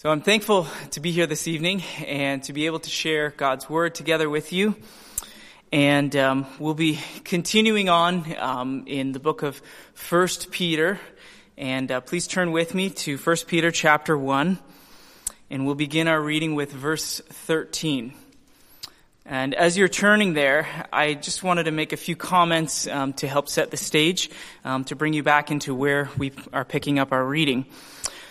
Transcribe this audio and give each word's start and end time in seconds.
So 0.00 0.12
I'm 0.12 0.20
thankful 0.20 0.68
to 0.92 1.00
be 1.00 1.10
here 1.10 1.26
this 1.26 1.48
evening 1.48 1.82
and 2.06 2.40
to 2.44 2.52
be 2.52 2.66
able 2.66 2.78
to 2.78 2.88
share 2.88 3.30
God's 3.30 3.68
Word 3.68 3.96
together 3.96 4.30
with 4.30 4.52
you. 4.52 4.76
And 5.72 6.14
um, 6.14 6.46
we'll 6.60 6.74
be 6.74 7.00
continuing 7.24 7.88
on 7.88 8.24
um, 8.38 8.84
in 8.86 9.10
the 9.10 9.18
book 9.18 9.42
of 9.42 9.60
First 9.94 10.52
Peter. 10.52 11.00
And 11.56 11.90
uh, 11.90 12.00
please 12.00 12.28
turn 12.28 12.52
with 12.52 12.76
me 12.76 12.90
to 12.90 13.18
First 13.18 13.48
Peter 13.48 13.72
chapter 13.72 14.16
1. 14.16 14.60
And 15.50 15.66
we'll 15.66 15.74
begin 15.74 16.06
our 16.06 16.20
reading 16.20 16.54
with 16.54 16.70
verse 16.70 17.20
13. 17.30 18.12
And 19.26 19.52
as 19.52 19.76
you're 19.76 19.88
turning 19.88 20.32
there, 20.32 20.68
I 20.92 21.14
just 21.14 21.42
wanted 21.42 21.64
to 21.64 21.72
make 21.72 21.92
a 21.92 21.96
few 21.96 22.14
comments 22.14 22.86
um, 22.86 23.14
to 23.14 23.26
help 23.26 23.48
set 23.48 23.72
the 23.72 23.76
stage, 23.76 24.30
um, 24.64 24.84
to 24.84 24.94
bring 24.94 25.12
you 25.12 25.24
back 25.24 25.50
into 25.50 25.74
where 25.74 26.08
we 26.16 26.30
are 26.52 26.64
picking 26.64 27.00
up 27.00 27.10
our 27.10 27.24
reading. 27.24 27.66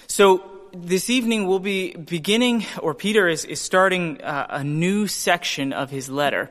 So 0.08 0.57
this 0.74 1.10
evening 1.10 1.48
we'll 1.48 1.60
be 1.60 1.94
beginning, 1.94 2.66
or 2.82 2.94
Peter 2.94 3.28
is, 3.28 3.46
is 3.46 3.62
starting 3.62 4.22
uh, 4.22 4.48
a 4.50 4.64
new 4.64 5.08
section 5.08 5.74
of 5.74 5.90
his 5.90 6.10
letter. 6.10 6.50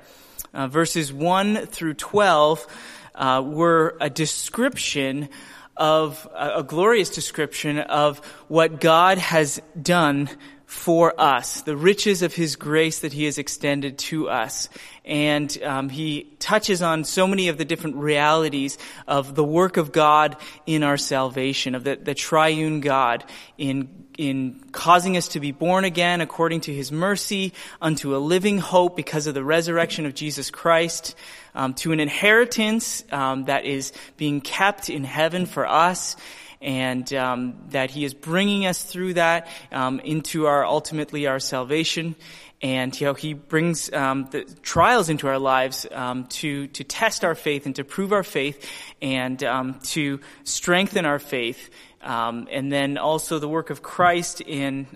Uh, 0.54 0.68
verses 0.68 1.12
1 1.12 1.66
through 1.66 1.94
12 1.94 2.66
uh, 3.14 3.42
were 3.44 3.96
a 4.00 4.08
description 4.08 5.28
of, 5.76 6.28
a 6.34 6.62
glorious 6.62 7.10
description 7.10 7.78
of 7.78 8.18
what 8.48 8.80
God 8.80 9.18
has 9.18 9.60
done 9.80 10.30
for 10.66 11.18
us, 11.18 11.60
the 11.60 11.76
riches 11.76 12.22
of 12.22 12.34
His 12.34 12.56
grace 12.56 13.00
that 13.00 13.12
He 13.12 13.24
has 13.24 13.38
extended 13.38 13.98
to 13.98 14.28
us. 14.28 14.68
And 15.04 15.56
um, 15.62 15.88
He 15.88 16.34
touches 16.40 16.82
on 16.82 17.04
so 17.04 17.26
many 17.26 17.48
of 17.48 17.56
the 17.56 17.64
different 17.64 17.96
realities 17.96 18.76
of 19.06 19.36
the 19.36 19.44
work 19.44 19.76
of 19.76 19.92
God 19.92 20.36
in 20.66 20.82
our 20.82 20.96
salvation, 20.96 21.76
of 21.76 21.84
the, 21.84 21.96
the 21.96 22.14
triune 22.14 22.80
God 22.80 23.24
in 23.56 24.05
in 24.16 24.60
causing 24.72 25.16
us 25.16 25.28
to 25.28 25.40
be 25.40 25.52
born 25.52 25.84
again 25.84 26.20
according 26.20 26.62
to 26.62 26.74
his 26.74 26.90
mercy 26.90 27.52
unto 27.80 28.16
a 28.16 28.18
living 28.18 28.58
hope 28.58 28.96
because 28.96 29.26
of 29.26 29.34
the 29.34 29.44
resurrection 29.44 30.06
of 30.06 30.14
Jesus 30.14 30.50
Christ, 30.50 31.14
um, 31.54 31.74
to 31.74 31.92
an 31.92 32.00
inheritance 32.00 33.04
um, 33.12 33.44
that 33.44 33.64
is 33.64 33.92
being 34.16 34.40
kept 34.40 34.90
in 34.90 35.04
heaven 35.04 35.46
for 35.46 35.66
us, 35.66 36.16
and 36.60 37.12
um, 37.12 37.54
that 37.68 37.90
He 37.90 38.04
is 38.04 38.14
bringing 38.14 38.66
us 38.66 38.82
through 38.82 39.14
that 39.14 39.48
um, 39.70 40.00
into 40.00 40.46
our 40.46 40.64
ultimately 40.64 41.26
our 41.26 41.38
salvation. 41.38 42.16
And 42.62 42.98
you 42.98 43.06
know, 43.06 43.14
He 43.14 43.34
brings 43.34 43.92
um, 43.92 44.28
the 44.30 44.44
trials 44.62 45.08
into 45.08 45.28
our 45.28 45.38
lives 45.38 45.86
um, 45.90 46.26
to 46.26 46.66
to 46.68 46.84
test 46.84 47.24
our 47.24 47.34
faith 47.34 47.66
and 47.66 47.76
to 47.76 47.84
prove 47.84 48.12
our 48.12 48.22
faith 48.22 48.70
and 49.02 49.42
um, 49.44 49.80
to 49.84 50.20
strengthen 50.44 51.04
our 51.04 51.18
faith. 51.18 51.70
Um, 52.02 52.46
and 52.50 52.70
then 52.70 52.98
also 52.98 53.38
the 53.38 53.48
work 53.48 53.70
of 53.70 53.82
Christ 53.82 54.40
in 54.40 54.86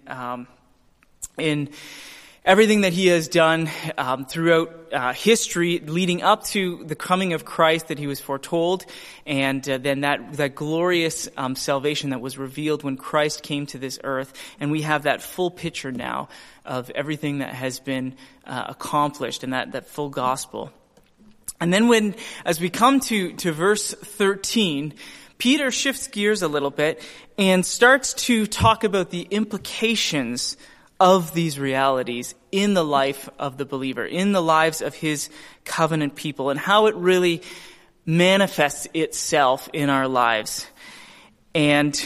in 1.38 1.70
everything 2.44 2.82
that 2.82 2.92
he 2.92 3.08
has 3.08 3.28
done 3.28 3.68
um, 3.98 4.24
throughout 4.24 4.92
uh, 4.92 5.12
history 5.12 5.78
leading 5.80 6.22
up 6.22 6.44
to 6.44 6.82
the 6.84 6.96
coming 6.96 7.32
of 7.32 7.44
Christ 7.44 7.88
that 7.88 7.98
he 7.98 8.06
was 8.06 8.18
foretold, 8.18 8.86
and 9.26 9.68
uh, 9.68 9.78
then 9.78 10.00
that, 10.00 10.34
that 10.34 10.54
glorious 10.54 11.28
um, 11.36 11.54
salvation 11.54 12.10
that 12.10 12.20
was 12.20 12.38
revealed 12.38 12.82
when 12.82 12.96
Christ 12.96 13.42
came 13.42 13.66
to 13.66 13.78
this 13.78 13.98
earth. 14.02 14.32
And 14.58 14.70
we 14.70 14.82
have 14.82 15.02
that 15.02 15.22
full 15.22 15.50
picture 15.50 15.92
now 15.92 16.28
of 16.64 16.90
everything 16.90 17.38
that 17.38 17.54
has 17.54 17.78
been 17.78 18.14
uh, 18.46 18.64
accomplished 18.68 19.44
and 19.44 19.52
that, 19.52 19.72
that 19.72 19.86
full 19.86 20.08
gospel. 20.08 20.72
And 21.60 21.72
then 21.72 21.88
when, 21.88 22.14
as 22.44 22.58
we 22.58 22.70
come 22.70 23.00
to, 23.00 23.32
to 23.34 23.52
verse 23.52 23.92
13, 23.92 24.94
Peter 25.36 25.70
shifts 25.70 26.08
gears 26.08 26.42
a 26.42 26.48
little 26.48 26.70
bit 26.70 27.02
and 27.36 27.64
starts 27.64 28.14
to 28.14 28.46
talk 28.46 28.82
about 28.82 29.10
the 29.10 29.22
implications 29.30 30.56
of 31.00 31.32
these 31.32 31.58
realities 31.58 32.34
in 32.52 32.74
the 32.74 32.84
life 32.84 33.28
of 33.38 33.56
the 33.56 33.64
believer, 33.64 34.04
in 34.04 34.32
the 34.32 34.42
lives 34.42 34.82
of 34.82 34.94
his 34.94 35.30
covenant 35.64 36.14
people, 36.14 36.50
and 36.50 36.60
how 36.60 36.86
it 36.86 36.94
really 36.94 37.42
manifests 38.04 38.86
itself 38.92 39.68
in 39.72 39.88
our 39.88 40.06
lives. 40.06 40.66
And 41.54 42.00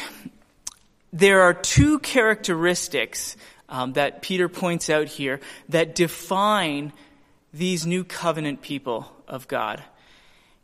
there 1.13 1.43
are 1.43 1.55
two 1.55 1.99
characteristics 1.99 3.37
um, 3.69 3.95
that 3.95 4.23
Peter 4.23 4.49
points 4.49 4.89
out 4.89 5.09
here 5.09 5.41
that 5.69 5.95
define 5.95 6.93
these 7.53 7.87
new 7.87 8.05
covenant 8.05 8.63
people 8.63 9.11
of 9.27 9.49
God. 9.49 9.83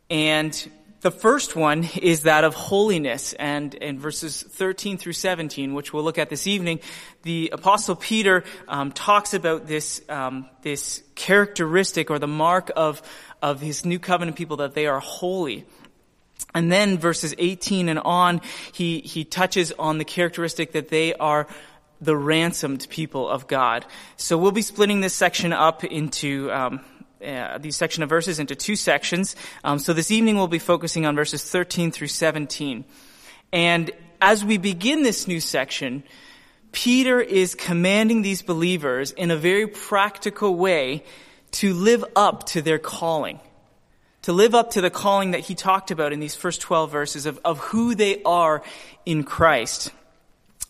And 0.09 0.71
the 1.01 1.11
first 1.11 1.55
one 1.55 1.89
is 1.99 2.23
that 2.23 2.43
of 2.43 2.53
holiness, 2.53 3.33
and 3.33 3.73
in 3.73 3.99
verses 3.99 4.43
13 4.43 4.99
through 4.99 5.13
17, 5.13 5.73
which 5.73 5.91
we'll 5.91 6.03
look 6.03 6.19
at 6.19 6.29
this 6.29 6.45
evening, 6.45 6.79
the 7.23 7.49
apostle 7.53 7.95
Peter 7.95 8.43
um, 8.67 8.91
talks 8.91 9.33
about 9.33 9.65
this 9.65 10.01
um, 10.09 10.47
this 10.61 11.01
characteristic 11.15 12.11
or 12.11 12.19
the 12.19 12.27
mark 12.27 12.71
of 12.75 13.01
of 13.41 13.61
his 13.61 13.83
new 13.83 13.97
covenant 13.97 14.37
people 14.37 14.57
that 14.57 14.75
they 14.75 14.85
are 14.85 14.99
holy. 14.99 15.65
And 16.53 16.71
then 16.71 16.99
verses 16.99 17.33
18 17.37 17.89
and 17.89 17.97
on, 17.97 18.41
he 18.71 18.99
he 18.99 19.25
touches 19.25 19.71
on 19.71 19.97
the 19.97 20.05
characteristic 20.05 20.73
that 20.73 20.89
they 20.89 21.15
are 21.15 21.47
the 21.99 22.15
ransomed 22.15 22.85
people 22.89 23.27
of 23.27 23.47
God. 23.47 23.85
So 24.17 24.37
we'll 24.37 24.51
be 24.51 24.61
splitting 24.61 25.01
this 25.01 25.15
section 25.15 25.51
up 25.51 25.83
into 25.83 26.51
um, 26.51 26.81
uh, 27.25 27.57
these 27.57 27.75
section 27.75 28.03
of 28.03 28.09
verses 28.09 28.39
into 28.39 28.55
two 28.55 28.75
sections. 28.75 29.35
Um, 29.63 29.79
so 29.79 29.93
this 29.93 30.11
evening 30.11 30.37
we'll 30.37 30.47
be 30.47 30.59
focusing 30.59 31.05
on 31.05 31.15
verses 31.15 31.43
13 31.43 31.91
through 31.91 32.07
17. 32.07 32.85
And 33.53 33.91
as 34.21 34.45
we 34.45 34.57
begin 34.57 35.03
this 35.03 35.27
new 35.27 35.39
section, 35.39 36.03
Peter 36.71 37.19
is 37.19 37.55
commanding 37.55 38.21
these 38.21 38.41
believers 38.41 39.11
in 39.11 39.31
a 39.31 39.35
very 39.35 39.67
practical 39.67 40.55
way 40.55 41.03
to 41.51 41.73
live 41.73 42.05
up 42.15 42.45
to 42.47 42.61
their 42.61 42.79
calling. 42.79 43.39
To 44.23 44.33
live 44.33 44.53
up 44.55 44.71
to 44.71 44.81
the 44.81 44.89
calling 44.89 45.31
that 45.31 45.41
he 45.41 45.55
talked 45.55 45.91
about 45.91 46.13
in 46.13 46.19
these 46.19 46.35
first 46.35 46.61
12 46.61 46.91
verses 46.91 47.25
of, 47.25 47.39
of 47.43 47.59
who 47.59 47.95
they 47.95 48.21
are 48.23 48.63
in 49.05 49.23
Christ. 49.23 49.91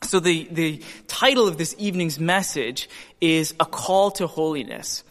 So 0.03 0.19
the, 0.19 0.47
the 0.49 0.81
title 1.07 1.47
of 1.47 1.57
this 1.57 1.75
evening's 1.77 2.19
message 2.19 2.89
is 3.19 3.53
A 3.59 3.65
Call 3.65 4.11
to 4.11 4.25
Holiness. 4.25 5.03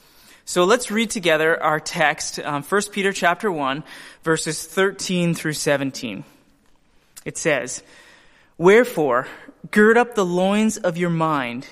So 0.50 0.64
let's 0.64 0.90
read 0.90 1.10
together 1.10 1.62
our 1.62 1.78
text, 1.78 2.40
um, 2.40 2.64
1 2.64 2.82
Peter 2.90 3.12
chapter 3.12 3.52
1, 3.52 3.84
verses 4.24 4.66
13 4.66 5.32
through 5.32 5.52
17. 5.52 6.24
It 7.24 7.38
says, 7.38 7.84
Wherefore, 8.58 9.28
gird 9.70 9.96
up 9.96 10.16
the 10.16 10.24
loins 10.24 10.76
of 10.76 10.96
your 10.96 11.08
mind, 11.08 11.68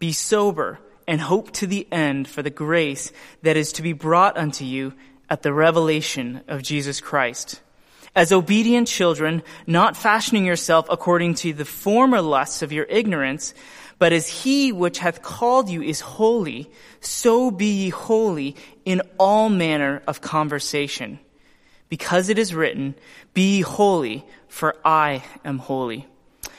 be 0.00 0.10
sober, 0.10 0.80
and 1.06 1.20
hope 1.20 1.52
to 1.52 1.68
the 1.68 1.86
end 1.92 2.26
for 2.26 2.42
the 2.42 2.50
grace 2.50 3.12
that 3.42 3.56
is 3.56 3.70
to 3.74 3.82
be 3.82 3.92
brought 3.92 4.36
unto 4.36 4.64
you 4.64 4.94
at 5.30 5.42
the 5.44 5.52
revelation 5.52 6.40
of 6.48 6.64
Jesus 6.64 7.00
Christ. 7.00 7.60
As 8.16 8.32
obedient 8.32 8.88
children, 8.88 9.44
not 9.68 9.96
fashioning 9.96 10.46
yourself 10.46 10.86
according 10.90 11.34
to 11.34 11.52
the 11.52 11.64
former 11.64 12.20
lusts 12.20 12.62
of 12.62 12.72
your 12.72 12.86
ignorance, 12.86 13.54
but 13.98 14.12
as 14.12 14.28
he 14.28 14.72
which 14.72 14.98
hath 14.98 15.22
called 15.22 15.68
you 15.68 15.82
is 15.82 16.00
holy, 16.00 16.70
so 17.00 17.50
be 17.50 17.84
ye 17.84 17.88
holy 17.90 18.56
in 18.84 19.02
all 19.18 19.48
manner 19.48 20.02
of 20.06 20.20
conversation. 20.20 21.18
Because 21.88 22.28
it 22.28 22.38
is 22.38 22.54
written, 22.54 22.94
Be 23.32 23.60
holy, 23.60 24.24
for 24.48 24.76
I 24.84 25.22
am 25.44 25.58
holy. 25.58 26.06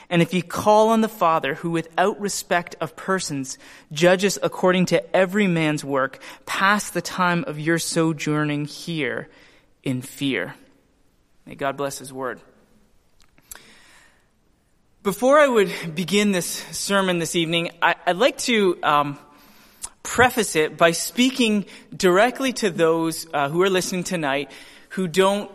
And 0.09 0.21
if 0.21 0.33
ye 0.33 0.41
call 0.41 0.89
on 0.89 1.01
the 1.01 1.09
Father, 1.09 1.55
who 1.55 1.69
without 1.69 2.19
respect 2.19 2.75
of 2.79 2.95
persons 2.95 3.57
judges 3.91 4.39
according 4.41 4.85
to 4.87 5.15
every 5.15 5.47
man's 5.47 5.83
work, 5.83 6.19
pass 6.45 6.89
the 6.89 7.01
time 7.01 7.43
of 7.45 7.59
your 7.59 7.77
sojourning 7.77 8.65
here 8.65 9.27
in 9.83 10.01
fear. 10.01 10.55
May 11.45 11.55
God 11.55 11.75
bless 11.75 11.99
his 11.99 12.13
word. 12.13 12.39
Before 15.03 15.39
I 15.39 15.47
would 15.47 15.71
begin 15.95 16.31
this 16.31 16.47
sermon 16.47 17.19
this 17.19 17.35
evening, 17.35 17.69
I, 17.81 17.95
would 18.07 18.17
like 18.17 18.37
to 18.39 18.77
um, 18.83 19.19
preface 20.03 20.55
it 20.55 20.75
by 20.75 20.91
speaking 20.91 21.65
directly 21.95 22.51
to 22.53 22.69
those 22.69 23.25
uh, 23.33 23.47
who 23.47 23.61
are 23.61 23.69
listening 23.69 24.03
tonight 24.03 24.51
who 24.89 25.07
don't 25.07 25.49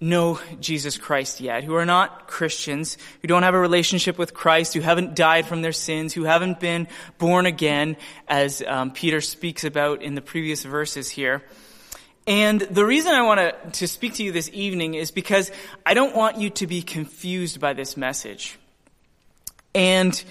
know 0.00 0.40
Jesus 0.60 0.98
Christ 0.98 1.40
yet, 1.40 1.62
who 1.64 1.76
are 1.76 1.86
not 1.86 2.26
Christians, 2.26 2.98
who 3.22 3.28
don't 3.28 3.42
have 3.42 3.54
a 3.54 3.60
relationship 3.60 4.18
with 4.18 4.34
Christ, 4.34 4.74
who 4.74 4.80
haven't 4.80 5.14
died 5.14 5.46
from 5.46 5.62
their 5.62 5.72
sins, 5.72 6.12
who 6.12 6.24
haven't 6.24 6.58
been 6.58 6.88
born 7.16 7.46
again, 7.46 7.96
as 8.26 8.60
um, 8.66 8.90
Peter 8.90 9.20
speaks 9.20 9.64
about 9.64 10.02
in 10.02 10.14
the 10.14 10.22
previous 10.22 10.64
verses 10.64 11.08
here. 11.08 11.42
And 12.26 12.60
the 12.60 12.84
reason 12.84 13.12
I 13.12 13.22
want 13.22 13.40
to, 13.40 13.70
to 13.80 13.88
speak 13.88 14.14
to 14.14 14.24
you 14.24 14.32
this 14.32 14.50
evening 14.52 14.94
is 14.94 15.10
because 15.10 15.50
I 15.86 15.94
don't 15.94 16.14
want 16.14 16.38
you 16.38 16.50
to 16.50 16.66
be 16.66 16.82
confused 16.82 17.60
by 17.60 17.72
this 17.72 17.96
message. 17.96 18.58
And 19.74 20.22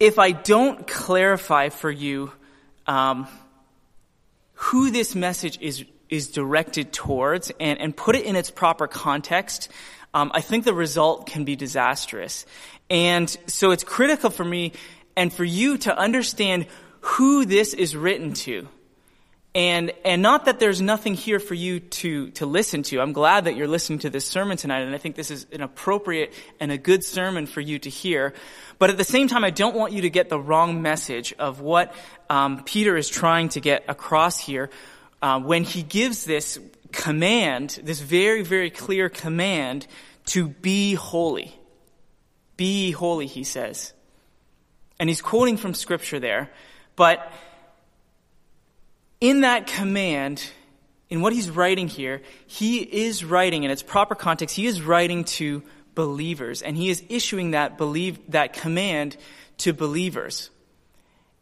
if 0.00 0.18
I 0.18 0.32
don't 0.32 0.86
clarify 0.86 1.68
for 1.68 1.90
you 1.90 2.32
um, 2.86 3.28
who 4.54 4.90
this 4.90 5.14
message 5.14 5.58
is 5.60 5.84
is 6.08 6.28
directed 6.28 6.92
towards 6.92 7.50
and, 7.58 7.80
and 7.80 7.96
put 7.96 8.14
it 8.14 8.26
in 8.26 8.36
its 8.36 8.50
proper 8.50 8.86
context, 8.86 9.70
um, 10.12 10.30
I 10.34 10.42
think 10.42 10.66
the 10.66 10.74
result 10.74 11.26
can 11.26 11.44
be 11.44 11.56
disastrous. 11.56 12.44
And 12.90 13.34
so 13.46 13.70
it's 13.70 13.82
critical 13.82 14.28
for 14.28 14.44
me 14.44 14.72
and 15.16 15.32
for 15.32 15.44
you 15.44 15.78
to 15.78 15.96
understand 15.96 16.66
who 17.00 17.46
this 17.46 17.72
is 17.72 17.96
written 17.96 18.34
to. 18.34 18.68
And, 19.54 19.92
and 20.02 20.22
not 20.22 20.46
that 20.46 20.58
there's 20.60 20.80
nothing 20.80 21.12
here 21.12 21.38
for 21.38 21.52
you 21.52 21.80
to, 21.80 22.30
to 22.30 22.46
listen 22.46 22.82
to. 22.84 23.00
I'm 23.00 23.12
glad 23.12 23.44
that 23.44 23.54
you're 23.54 23.68
listening 23.68 23.98
to 24.00 24.10
this 24.10 24.24
sermon 24.24 24.56
tonight, 24.56 24.80
and 24.80 24.94
I 24.94 24.98
think 24.98 25.14
this 25.14 25.30
is 25.30 25.46
an 25.52 25.60
appropriate 25.60 26.32
and 26.58 26.72
a 26.72 26.78
good 26.78 27.04
sermon 27.04 27.46
for 27.46 27.60
you 27.60 27.78
to 27.80 27.90
hear. 27.90 28.32
But 28.78 28.88
at 28.88 28.96
the 28.96 29.04
same 29.04 29.28
time, 29.28 29.44
I 29.44 29.50
don't 29.50 29.76
want 29.76 29.92
you 29.92 30.02
to 30.02 30.10
get 30.10 30.30
the 30.30 30.40
wrong 30.40 30.80
message 30.80 31.34
of 31.38 31.60
what 31.60 31.94
um, 32.30 32.64
Peter 32.64 32.96
is 32.96 33.10
trying 33.10 33.50
to 33.50 33.60
get 33.60 33.84
across 33.88 34.38
here 34.38 34.70
uh, 35.20 35.38
when 35.40 35.64
he 35.64 35.82
gives 35.82 36.24
this 36.24 36.58
command, 36.90 37.78
this 37.82 38.00
very, 38.00 38.42
very 38.42 38.70
clear 38.70 39.10
command 39.10 39.86
to 40.26 40.48
be 40.48 40.94
holy. 40.94 41.54
Be 42.56 42.90
holy, 42.90 43.26
he 43.26 43.44
says. 43.44 43.92
And 44.98 45.10
he's 45.10 45.20
quoting 45.20 45.58
from 45.58 45.74
scripture 45.74 46.20
there. 46.20 46.50
But 46.96 47.30
in 49.22 49.42
that 49.42 49.68
command, 49.68 50.44
in 51.08 51.20
what 51.20 51.32
he's 51.32 51.48
writing 51.48 51.86
here, 51.86 52.22
he 52.48 52.80
is 52.80 53.24
writing 53.24 53.62
in 53.62 53.70
its 53.70 53.80
proper 53.80 54.16
context, 54.16 54.56
he 54.56 54.66
is 54.66 54.82
writing 54.82 55.22
to 55.22 55.62
believers 55.94 56.60
and 56.60 56.76
he 56.76 56.90
is 56.90 57.04
issuing 57.08 57.52
that 57.52 57.78
believe, 57.78 58.18
that 58.32 58.52
command 58.52 59.16
to 59.58 59.72
believers. 59.72 60.50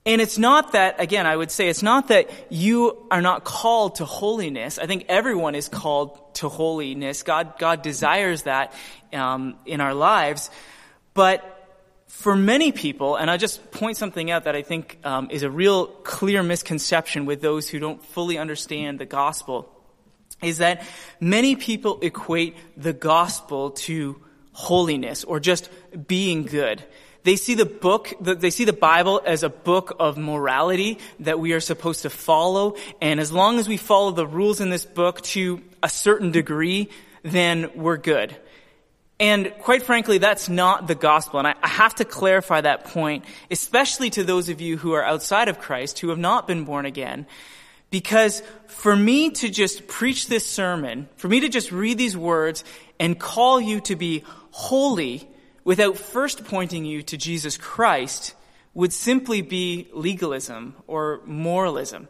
And 0.05 0.21
it's 0.21 0.37
not 0.37 0.73
that, 0.73 1.00
again, 1.00 1.27
I 1.27 1.35
would 1.35 1.50
say 1.50 1.71
it's 1.71 1.82
not 1.82 2.09
that 2.09 2.29
you 2.50 3.06
are 3.11 3.23
not 3.23 3.44
called 3.44 3.94
to 3.97 4.05
holiness. 4.05 4.79
I 4.79 4.87
think 4.87 5.06
everyone 5.09 5.55
is 5.55 5.71
called 5.71 6.35
to 6.35 6.50
holiness. 6.50 7.23
God, 7.23 7.59
God 7.59 7.81
desires 7.81 8.43
that 8.43 8.75
um, 9.15 9.56
in 9.65 9.81
our 9.81 9.94
lives. 9.94 10.50
But 11.15 11.60
for 12.11 12.35
many 12.35 12.73
people, 12.73 13.15
and 13.15 13.31
I 13.31 13.37
just 13.37 13.71
point 13.71 13.97
something 13.97 14.33
out 14.33 14.45
that 14.45 14.57
I 14.57 14.62
think 14.62 14.99
um, 15.05 15.29
is 15.31 15.45
a 15.45 15.51
real 15.51 15.87
clear 15.87 16.43
misconception 16.43 17.25
with 17.25 17.41
those 17.41 17.69
who 17.69 17.79
don't 17.79 18.05
fully 18.05 18.37
understand 18.37 18.99
the 18.99 19.07
gospel, 19.07 19.71
is 20.43 20.59
that 20.59 20.83
many 21.21 21.55
people 21.55 22.01
equate 22.03 22.57
the 22.77 22.93
gospel 22.93 23.71
to 23.87 24.21
holiness 24.53 25.23
or 25.25 25.39
just 25.39 25.71
being 26.09 26.43
good. 26.43 26.83
They 27.23 27.37
see 27.37 27.55
the 27.55 27.65
book, 27.65 28.12
they 28.21 28.51
see 28.51 28.65
the 28.65 28.73
Bible 28.73 29.23
as 29.25 29.43
a 29.45 29.49
book 29.49 29.97
of 30.01 30.19
morality 30.19 30.99
that 31.21 31.39
we 31.39 31.53
are 31.53 31.61
supposed 31.61 32.03
to 32.03 32.11
follow, 32.11 32.75
and 33.01 33.21
as 33.21 33.31
long 33.31 33.61
as 33.61 33.69
we 33.69 33.77
follow 33.77 34.11
the 34.11 34.27
rules 34.27 34.61
in 34.61 34.69
this 34.69 34.85
book 34.85 35.23
to 35.23 35.62
a 35.81 35.89
certain 35.89 36.33
degree, 36.33 36.91
then 37.23 37.71
we're 37.77 37.99
good. 37.99 38.37
And 39.20 39.52
quite 39.58 39.82
frankly, 39.82 40.17
that's 40.17 40.49
not 40.49 40.88
the 40.88 40.94
gospel. 40.94 41.40
And 41.40 41.49
I, 41.49 41.69
have 41.69 41.94
to 41.96 42.06
clarify 42.06 42.62
that 42.62 42.87
point, 42.87 43.26
especially 43.50 44.08
to 44.11 44.25
those 44.25 44.49
of 44.49 44.62
you 44.62 44.78
who 44.78 44.94
are 44.94 45.05
outside 45.05 45.49
of 45.49 45.58
Christ, 45.58 45.99
who 45.99 46.08
have 46.08 46.19
not 46.19 46.49
been 46.49 46.64
born 46.64 46.87
again. 46.87 47.26
Because 47.90 48.43
for 48.67 48.96
me 48.96 49.31
to 49.31 49.50
just 49.50 49.87
preach 49.87 50.28
this 50.28 50.46
sermon, 50.46 51.06
for 51.17 51.28
me 51.28 51.40
to 51.40 51.50
just 51.50 51.70
read 51.70 51.99
these 51.99 52.17
words 52.17 52.64
and 52.99 53.19
call 53.19 53.61
you 53.61 53.81
to 53.82 53.94
be 53.94 54.25
holy 54.52 55.28
without 55.64 55.99
first 55.99 56.46
pointing 56.46 56.87
you 56.87 57.02
to 57.02 57.19
Jesus 57.19 57.58
Christ 57.58 58.34
would 58.73 58.93
simply 58.93 59.43
be 59.43 59.88
legalism 59.93 60.76
or 60.87 61.20
moralism. 61.26 62.08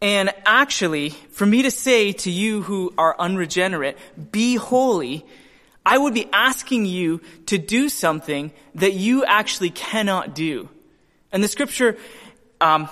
And 0.00 0.32
actually, 0.46 1.10
for 1.10 1.44
me 1.44 1.62
to 1.62 1.70
say 1.70 2.12
to 2.12 2.30
you 2.30 2.62
who 2.62 2.94
are 2.96 3.14
unregenerate, 3.18 3.98
be 4.32 4.54
holy, 4.54 5.26
I 5.84 5.96
would 5.96 6.14
be 6.14 6.28
asking 6.32 6.86
you 6.86 7.20
to 7.46 7.58
do 7.58 7.88
something 7.88 8.52
that 8.74 8.92
you 8.92 9.24
actually 9.24 9.70
cannot 9.70 10.34
do. 10.34 10.68
And 11.32 11.42
the 11.42 11.48
scripture, 11.48 11.96
um, 12.60 12.88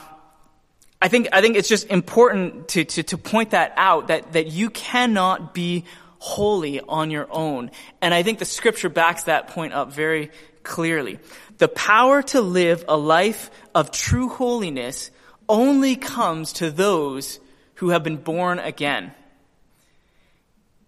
I 1.01 1.09
think, 1.09 1.29
I 1.33 1.41
think 1.41 1.57
it's 1.57 1.69
just 1.69 1.89
important 1.89 2.69
to, 2.69 2.85
to, 2.85 3.03
to 3.05 3.19
point 3.19 3.51
that 3.51 3.73
out, 3.77 4.09
that, 4.09 4.33
that 4.33 4.49
you 4.49 4.71
cannot 4.71 5.55
be 5.55 5.85
holy 6.19 6.81
on 6.81 7.11
your 7.11 7.29
own. 7.31 7.71
And 8.01 8.13
I 8.13 8.23
think 8.23 8.39
the 8.39 8.45
scripture 8.45 8.89
backs 8.89 9.25
that 9.25 9.49
point 9.49 9.73
up 9.73 9.93
very 9.93 10.31
clearly. 10.63 11.19
The 11.59 11.69
power 11.69 12.23
to 12.23 12.41
live 12.41 12.85
a 12.89 12.97
life 12.97 13.51
of 13.75 13.91
true 13.91 14.29
holiness 14.29 15.11
only 15.49 15.97
comes 15.97 16.55
to 16.55 16.71
those 16.71 17.39
who 17.75 17.91
have 17.91 18.03
been 18.03 18.17
born 18.17 18.59
again. 18.59 19.13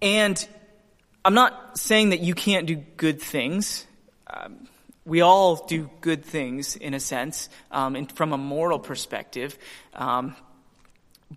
And 0.02 0.46
I'm 1.24 1.34
not 1.34 1.78
saying 1.78 2.10
that 2.10 2.20
you 2.20 2.34
can't 2.34 2.66
do 2.66 2.76
good 2.76 3.20
things. 3.20 3.86
Um, 4.26 4.68
we 5.04 5.20
all 5.20 5.66
do 5.66 5.90
good 6.00 6.24
things 6.24 6.76
in 6.76 6.94
a 6.94 7.00
sense, 7.00 7.48
um, 7.70 7.96
in, 7.96 8.06
from 8.06 8.32
a 8.32 8.38
moral 8.38 8.78
perspective. 8.78 9.58
Um, 9.92 10.34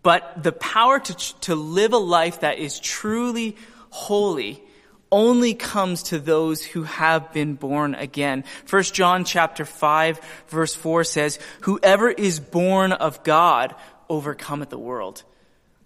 but 0.01 0.41
the 0.41 0.51
power 0.51 0.99
to, 0.99 1.39
to 1.41 1.55
live 1.55 1.93
a 1.93 1.97
life 1.97 2.41
that 2.41 2.59
is 2.59 2.79
truly 2.79 3.57
holy 3.89 4.63
only 5.11 5.53
comes 5.53 6.03
to 6.03 6.17
those 6.17 6.63
who 6.63 6.83
have 6.83 7.31
been 7.33 7.53
born 7.53 7.93
again. 7.93 8.43
First 8.65 8.95
John 8.95 9.25
chapter 9.25 9.65
5 9.65 10.19
verse 10.47 10.73
4 10.73 11.03
says, 11.03 11.39
Whoever 11.61 12.09
is 12.09 12.39
born 12.39 12.93
of 12.93 13.23
God 13.23 13.75
overcometh 14.09 14.69
the 14.69 14.79
world. 14.79 15.23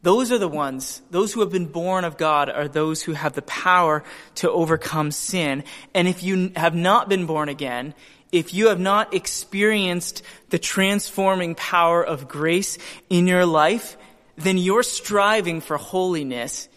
Those 0.03 0.31
are 0.31 0.38
the 0.38 0.47
ones, 0.47 1.01
those 1.09 1.33
who 1.33 1.39
have 1.41 1.51
been 1.51 1.65
born 1.65 2.05
of 2.05 2.17
God 2.17 2.49
are 2.49 2.67
those 2.67 3.01
who 3.01 3.13
have 3.13 3.33
the 3.33 3.41
power 3.41 4.03
to 4.35 4.49
overcome 4.49 5.11
sin. 5.11 5.63
And 5.94 6.07
if 6.07 6.23
you 6.23 6.51
have 6.55 6.75
not 6.75 7.09
been 7.09 7.25
born 7.25 7.49
again, 7.49 7.95
if 8.31 8.53
you 8.53 8.67
have 8.67 8.79
not 8.79 9.13
experienced 9.13 10.21
the 10.49 10.59
transforming 10.59 11.55
power 11.55 12.03
of 12.03 12.27
grace 12.27 12.77
in 13.09 13.25
your 13.25 13.45
life, 13.45 13.97
then 14.35 14.57
your 14.57 14.83
striving 14.83 15.61
for 15.61 15.77
holiness 15.77 16.69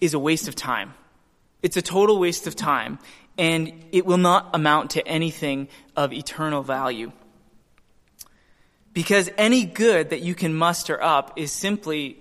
is 0.00 0.14
a 0.14 0.18
waste 0.18 0.48
of 0.48 0.54
time. 0.54 0.94
It's 1.62 1.76
a 1.76 1.82
total 1.82 2.18
waste 2.18 2.46
of 2.46 2.54
time, 2.54 3.00
and 3.36 3.72
it 3.90 4.06
will 4.06 4.18
not 4.18 4.50
amount 4.54 4.90
to 4.92 5.06
anything 5.06 5.68
of 5.96 6.12
eternal 6.12 6.62
value. 6.62 7.10
Because 8.92 9.30
any 9.36 9.64
good 9.64 10.10
that 10.10 10.22
you 10.22 10.34
can 10.34 10.54
muster 10.54 11.02
up 11.02 11.32
is 11.36 11.50
simply 11.50 12.18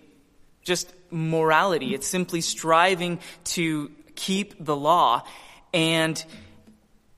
just 0.67 0.93
morality. 1.09 1.95
It's 1.95 2.05
simply 2.07 2.41
striving 2.41 3.19
to 3.45 3.89
keep 4.15 4.63
the 4.63 4.75
law. 4.75 5.23
And 5.73 6.23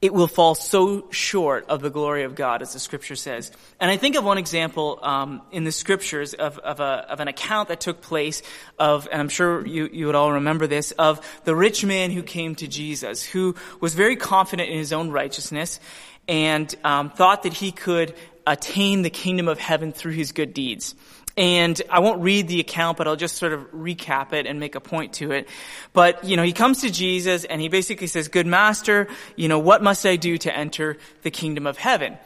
it 0.02 0.14
will 0.14 0.28
fall 0.28 0.56
so 0.56 1.10
short 1.12 1.66
of 1.68 1.82
the 1.82 1.90
glory 1.90 2.24
of 2.24 2.34
God, 2.34 2.62
as 2.62 2.72
the 2.72 2.80
scripture 2.80 3.18
says. 3.18 3.52
And 3.82 3.92
I 3.92 3.98
think 3.98 4.16
of 4.16 4.24
one 4.24 4.38
example 4.38 5.00
um, 5.02 5.42
in 5.52 5.66
the 5.66 5.74
scriptures 5.74 6.34
of, 6.34 6.58
of, 6.60 6.80
a, 6.80 7.06
of, 7.10 7.20
an 7.20 7.28
account 7.28 7.68
that 7.68 7.82
took 7.82 8.00
place 8.00 8.42
of, 8.78 9.10
and 9.12 9.20
I'm 9.20 9.28
sure 9.28 9.66
you, 9.66 9.90
you 9.92 10.06
would 10.06 10.16
all 10.16 10.34
remember 10.34 10.68
this, 10.68 10.92
of 10.92 11.20
the 11.44 11.54
rich 11.54 11.84
man 11.84 12.12
who 12.12 12.24
came 12.24 12.56
to 12.56 12.68
Jesus, 12.68 13.26
who 13.26 13.56
was 13.82 13.94
very 13.94 14.16
confident 14.16 14.70
in 14.70 14.78
his 14.78 14.94
own 14.94 15.12
righteousness 15.12 15.82
and 16.30 16.74
um, 16.86 17.10
thought 17.10 17.44
that 17.44 17.54
he 17.54 17.74
could 17.74 18.16
attain 18.48 19.02
the 19.02 19.10
kingdom 19.10 19.50
of 19.50 19.60
heaven 19.60 19.92
through 19.92 20.14
his 20.14 20.32
good 20.32 20.54
deeds. 20.54 20.96
And 21.40 21.82
I 21.90 22.00
won't 22.00 22.22
read 22.22 22.50
the 22.50 22.60
account, 22.60 22.98
but 22.98 23.08
I'll 23.08 23.16
just 23.16 23.38
sort 23.38 23.54
of 23.54 23.62
recap 23.72 24.34
it 24.34 24.46
and 24.46 24.60
make 24.60 24.76
a 24.76 24.82
point 24.82 25.14
to 25.14 25.32
it. 25.32 25.48
But, 25.94 26.26
you 26.26 26.36
know, 26.36 26.44
he 26.44 26.52
comes 26.52 26.82
to 26.82 26.92
Jesus 26.92 27.46
and 27.46 27.62
he 27.62 27.70
basically 27.70 28.08
says, 28.08 28.28
good 28.28 28.46
master, 28.46 29.08
you 29.38 29.48
know, 29.48 29.58
what 29.58 29.82
must 29.82 30.06
I 30.06 30.18
do 30.18 30.38
to 30.40 30.54
enter 30.54 30.98
the 31.22 31.32
kingdom 31.32 31.66
of 31.66 31.78
heaven? 31.78 32.18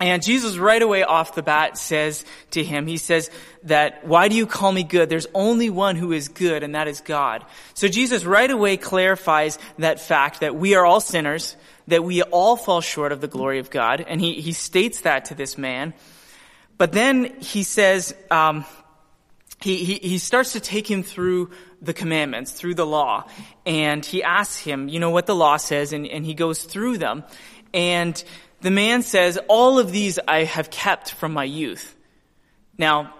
And 0.00 0.22
Jesus 0.22 0.56
right 0.56 0.80
away 0.80 1.02
off 1.02 1.34
the 1.34 1.42
bat 1.42 1.76
says 1.76 2.24
to 2.52 2.64
him, 2.64 2.86
he 2.86 2.96
says 2.96 3.30
that, 3.64 4.06
why 4.06 4.28
do 4.28 4.34
you 4.34 4.46
call 4.46 4.72
me 4.72 4.82
good? 4.82 5.10
There's 5.10 5.26
only 5.34 5.68
one 5.68 5.96
who 5.96 6.12
is 6.12 6.28
good 6.28 6.62
and 6.62 6.74
that 6.74 6.88
is 6.88 7.02
God. 7.02 7.44
So 7.74 7.86
Jesus 7.86 8.24
right 8.24 8.50
away 8.50 8.78
clarifies 8.78 9.58
that 9.78 10.00
fact 10.00 10.40
that 10.40 10.56
we 10.56 10.74
are 10.74 10.86
all 10.86 11.00
sinners, 11.00 11.54
that 11.86 12.02
we 12.02 12.22
all 12.22 12.56
fall 12.56 12.80
short 12.80 13.12
of 13.12 13.20
the 13.20 13.28
glory 13.28 13.58
of 13.58 13.68
God. 13.68 14.02
And 14.08 14.22
he, 14.22 14.40
he 14.40 14.52
states 14.52 15.02
that 15.02 15.26
to 15.26 15.34
this 15.34 15.58
man. 15.58 15.92
But 16.78 16.92
then 16.92 17.40
he 17.40 17.62
says, 17.62 18.14
um, 18.30 18.64
he, 19.60 19.84
he, 19.84 19.94
he 19.94 20.18
starts 20.18 20.52
to 20.52 20.60
take 20.60 20.90
him 20.90 21.02
through 21.02 21.50
the 21.80 21.94
commandments, 21.94 22.52
through 22.52 22.74
the 22.74 22.86
law. 22.86 23.28
And 23.64 24.04
he 24.04 24.22
asks 24.22 24.58
him, 24.58 24.88
you 24.88 24.98
know, 24.98 25.10
what 25.10 25.26
the 25.26 25.34
law 25.34 25.56
says, 25.56 25.92
and, 25.92 26.06
and 26.06 26.24
he 26.24 26.34
goes 26.34 26.64
through 26.64 26.98
them. 26.98 27.24
And 27.72 28.22
the 28.60 28.70
man 28.70 29.02
says, 29.02 29.38
all 29.48 29.78
of 29.78 29.92
these 29.92 30.18
I 30.26 30.44
have 30.44 30.70
kept 30.70 31.12
from 31.12 31.32
my 31.32 31.44
youth. 31.44 31.96
Now, 32.78 33.14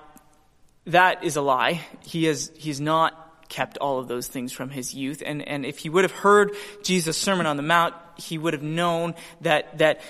that 0.87 1.25
is 1.25 1.37
a 1.37 1.43
lie. 1.43 1.81
He 2.03 2.25
has, 2.25 2.51
he's 2.57 2.81
not 2.81 3.49
kept 3.49 3.79
all 3.79 3.99
of 3.99 4.09
those 4.09 4.27
things 4.27 4.51
from 4.51 4.71
his 4.71 4.95
youth. 4.95 5.23
And, 5.25 5.47
and 5.47 5.67
if 5.67 5.79
he 5.79 5.91
would 5.91 6.05
have 6.05 6.13
heard 6.13 6.53
Jesus' 6.83 7.19
Sermon 7.19 7.47
on 7.47 7.57
the 7.57 7.63
Mount, 7.63 7.95
he 8.17 8.39
would 8.39 8.55
have 8.55 8.63
known 8.63 9.15
that, 9.43 9.79
that 9.79 10.01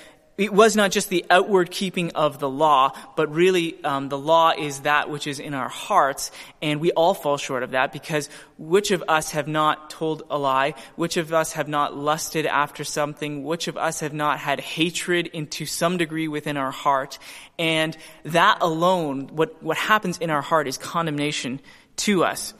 it 0.43 0.53
was 0.53 0.75
not 0.75 0.91
just 0.91 1.09
the 1.09 1.25
outward 1.31 1.71
keeping 1.71 2.11
of 2.17 2.41
the 2.41 2.49
law, 2.49 2.91
but 3.15 3.33
really 3.33 3.83
um, 3.85 4.09
the 4.09 4.19
law 4.19 4.51
is 4.51 4.81
that 4.81 5.09
which 5.09 5.29
is 5.29 5.39
in 5.39 5.55
our 5.55 5.69
hearts, 5.69 6.33
and 6.61 6.81
we 6.81 6.91
all 6.91 7.15
fall 7.15 7.37
short 7.37 7.63
of 7.63 7.71
that 7.71 7.93
because 7.93 8.29
which 8.59 8.91
of 8.91 9.05
us 9.07 9.31
have 9.31 9.47
not 9.47 9.89
told 9.89 10.25
a 10.31 10.37
lie? 10.37 10.75
Which 10.97 11.17
of 11.17 11.33
us 11.33 11.53
have 11.53 11.69
not 11.69 11.97
lusted 11.97 12.45
after 12.45 12.83
something? 12.83 13.45
Which 13.45 13.69
of 13.69 13.77
us 13.77 14.01
have 14.01 14.13
not 14.13 14.41
had 14.41 14.59
hatred 14.59 15.29
into 15.29 15.65
some 15.65 15.97
degree 15.97 16.27
within 16.27 16.57
our 16.57 16.73
heart? 16.73 17.21
And 17.57 17.97
that 18.25 18.59
alone, 18.61 19.29
what, 19.29 19.63
what 19.63 19.77
happens 19.77 20.19
in 20.19 20.29
our 20.29 20.43
heart 20.43 20.67
is 20.67 20.77
condemnation 20.77 21.61
to 21.99 22.25
us. 22.25 22.53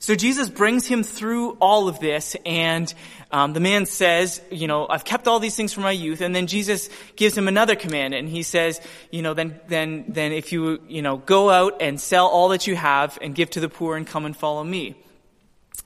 So 0.00 0.14
Jesus 0.14 0.48
brings 0.48 0.86
him 0.86 1.02
through 1.02 1.56
all 1.60 1.88
of 1.88 1.98
this, 1.98 2.36
and 2.46 2.92
um, 3.32 3.52
the 3.52 3.60
man 3.60 3.84
says, 3.84 4.40
"You 4.50 4.68
know, 4.68 4.86
I've 4.88 5.04
kept 5.04 5.26
all 5.26 5.40
these 5.40 5.56
things 5.56 5.72
from 5.72 5.82
my 5.82 5.90
youth." 5.90 6.20
And 6.20 6.34
then 6.34 6.46
Jesus 6.46 6.88
gives 7.16 7.36
him 7.36 7.48
another 7.48 7.74
command, 7.74 8.14
and 8.14 8.28
he 8.28 8.44
says, 8.44 8.80
"You 9.10 9.22
know, 9.22 9.34
then, 9.34 9.60
then, 9.66 10.04
then, 10.06 10.32
if 10.32 10.52
you, 10.52 10.80
you 10.86 11.02
know, 11.02 11.16
go 11.16 11.50
out 11.50 11.82
and 11.82 12.00
sell 12.00 12.28
all 12.28 12.50
that 12.50 12.68
you 12.68 12.76
have 12.76 13.18
and 13.20 13.34
give 13.34 13.50
to 13.50 13.60
the 13.60 13.68
poor, 13.68 13.96
and 13.96 14.06
come 14.06 14.24
and 14.24 14.36
follow 14.36 14.62
me." 14.62 14.94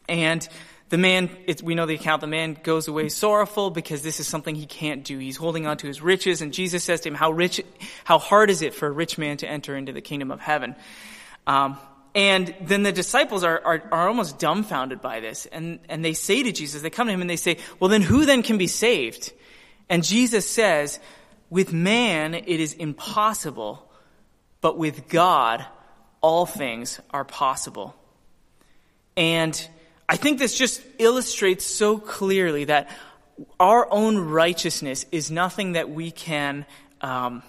And 0.09 0.47
the 0.91 0.99
man, 0.99 1.31
we 1.63 1.75
know 1.75 1.87
the 1.87 1.95
account. 1.95 2.21
The 2.21 2.27
man 2.27 2.59
goes 2.63 2.89
away 2.89 3.09
sorrowful 3.09 3.71
because 3.71 4.03
this 4.03 4.21
is 4.21 4.29
something 4.29 4.55
he 4.55 4.67
can't 4.67 5.05
do. 5.05 5.17
He's 5.19 5.39
holding 5.39 5.67
on 5.67 5.79
to 5.79 5.87
his 5.87 6.03
riches, 6.03 6.43
and 6.43 6.53
Jesus 6.53 6.85
says 6.85 7.01
to 7.01 7.09
him, 7.09 7.15
"How 7.15 7.31
rich, 7.31 7.63
how 8.05 8.19
hard 8.19 8.51
is 8.51 8.61
it 8.61 8.75
for 8.75 8.89
a 8.89 8.93
rich 8.93 9.17
man 9.17 9.39
to 9.39 9.49
enter 9.49 9.75
into 9.75 9.93
the 9.95 10.03
kingdom 10.03 10.31
of 10.31 10.39
heaven?" 10.39 10.77
Um, 11.47 11.79
and 12.15 12.55
then 12.61 12.83
the 12.83 12.93
disciples 12.93 13.43
are, 13.43 13.61
are, 13.65 13.83
are, 13.91 14.09
almost 14.09 14.39
dumbfounded 14.39 15.01
by 15.01 15.21
this. 15.21 15.47
And, 15.47 15.79
and 15.89 16.05
they 16.05 16.13
say 16.13 16.43
to 16.43 16.53
Jesus, 16.53 16.83
they 16.83 16.91
come 16.91 17.07
to 17.07 17.13
him 17.13 17.23
and 17.23 17.31
they 17.31 17.37
say, 17.37 17.57
well, 17.81 17.89
then 17.89 18.03
who 18.03 18.27
then 18.27 18.43
can 18.43 18.59
be 18.59 18.67
saved? 18.67 19.33
And 19.89 20.05
Jesus 20.05 20.49
says, 20.49 21.01
with 21.49 21.73
man 21.73 22.35
it 22.35 22.47
is 22.47 22.75
impossible, 22.75 23.91
but 24.61 24.77
with 24.77 25.09
God 25.09 25.65
all 26.21 26.47
things 26.47 27.01
are 27.11 27.25
possible. 27.25 27.95
And 29.17 29.69
I 30.09 30.17
think 30.17 30.39
this 30.39 30.57
just 30.57 30.83
illustrates 30.99 31.65
so 31.65 31.99
clearly 31.99 32.65
that 32.65 32.91
our 33.59 33.91
own 33.91 34.19
righteousness 34.19 35.07
is 35.11 35.31
nothing 35.31 35.73
that 35.73 35.91
we 35.91 36.11
can, 36.11 36.67
um, 37.01 37.43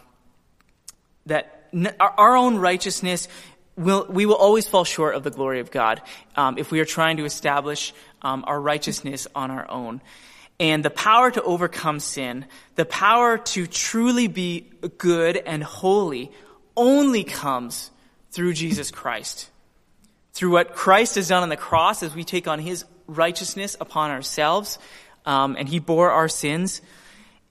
that 1.25 1.69
our 1.99 2.35
own 2.35 2.57
righteousness 2.57 3.27
will, 3.75 4.05
we 4.09 4.25
will 4.25 4.35
always 4.35 4.67
fall 4.67 4.83
short 4.83 5.15
of 5.15 5.23
the 5.23 5.31
glory 5.31 5.59
of 5.59 5.71
God 5.71 6.01
um, 6.35 6.57
if 6.57 6.71
we 6.71 6.79
are 6.79 6.85
trying 6.85 7.17
to 7.17 7.25
establish 7.25 7.93
um, 8.21 8.43
our 8.47 8.59
righteousness 8.59 9.27
on 9.35 9.51
our 9.51 9.69
own. 9.69 10.01
And 10.59 10.85
the 10.85 10.89
power 10.89 11.31
to 11.31 11.41
overcome 11.41 11.99
sin, 11.99 12.45
the 12.75 12.85
power 12.85 13.37
to 13.37 13.67
truly 13.67 14.27
be 14.27 14.69
good 14.97 15.37
and 15.37 15.63
holy, 15.63 16.31
only 16.77 17.23
comes 17.23 17.91
through 18.31 18.53
Jesus 18.53 18.91
Christ. 18.91 19.49
Through 20.33 20.51
what 20.51 20.73
Christ 20.73 21.15
has 21.15 21.27
done 21.27 21.43
on 21.43 21.49
the 21.49 21.57
cross 21.57 22.01
as 22.03 22.15
we 22.15 22.23
take 22.23 22.47
on 22.47 22.59
his 22.59 22.85
righteousness 23.07 23.75
upon 23.79 24.11
ourselves, 24.11 24.79
um, 25.25 25.55
and 25.57 25.67
he 25.67 25.79
bore 25.79 26.11
our 26.11 26.27
sins. 26.27 26.81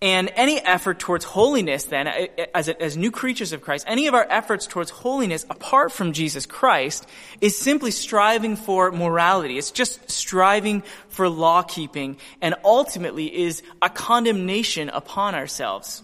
And 0.03 0.33
any 0.35 0.59
effort 0.59 0.99
towards 0.99 1.25
holiness, 1.25 1.85
then, 1.85 2.09
as, 2.53 2.69
as 2.69 2.97
new 2.97 3.13
creatures 3.13 3.53
of 3.53 3.63
Christ, 3.63 3.85
any 3.87 4.09
of 4.09 4.15
our 4.15 4.27
efforts 4.29 4.67
towards 4.67 4.91
holiness 4.91 5.47
apart 5.49 5.93
from 5.93 6.13
Jesus 6.13 6.45
Christ 6.45 7.07
is 7.41 7.57
simply 7.57 7.93
striving 7.93 8.57
for 8.57 8.91
morality. 8.91 9.59
It's 9.59 9.71
just 9.71 10.11
striving 10.11 10.83
for 11.09 11.29
law 11.29 11.63
keeping 11.63 12.17
and 12.41 12.57
ultimately 12.65 13.43
is 13.45 13.63
a 13.81 13.89
condemnation 13.89 14.89
upon 14.89 15.37
ourselves. 15.37 16.03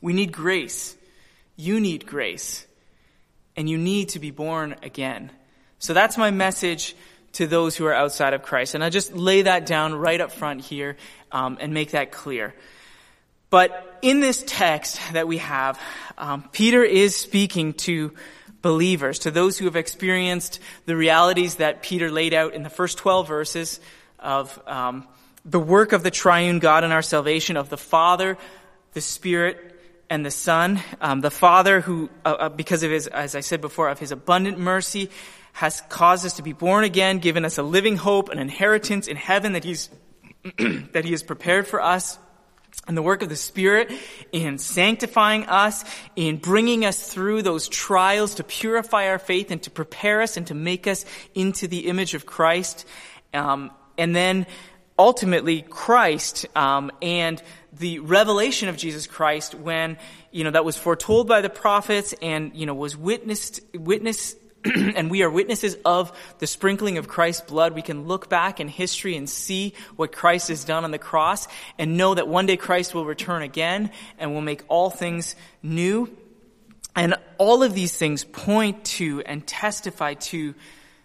We 0.00 0.14
need 0.14 0.32
grace. 0.32 0.96
You 1.54 1.80
need 1.80 2.06
grace. 2.06 2.66
And 3.56 3.68
you 3.68 3.76
need 3.76 4.08
to 4.10 4.20
be 4.20 4.30
born 4.30 4.74
again. 4.82 5.30
So 5.80 5.92
that's 5.92 6.16
my 6.16 6.30
message 6.30 6.96
to 7.34 7.46
those 7.46 7.76
who 7.76 7.84
are 7.84 7.92
outside 7.92 8.32
of 8.32 8.42
Christ. 8.42 8.74
And 8.74 8.82
I 8.82 8.88
just 8.88 9.14
lay 9.14 9.42
that 9.42 9.66
down 9.66 9.94
right 9.94 10.18
up 10.22 10.32
front 10.32 10.62
here 10.62 10.96
um, 11.30 11.58
and 11.60 11.74
make 11.74 11.90
that 11.90 12.10
clear. 12.10 12.54
But 13.50 13.98
in 14.02 14.20
this 14.20 14.42
text 14.46 15.00
that 15.12 15.28
we 15.28 15.38
have, 15.38 15.80
um, 16.18 16.48
Peter 16.52 16.82
is 16.82 17.14
speaking 17.16 17.74
to 17.74 18.12
believers, 18.62 19.20
to 19.20 19.30
those 19.30 19.58
who 19.58 19.66
have 19.66 19.76
experienced 19.76 20.58
the 20.86 20.96
realities 20.96 21.56
that 21.56 21.82
Peter 21.82 22.10
laid 22.10 22.34
out 22.34 22.54
in 22.54 22.62
the 22.62 22.70
first 22.70 22.98
12 22.98 23.28
verses 23.28 23.80
of 24.18 24.60
um, 24.66 25.06
the 25.44 25.60
work 25.60 25.92
of 25.92 26.02
the 26.02 26.10
triune 26.10 26.58
God 26.58 26.82
in 26.82 26.90
our 26.90 27.02
salvation, 27.02 27.56
of 27.56 27.70
the 27.70 27.76
Father, 27.76 28.36
the 28.94 29.00
Spirit, 29.00 29.78
and 30.10 30.26
the 30.26 30.30
Son. 30.30 30.82
Um, 31.00 31.20
the 31.20 31.30
Father, 31.30 31.80
who, 31.80 32.10
uh, 32.24 32.30
uh, 32.38 32.48
because 32.48 32.82
of 32.82 32.90
his, 32.90 33.06
as 33.06 33.36
I 33.36 33.40
said 33.40 33.60
before, 33.60 33.88
of 33.88 34.00
his 34.00 34.10
abundant 34.10 34.58
mercy, 34.58 35.10
has 35.52 35.80
caused 35.88 36.26
us 36.26 36.34
to 36.34 36.42
be 36.42 36.52
born 36.52 36.82
again, 36.82 37.18
given 37.18 37.44
us 37.44 37.58
a 37.58 37.62
living 37.62 37.96
hope, 37.96 38.30
an 38.30 38.38
inheritance 38.38 39.06
in 39.06 39.16
heaven 39.16 39.52
that 39.52 39.62
he's 39.62 39.88
that 40.92 41.04
he 41.04 41.10
has 41.12 41.22
prepared 41.22 41.66
for 41.66 41.80
us 41.80 42.18
and 42.86 42.96
the 42.96 43.02
work 43.02 43.22
of 43.22 43.28
the 43.28 43.36
Spirit 43.36 43.90
in 44.32 44.58
sanctifying 44.58 45.44
us, 45.46 45.84
in 46.14 46.36
bringing 46.36 46.84
us 46.84 47.12
through 47.12 47.42
those 47.42 47.68
trials 47.68 48.36
to 48.36 48.44
purify 48.44 49.08
our 49.08 49.18
faith 49.18 49.50
and 49.50 49.62
to 49.64 49.70
prepare 49.70 50.22
us 50.22 50.36
and 50.36 50.46
to 50.46 50.54
make 50.54 50.86
us 50.86 51.04
into 51.34 51.66
the 51.66 51.88
image 51.88 52.14
of 52.14 52.26
Christ. 52.26 52.86
Um, 53.34 53.72
and 53.98 54.14
then 54.14 54.46
ultimately 54.98 55.62
Christ 55.62 56.46
um, 56.56 56.90
and 57.02 57.42
the 57.72 57.98
revelation 57.98 58.68
of 58.68 58.76
Jesus 58.76 59.06
Christ 59.06 59.54
when 59.54 59.98
you 60.30 60.44
know 60.44 60.50
that 60.50 60.64
was 60.64 60.76
foretold 60.76 61.28
by 61.28 61.40
the 61.40 61.50
prophets 61.50 62.14
and 62.22 62.54
you 62.54 62.64
know 62.64 62.74
was 62.74 62.96
witnessed 62.96 63.60
witnessed 63.74 64.36
and 64.96 65.10
we 65.10 65.22
are 65.22 65.30
witnesses 65.30 65.76
of 65.84 66.12
the 66.38 66.46
sprinkling 66.46 66.98
of 66.98 67.08
Christ's 67.08 67.42
blood, 67.42 67.74
we 67.74 67.82
can 67.82 68.06
look 68.06 68.28
back 68.28 68.60
in 68.60 68.68
history 68.68 69.16
and 69.16 69.28
see 69.28 69.74
what 69.96 70.12
Christ 70.12 70.48
has 70.48 70.64
done 70.64 70.84
on 70.84 70.90
the 70.90 70.98
cross 70.98 71.48
and 71.78 71.96
know 71.96 72.14
that 72.14 72.28
one 72.28 72.46
day 72.46 72.56
Christ 72.56 72.94
will 72.94 73.04
return 73.04 73.42
again 73.42 73.90
and 74.18 74.34
will 74.34 74.40
make 74.40 74.62
all 74.68 74.90
things 74.90 75.36
new. 75.62 76.14
And 76.94 77.14
all 77.38 77.62
of 77.62 77.74
these 77.74 77.96
things 77.96 78.24
point 78.24 78.84
to 78.84 79.22
and 79.26 79.46
testify 79.46 80.14
to 80.14 80.54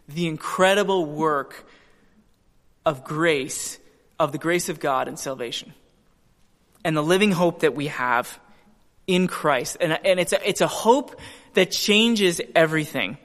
the 0.08 0.28
incredible 0.28 1.06
work 1.06 1.66
of 2.86 3.04
grace, 3.04 3.78
of 4.20 4.32
the 4.32 4.38
grace 4.38 4.70
of 4.70 4.80
God 4.80 5.08
and 5.08 5.20
salvation. 5.20 5.74
And 6.84 6.96
the 6.96 7.04
living 7.04 7.32
hope 7.32 7.60
that 7.60 7.76
we 7.76 7.88
have 7.88 8.40
in 9.06 9.28
Christ. 9.28 9.78
And, 9.80 10.00
and 10.06 10.20
it's, 10.20 10.34
a, 10.34 10.48
it's 10.48 10.62
a 10.62 10.68
hope 10.68 11.20
that 11.54 11.72
changes 11.72 12.42
everything. 12.56 13.18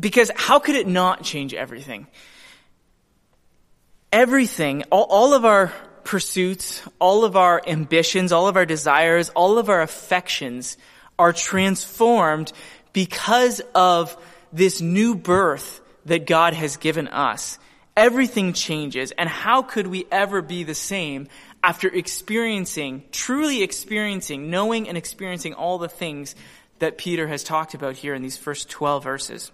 Because 0.00 0.30
how 0.34 0.58
could 0.58 0.76
it 0.76 0.86
not 0.86 1.22
change 1.22 1.52
everything? 1.52 2.06
Everything, 4.10 4.84
all, 4.90 5.04
all 5.04 5.34
of 5.34 5.44
our 5.44 5.72
pursuits, 6.04 6.82
all 6.98 7.24
of 7.24 7.36
our 7.36 7.62
ambitions, 7.66 8.32
all 8.32 8.48
of 8.48 8.56
our 8.56 8.66
desires, 8.66 9.28
all 9.30 9.58
of 9.58 9.68
our 9.68 9.82
affections 9.82 10.76
are 11.18 11.32
transformed 11.32 12.52
because 12.92 13.60
of 13.74 14.16
this 14.52 14.80
new 14.80 15.14
birth 15.14 15.80
that 16.06 16.26
God 16.26 16.54
has 16.54 16.76
given 16.78 17.06
us. 17.08 17.58
Everything 17.96 18.52
changes, 18.52 19.12
and 19.12 19.28
how 19.28 19.62
could 19.62 19.86
we 19.86 20.06
ever 20.10 20.40
be 20.40 20.64
the 20.64 20.74
same 20.74 21.28
after 21.62 21.88
experiencing, 21.88 23.04
truly 23.12 23.62
experiencing, 23.62 24.50
knowing 24.50 24.88
and 24.88 24.96
experiencing 24.96 25.54
all 25.54 25.78
the 25.78 25.88
things 25.88 26.34
that 26.78 26.96
Peter 26.96 27.28
has 27.28 27.44
talked 27.44 27.74
about 27.74 27.96
here 27.96 28.14
in 28.14 28.22
these 28.22 28.38
first 28.38 28.70
12 28.70 29.04
verses? 29.04 29.52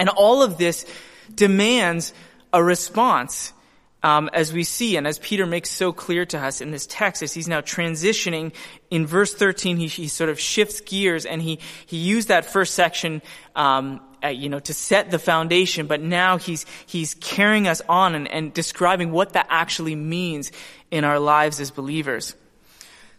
And 0.00 0.08
all 0.08 0.42
of 0.42 0.56
this 0.56 0.86
demands 1.32 2.14
a 2.52 2.64
response. 2.64 3.52
Um, 4.02 4.30
as 4.32 4.50
we 4.50 4.64
see, 4.64 4.96
and 4.96 5.06
as 5.06 5.18
Peter 5.18 5.44
makes 5.44 5.68
so 5.68 5.92
clear 5.92 6.24
to 6.24 6.38
us 6.38 6.62
in 6.62 6.70
this 6.70 6.86
text, 6.86 7.22
as 7.22 7.34
he's 7.34 7.46
now 7.46 7.60
transitioning 7.60 8.54
in 8.90 9.06
verse 9.06 9.34
13, 9.34 9.76
he, 9.76 9.88
he 9.88 10.08
sort 10.08 10.30
of 10.30 10.40
shifts 10.40 10.80
gears, 10.80 11.26
and 11.26 11.42
he 11.42 11.58
he 11.84 11.98
used 11.98 12.28
that 12.28 12.46
first 12.46 12.72
section, 12.72 13.20
um, 13.54 14.00
uh, 14.24 14.28
you 14.28 14.48
know, 14.48 14.58
to 14.60 14.72
set 14.72 15.10
the 15.10 15.18
foundation. 15.18 15.86
But 15.86 16.00
now 16.00 16.38
he's 16.38 16.64
he's 16.86 17.12
carrying 17.12 17.68
us 17.68 17.82
on 17.90 18.14
and, 18.14 18.26
and 18.26 18.54
describing 18.54 19.12
what 19.12 19.34
that 19.34 19.48
actually 19.50 19.96
means 19.96 20.50
in 20.90 21.04
our 21.04 21.20
lives 21.20 21.60
as 21.60 21.70
believers. 21.70 22.34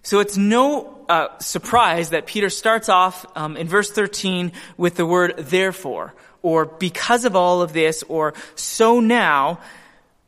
So 0.01 0.19
it's 0.19 0.35
no 0.35 1.05
uh, 1.07 1.38
surprise 1.38 2.09
that 2.09 2.25
Peter 2.25 2.50
starts 2.50 2.89
off 2.89 3.25
um, 3.35 3.55
in 3.55 3.67
verse 3.67 3.91
13 3.91 4.51
with 4.77 4.95
the 4.95 5.05
word 5.05 5.35
therefore, 5.38 6.15
or 6.41 6.65
because 6.65 7.25
of 7.25 7.36
all 7.36 7.62
of 7.62 7.74
this, 7.74 8.03
or 8.03 8.33
so 8.55 9.00
now, 9.00 9.60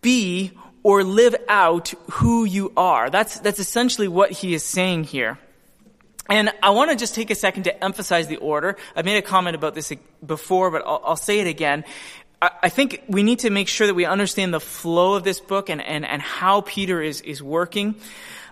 be 0.01 0.51
or 0.83 1.03
live 1.03 1.35
out 1.47 1.93
who 2.11 2.43
you 2.43 2.71
are. 2.75 3.09
That's, 3.09 3.39
that's 3.39 3.59
essentially 3.59 4.07
what 4.07 4.31
he 4.31 4.53
is 4.53 4.63
saying 4.63 5.05
here. 5.05 5.39
And 6.29 6.51
I 6.61 6.69
want 6.71 6.91
to 6.91 6.95
just 6.95 7.15
take 7.15 7.31
a 7.31 7.35
second 7.35 7.63
to 7.63 7.83
emphasize 7.83 8.27
the 8.27 8.37
order. 8.37 8.77
I've 8.95 9.05
made 9.05 9.17
a 9.17 9.21
comment 9.21 9.55
about 9.55 9.75
this 9.75 9.91
before, 10.25 10.71
but 10.71 10.83
I'll, 10.85 11.01
I'll 11.05 11.15
say 11.15 11.39
it 11.39 11.47
again. 11.47 11.83
I, 12.41 12.51
I 12.63 12.69
think 12.69 13.03
we 13.07 13.23
need 13.23 13.39
to 13.39 13.49
make 13.49 13.67
sure 13.67 13.87
that 13.87 13.93
we 13.93 14.05
understand 14.05 14.53
the 14.53 14.59
flow 14.59 15.15
of 15.15 15.23
this 15.23 15.39
book 15.39 15.69
and, 15.69 15.81
and, 15.81 16.05
and 16.05 16.21
how 16.21 16.61
Peter 16.61 17.01
is, 17.01 17.21
is 17.21 17.41
working. 17.41 17.95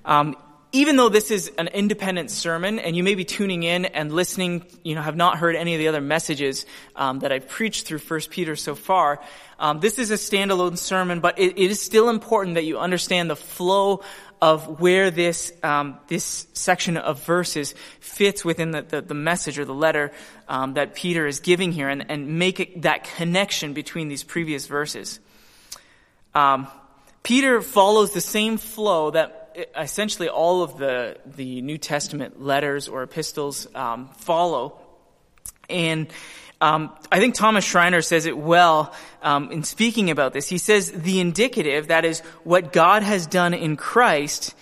Um, 0.03 0.35
even 0.73 0.95
though 0.95 1.09
this 1.09 1.31
is 1.31 1.51
an 1.57 1.67
independent 1.67 2.31
sermon, 2.31 2.79
and 2.79 2.95
you 2.95 3.03
may 3.03 3.15
be 3.15 3.25
tuning 3.25 3.63
in 3.63 3.85
and 3.85 4.11
listening, 4.13 4.65
you 4.83 4.95
know, 4.95 5.01
have 5.01 5.17
not 5.17 5.37
heard 5.37 5.55
any 5.55 5.73
of 5.75 5.79
the 5.79 5.89
other 5.89 6.01
messages 6.01 6.65
um, 6.95 7.19
that 7.19 7.31
I've 7.31 7.47
preached 7.47 7.85
through 7.85 7.99
First 7.99 8.29
Peter 8.29 8.55
so 8.55 8.75
far, 8.75 9.19
um, 9.59 9.79
this 9.79 9.99
is 9.99 10.09
a 10.09 10.15
standalone 10.15 10.77
sermon, 10.77 11.19
but 11.19 11.37
it, 11.37 11.57
it 11.57 11.71
is 11.71 11.81
still 11.81 12.09
important 12.09 12.55
that 12.55 12.63
you 12.63 12.79
understand 12.79 13.29
the 13.29 13.35
flow 13.35 14.03
of 14.41 14.79
where 14.79 15.11
this 15.11 15.53
um, 15.61 15.99
this 16.07 16.47
section 16.53 16.97
of 16.97 17.23
verses 17.25 17.75
fits 17.99 18.43
within 18.43 18.71
the, 18.71 18.81
the, 18.81 19.01
the 19.01 19.13
message 19.13 19.59
or 19.59 19.65
the 19.65 19.73
letter 19.73 20.11
um, 20.47 20.73
that 20.73 20.95
Peter 20.95 21.27
is 21.27 21.41
giving 21.41 21.71
here, 21.71 21.89
and, 21.89 22.09
and 22.09 22.39
make 22.39 22.59
it, 22.59 22.81
that 22.81 23.03
connection 23.03 23.73
between 23.73 24.07
these 24.07 24.23
previous 24.23 24.65
verses. 24.65 25.19
Um, 26.33 26.67
Peter 27.21 27.61
follows 27.61 28.13
the 28.13 28.21
same 28.21 28.57
flow 28.57 29.11
that 29.11 29.40
essentially 29.77 30.29
all 30.29 30.63
of 30.63 30.77
the, 30.77 31.17
the 31.25 31.61
New 31.61 31.77
Testament 31.77 32.41
letters 32.41 32.87
or 32.87 33.03
epistles 33.03 33.67
um, 33.75 34.09
follow. 34.17 34.79
And 35.69 36.07
um, 36.59 36.91
I 37.11 37.19
think 37.19 37.35
Thomas 37.35 37.65
Schreiner 37.65 38.01
says 38.01 38.25
it 38.25 38.37
well 38.37 38.93
um, 39.21 39.51
in 39.51 39.63
speaking 39.63 40.09
about 40.09 40.33
this. 40.33 40.47
He 40.47 40.59
says 40.59 40.91
the 40.91 41.19
indicative, 41.19 41.87
that 41.87 42.05
is, 42.05 42.19
what 42.43 42.71
God 42.71 43.03
has 43.03 43.25
done 43.25 43.53
in 43.53 43.77
Christ, 43.77 44.53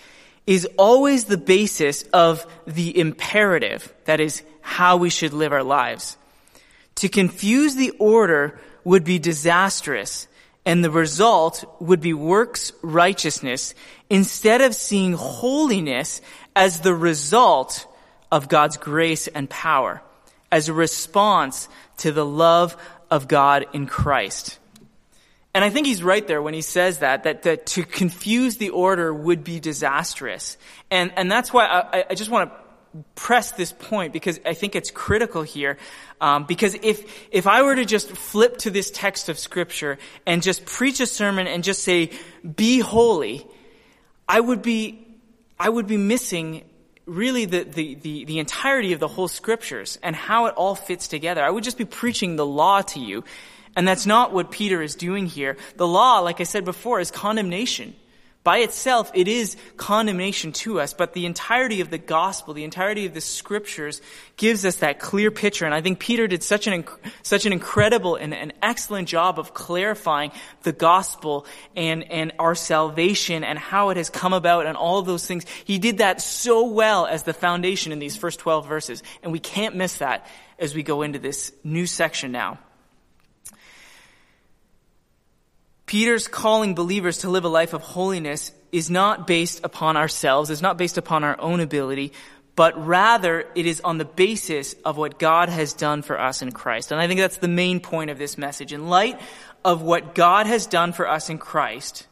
is 0.46 0.66
always 0.78 1.24
the 1.24 1.36
basis 1.36 2.02
of 2.12 2.46
the 2.66 2.98
imperative, 2.98 3.92
that 4.06 4.20
is, 4.20 4.42
how 4.62 4.96
we 4.96 5.10
should 5.10 5.32
live 5.32 5.52
our 5.52 5.62
lives. 5.62 6.16
To 6.96 7.08
confuse 7.08 7.74
the 7.76 7.90
order 7.98 8.58
would 8.84 9.04
be 9.04 9.18
disastrous 9.18 10.26
and 10.70 10.84
the 10.84 10.90
result 10.90 11.64
would 11.80 12.00
be 12.00 12.14
works 12.14 12.70
righteousness 12.80 13.74
instead 14.08 14.60
of 14.60 14.72
seeing 14.72 15.14
holiness 15.14 16.20
as 16.54 16.78
the 16.78 16.94
result 16.94 17.88
of 18.30 18.48
God's 18.48 18.76
grace 18.76 19.26
and 19.26 19.50
power, 19.50 20.00
as 20.52 20.68
a 20.68 20.72
response 20.72 21.68
to 21.96 22.12
the 22.12 22.24
love 22.24 22.76
of 23.10 23.26
God 23.26 23.66
in 23.72 23.88
Christ. 23.88 24.60
And 25.54 25.64
I 25.64 25.70
think 25.70 25.88
he's 25.88 26.04
right 26.04 26.24
there 26.24 26.40
when 26.40 26.54
he 26.54 26.62
says 26.62 27.00
that, 27.00 27.24
that, 27.24 27.42
that 27.42 27.66
to 27.74 27.82
confuse 27.82 28.58
the 28.58 28.70
order 28.70 29.12
would 29.12 29.42
be 29.42 29.58
disastrous. 29.58 30.56
And, 30.88 31.10
and 31.16 31.32
that's 31.32 31.52
why 31.52 31.66
I, 31.66 32.04
I 32.10 32.14
just 32.14 32.30
want 32.30 32.48
to 32.48 32.56
press 33.14 33.52
this 33.52 33.72
point 33.72 34.12
because 34.12 34.40
I 34.44 34.54
think 34.54 34.74
it's 34.74 34.90
critical 34.90 35.42
here. 35.42 35.78
Um, 36.20 36.44
because 36.44 36.74
if 36.74 37.28
if 37.30 37.46
I 37.46 37.62
were 37.62 37.76
to 37.76 37.84
just 37.84 38.10
flip 38.10 38.58
to 38.58 38.70
this 38.70 38.90
text 38.90 39.28
of 39.28 39.38
Scripture 39.38 39.98
and 40.26 40.42
just 40.42 40.66
preach 40.66 41.00
a 41.00 41.06
sermon 41.06 41.46
and 41.46 41.64
just 41.64 41.82
say 41.82 42.10
"Be 42.56 42.80
holy," 42.80 43.46
I 44.28 44.40
would 44.40 44.62
be 44.62 45.06
I 45.58 45.68
would 45.68 45.86
be 45.86 45.96
missing 45.96 46.64
really 47.06 47.44
the, 47.44 47.64
the, 47.64 47.94
the, 47.96 48.24
the 48.24 48.38
entirety 48.38 48.92
of 48.92 49.00
the 49.00 49.08
whole 49.08 49.28
Scriptures 49.28 49.98
and 50.02 50.14
how 50.14 50.46
it 50.46 50.54
all 50.54 50.74
fits 50.74 51.08
together. 51.08 51.42
I 51.42 51.50
would 51.50 51.64
just 51.64 51.76
be 51.76 51.84
preaching 51.84 52.36
the 52.36 52.46
law 52.46 52.82
to 52.82 53.00
you. 53.00 53.24
And 53.76 53.86
that's 53.86 54.06
not 54.06 54.32
what 54.32 54.50
Peter 54.50 54.82
is 54.82 54.94
doing 54.94 55.26
here. 55.26 55.56
The 55.76 55.86
law, 55.86 56.20
like 56.20 56.40
I 56.40 56.44
said 56.44 56.64
before, 56.64 57.00
is 57.00 57.10
condemnation. 57.10 57.94
By 58.42 58.58
itself, 58.58 59.10
it 59.12 59.28
is 59.28 59.54
condemnation 59.76 60.52
to 60.52 60.80
us, 60.80 60.94
but 60.94 61.12
the 61.12 61.26
entirety 61.26 61.82
of 61.82 61.90
the 61.90 61.98
gospel, 61.98 62.54
the 62.54 62.64
entirety 62.64 63.04
of 63.04 63.12
the 63.12 63.20
scriptures 63.20 64.00
gives 64.38 64.64
us 64.64 64.76
that 64.76 64.98
clear 64.98 65.30
picture. 65.30 65.66
And 65.66 65.74
I 65.74 65.82
think 65.82 65.98
Peter 65.98 66.26
did 66.26 66.42
such 66.42 66.66
an, 66.66 66.86
such 67.22 67.44
an 67.44 67.52
incredible 67.52 68.16
and 68.16 68.32
an 68.32 68.54
excellent 68.62 69.08
job 69.08 69.38
of 69.38 69.52
clarifying 69.52 70.32
the 70.62 70.72
gospel 70.72 71.44
and, 71.76 72.10
and 72.10 72.32
our 72.38 72.54
salvation 72.54 73.44
and 73.44 73.58
how 73.58 73.90
it 73.90 73.98
has 73.98 74.08
come 74.08 74.32
about 74.32 74.64
and 74.64 74.74
all 74.74 74.98
of 74.98 75.04
those 75.04 75.26
things. 75.26 75.44
He 75.66 75.78
did 75.78 75.98
that 75.98 76.22
so 76.22 76.68
well 76.68 77.04
as 77.04 77.24
the 77.24 77.34
foundation 77.34 77.92
in 77.92 77.98
these 77.98 78.16
first 78.16 78.38
12 78.38 78.66
verses. 78.66 79.02
And 79.22 79.32
we 79.32 79.38
can't 79.38 79.76
miss 79.76 79.98
that 79.98 80.26
as 80.58 80.74
we 80.74 80.82
go 80.82 81.02
into 81.02 81.18
this 81.18 81.52
new 81.62 81.84
section 81.84 82.32
now. 82.32 82.58
Peter's 85.90 86.28
calling 86.28 86.76
believers 86.76 87.18
to 87.18 87.28
live 87.28 87.44
a 87.44 87.48
life 87.48 87.72
of 87.72 87.82
holiness 87.82 88.52
is 88.70 88.90
not 88.90 89.26
based 89.26 89.64
upon 89.64 89.96
ourselves, 89.96 90.48
is 90.48 90.62
not 90.62 90.78
based 90.78 90.98
upon 90.98 91.24
our 91.24 91.34
own 91.40 91.58
ability, 91.58 92.12
but 92.54 92.86
rather 92.86 93.44
it 93.56 93.66
is 93.66 93.80
on 93.80 93.98
the 93.98 94.04
basis 94.04 94.76
of 94.84 94.96
what 94.96 95.18
God 95.18 95.48
has 95.48 95.72
done 95.72 96.02
for 96.02 96.16
us 96.20 96.42
in 96.42 96.52
Christ. 96.52 96.92
And 96.92 97.00
I 97.00 97.08
think 97.08 97.18
that's 97.18 97.38
the 97.38 97.48
main 97.48 97.80
point 97.80 98.08
of 98.08 98.18
this 98.18 98.38
message. 98.38 98.72
In 98.72 98.88
light 98.88 99.20
of 99.64 99.82
what 99.82 100.14
God 100.14 100.46
has 100.46 100.68
done 100.68 100.92
for 100.92 101.08
us 101.08 101.28
in 101.28 101.38
Christ, 101.38 102.06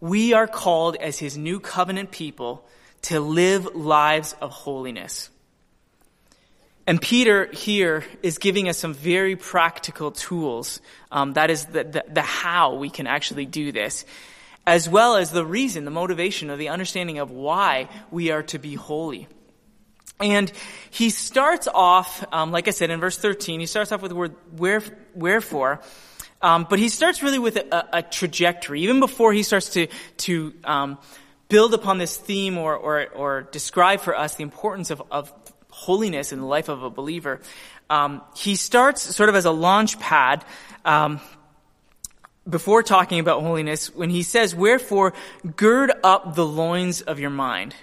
we 0.00 0.32
are 0.32 0.48
called 0.48 0.96
as 0.96 1.16
his 1.16 1.38
new 1.38 1.60
covenant 1.60 2.10
people 2.10 2.66
to 3.02 3.20
live 3.20 3.76
lives 3.76 4.34
of 4.40 4.50
holiness. 4.50 5.30
And 6.86 7.00
Peter 7.00 7.46
here 7.52 8.04
is 8.22 8.38
giving 8.38 8.68
us 8.68 8.76
some 8.76 8.92
very 8.92 9.36
practical 9.36 10.10
tools. 10.10 10.80
Um, 11.10 11.32
that 11.32 11.50
is 11.50 11.64
the, 11.66 11.84
the, 11.84 12.04
the, 12.08 12.22
how 12.22 12.74
we 12.74 12.90
can 12.90 13.06
actually 13.06 13.46
do 13.46 13.72
this, 13.72 14.04
as 14.66 14.88
well 14.88 15.16
as 15.16 15.30
the 15.30 15.46
reason, 15.46 15.86
the 15.86 15.90
motivation, 15.90 16.50
or 16.50 16.56
the 16.56 16.68
understanding 16.68 17.18
of 17.18 17.30
why 17.30 17.88
we 18.10 18.30
are 18.30 18.42
to 18.44 18.58
be 18.58 18.74
holy. 18.74 19.28
And 20.20 20.52
he 20.90 21.10
starts 21.10 21.68
off, 21.72 22.24
um, 22.32 22.52
like 22.52 22.68
I 22.68 22.70
said 22.70 22.90
in 22.90 23.00
verse 23.00 23.16
13, 23.16 23.60
he 23.60 23.66
starts 23.66 23.90
off 23.90 24.02
with 24.02 24.10
the 24.10 24.16
word 24.16 24.34
where, 24.56 24.82
wherefore. 25.14 25.80
Um, 26.42 26.66
but 26.68 26.78
he 26.78 26.90
starts 26.90 27.22
really 27.22 27.38
with 27.38 27.56
a, 27.56 27.98
a, 27.98 28.02
trajectory, 28.02 28.82
even 28.82 29.00
before 29.00 29.32
he 29.32 29.42
starts 29.42 29.70
to 29.70 29.86
to 30.18 30.52
um, 30.64 30.98
build 31.48 31.72
upon 31.72 31.98
this 31.98 32.16
theme 32.16 32.58
or, 32.58 32.76
or, 32.76 33.08
or 33.08 33.42
describe 33.50 34.00
for 34.00 34.16
us 34.16 34.34
the 34.34 34.42
importance 34.42 34.90
of, 34.90 35.02
of 35.10 35.32
holiness 35.84 36.32
in 36.32 36.40
the 36.40 36.46
life 36.46 36.68
of 36.68 36.82
a 36.82 36.90
believer, 36.90 37.40
um, 37.90 38.22
he 38.34 38.56
starts 38.56 39.02
sort 39.02 39.28
of 39.28 39.34
as 39.34 39.44
a 39.44 39.50
launch 39.50 40.00
pad 40.00 40.44
um, 40.84 41.20
before 42.48 42.82
talking 42.82 43.20
about 43.20 43.42
holiness 43.42 43.94
when 43.94 44.10
he 44.10 44.22
says, 44.22 44.54
Wherefore, 44.54 45.12
gird 45.56 45.92
up 46.02 46.34
the 46.34 46.46
loins 46.46 47.02
of 47.02 47.20
your 47.20 47.30
mind. 47.30 47.74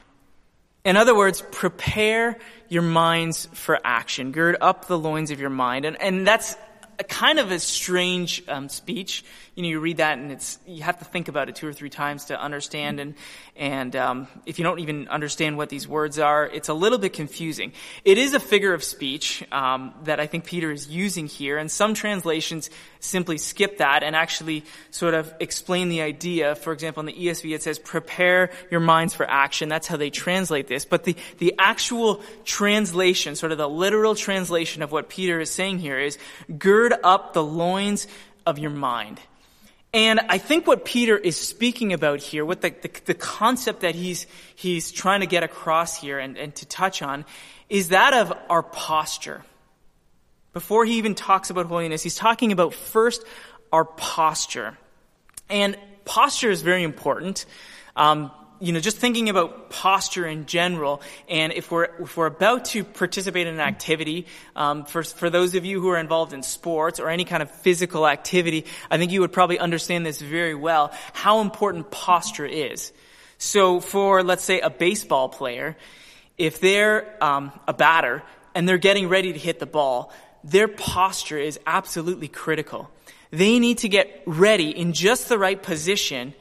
In 0.83 0.97
other 0.97 1.15
words, 1.15 1.43
prepare 1.51 2.39
your 2.67 2.81
minds 2.81 3.47
for 3.53 3.79
action. 3.83 4.31
Gird 4.31 4.57
up 4.59 4.87
the 4.87 4.97
loins 4.97 5.29
of 5.29 5.39
your 5.39 5.51
mind. 5.51 5.85
And, 5.85 6.01
and 6.01 6.25
that's 6.25 6.57
a 6.97 7.03
kind 7.03 7.39
of 7.39 7.51
a 7.51 7.59
strange 7.59 8.43
um, 8.47 8.67
speech. 8.69 9.23
You 9.61 9.67
know, 9.67 9.71
you 9.73 9.79
read 9.79 9.97
that 9.97 10.17
and 10.17 10.31
it's 10.31 10.59
you 10.67 10.83
have 10.83 10.99
to 10.99 11.05
think 11.05 11.27
about 11.29 11.47
it 11.47 11.55
two 11.55 11.67
or 11.67 11.73
three 11.73 11.89
times 11.89 12.25
to 12.25 12.39
understand. 12.39 12.99
And 12.99 13.15
and 13.55 13.95
um, 13.95 14.27
if 14.45 14.59
you 14.59 14.63
don't 14.63 14.79
even 14.79 15.07
understand 15.07 15.57
what 15.57 15.69
these 15.69 15.87
words 15.87 16.19
are, 16.19 16.45
it's 16.45 16.69
a 16.69 16.73
little 16.73 16.97
bit 16.97 17.13
confusing. 17.13 17.71
It 18.03 18.17
is 18.17 18.33
a 18.33 18.39
figure 18.39 18.73
of 18.73 18.83
speech 18.83 19.43
um, 19.51 19.93
that 20.03 20.19
I 20.19 20.27
think 20.27 20.45
Peter 20.45 20.71
is 20.71 20.89
using 20.89 21.27
here, 21.27 21.57
and 21.57 21.71
some 21.71 21.93
translations 21.93 22.69
simply 22.99 23.37
skip 23.37 23.77
that 23.77 24.03
and 24.03 24.15
actually 24.15 24.65
sort 24.91 25.13
of 25.13 25.33
explain 25.39 25.89
the 25.89 26.01
idea. 26.01 26.55
For 26.55 26.73
example, 26.73 27.01
in 27.01 27.07
the 27.07 27.13
ESV, 27.13 27.55
it 27.55 27.63
says, 27.63 27.79
"Prepare 27.79 28.51
your 28.69 28.81
minds 28.81 29.13
for 29.13 29.29
action." 29.29 29.69
That's 29.69 29.87
how 29.87 29.97
they 29.97 30.09
translate 30.09 30.67
this. 30.67 30.85
But 30.85 31.05
the 31.05 31.15
the 31.37 31.55
actual 31.57 32.21
translation, 32.43 33.35
sort 33.35 33.53
of 33.53 33.57
the 33.57 33.69
literal 33.69 34.15
translation 34.15 34.81
of 34.81 34.91
what 34.91 35.07
Peter 35.07 35.39
is 35.39 35.49
saying 35.49 35.79
here, 35.79 35.99
is 35.99 36.17
gird 36.57 36.81
gird 36.81 36.93
up 37.03 37.33
the 37.33 37.43
loins 37.43 38.07
of 38.45 38.57
your 38.59 38.71
mind. 38.71 39.19
And 39.93 40.21
I 40.29 40.37
think 40.37 40.67
what 40.67 40.85
Peter 40.85 41.17
is 41.17 41.35
speaking 41.35 41.91
about 41.91 42.21
here, 42.21 42.45
what 42.45 42.61
the, 42.61 42.69
the, 42.69 42.89
the, 43.05 43.13
concept 43.13 43.81
that 43.81 43.93
he's, 43.93 44.25
he's 44.55 44.89
trying 44.89 45.19
to 45.19 45.25
get 45.25 45.43
across 45.43 45.99
here 45.99 46.17
and, 46.17 46.37
and 46.37 46.55
to 46.55 46.65
touch 46.65 47.01
on, 47.01 47.25
is 47.67 47.89
that 47.89 48.13
of 48.13 48.33
our 48.49 48.63
posture. 48.63 49.43
Before 50.53 50.85
he 50.85 50.93
even 50.93 51.13
talks 51.13 51.49
about 51.49 51.65
holiness, 51.65 52.03
he's 52.03 52.15
talking 52.15 52.53
about 52.53 52.73
first 52.73 53.23
our 53.73 53.83
posture. 53.83 54.77
And 55.49 55.77
posture 56.05 56.49
is 56.49 56.61
very 56.61 56.83
important. 56.83 57.45
Um, 57.95 58.31
you 58.61 58.71
know, 58.71 58.79
just 58.79 58.97
thinking 58.97 59.27
about 59.29 59.71
posture 59.71 60.27
in 60.27 60.45
general, 60.45 61.01
and 61.27 61.51
if 61.51 61.71
we're 61.71 61.89
if 61.99 62.15
we're 62.15 62.27
about 62.27 62.65
to 62.65 62.83
participate 62.83 63.47
in 63.47 63.55
an 63.55 63.59
activity, 63.59 64.27
um, 64.55 64.85
for 64.85 65.03
for 65.03 65.31
those 65.31 65.55
of 65.55 65.65
you 65.65 65.81
who 65.81 65.89
are 65.89 65.97
involved 65.97 66.31
in 66.31 66.43
sports 66.43 66.99
or 66.99 67.09
any 67.09 67.25
kind 67.25 67.41
of 67.41 67.49
physical 67.49 68.07
activity, 68.07 68.65
I 68.91 68.99
think 68.99 69.11
you 69.11 69.21
would 69.21 69.33
probably 69.33 69.57
understand 69.57 70.05
this 70.05 70.21
very 70.21 70.53
well. 70.53 70.91
How 71.13 71.41
important 71.41 71.89
posture 71.89 72.45
is. 72.45 72.93
So, 73.39 73.79
for 73.79 74.21
let's 74.21 74.43
say 74.43 74.59
a 74.59 74.69
baseball 74.69 75.27
player, 75.27 75.75
if 76.37 76.59
they're 76.59 77.17
um, 77.23 77.51
a 77.67 77.73
batter 77.73 78.21
and 78.53 78.69
they're 78.69 78.77
getting 78.77 79.09
ready 79.09 79.33
to 79.33 79.39
hit 79.39 79.59
the 79.59 79.65
ball, 79.65 80.13
their 80.43 80.67
posture 80.67 81.39
is 81.39 81.59
absolutely 81.65 82.27
critical. 82.27 82.91
They 83.31 83.57
need 83.57 83.79
to 83.79 83.89
get 83.89 84.21
ready 84.27 84.69
in 84.69 84.93
just 84.93 85.29
the 85.29 85.39
right 85.39 85.61
position 85.61 86.35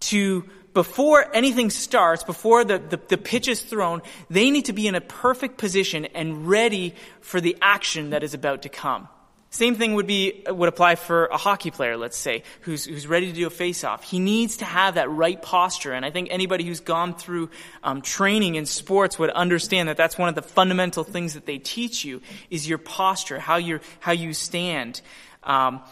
to 0.00 0.44
before 0.74 1.24
anything 1.34 1.70
starts, 1.70 2.24
before 2.24 2.64
the, 2.64 2.78
the, 2.78 3.00
the, 3.08 3.16
pitch 3.16 3.48
is 3.48 3.62
thrown, 3.62 4.02
they 4.28 4.50
need 4.50 4.66
to 4.66 4.72
be 4.72 4.86
in 4.86 4.96
a 4.96 5.00
perfect 5.00 5.56
position 5.56 6.04
and 6.06 6.48
ready 6.48 6.94
for 7.20 7.40
the 7.40 7.56
action 7.62 8.10
that 8.10 8.22
is 8.22 8.34
about 8.34 8.62
to 8.62 8.68
come. 8.68 9.08
Same 9.50 9.76
thing 9.76 9.94
would 9.94 10.08
be 10.08 10.42
would 10.48 10.68
apply 10.68 10.96
for 10.96 11.26
a 11.26 11.36
hockey 11.36 11.70
player, 11.70 11.96
let's 11.96 12.16
say, 12.16 12.42
who's 12.62 12.84
who's 12.86 13.06
ready 13.06 13.26
to 13.26 13.32
do 13.32 13.46
a 13.46 13.50
face-off. 13.50 14.02
He 14.02 14.18
needs 14.18 14.56
to 14.56 14.64
have 14.64 14.96
that 14.96 15.08
right 15.08 15.40
posture, 15.40 15.92
and 15.92 16.04
I 16.04 16.10
think 16.10 16.26
anybody 16.32 16.64
who's 16.64 16.80
gone 16.80 17.14
through 17.14 17.50
um, 17.84 18.02
training 18.02 18.56
in 18.56 18.66
sports 18.66 19.16
would 19.16 19.30
understand 19.30 19.88
that 19.88 19.96
that's 19.96 20.18
one 20.18 20.28
of 20.28 20.34
the 20.34 20.42
fundamental 20.42 21.04
things 21.04 21.34
that 21.34 21.46
they 21.46 21.58
teach 21.58 22.04
you 22.04 22.20
is 22.50 22.68
your 22.68 22.78
posture, 22.78 23.38
how 23.38 23.54
you 23.54 23.78
how 24.00 24.10
you 24.10 24.34
stand. 24.34 25.00
Um, 25.44 25.82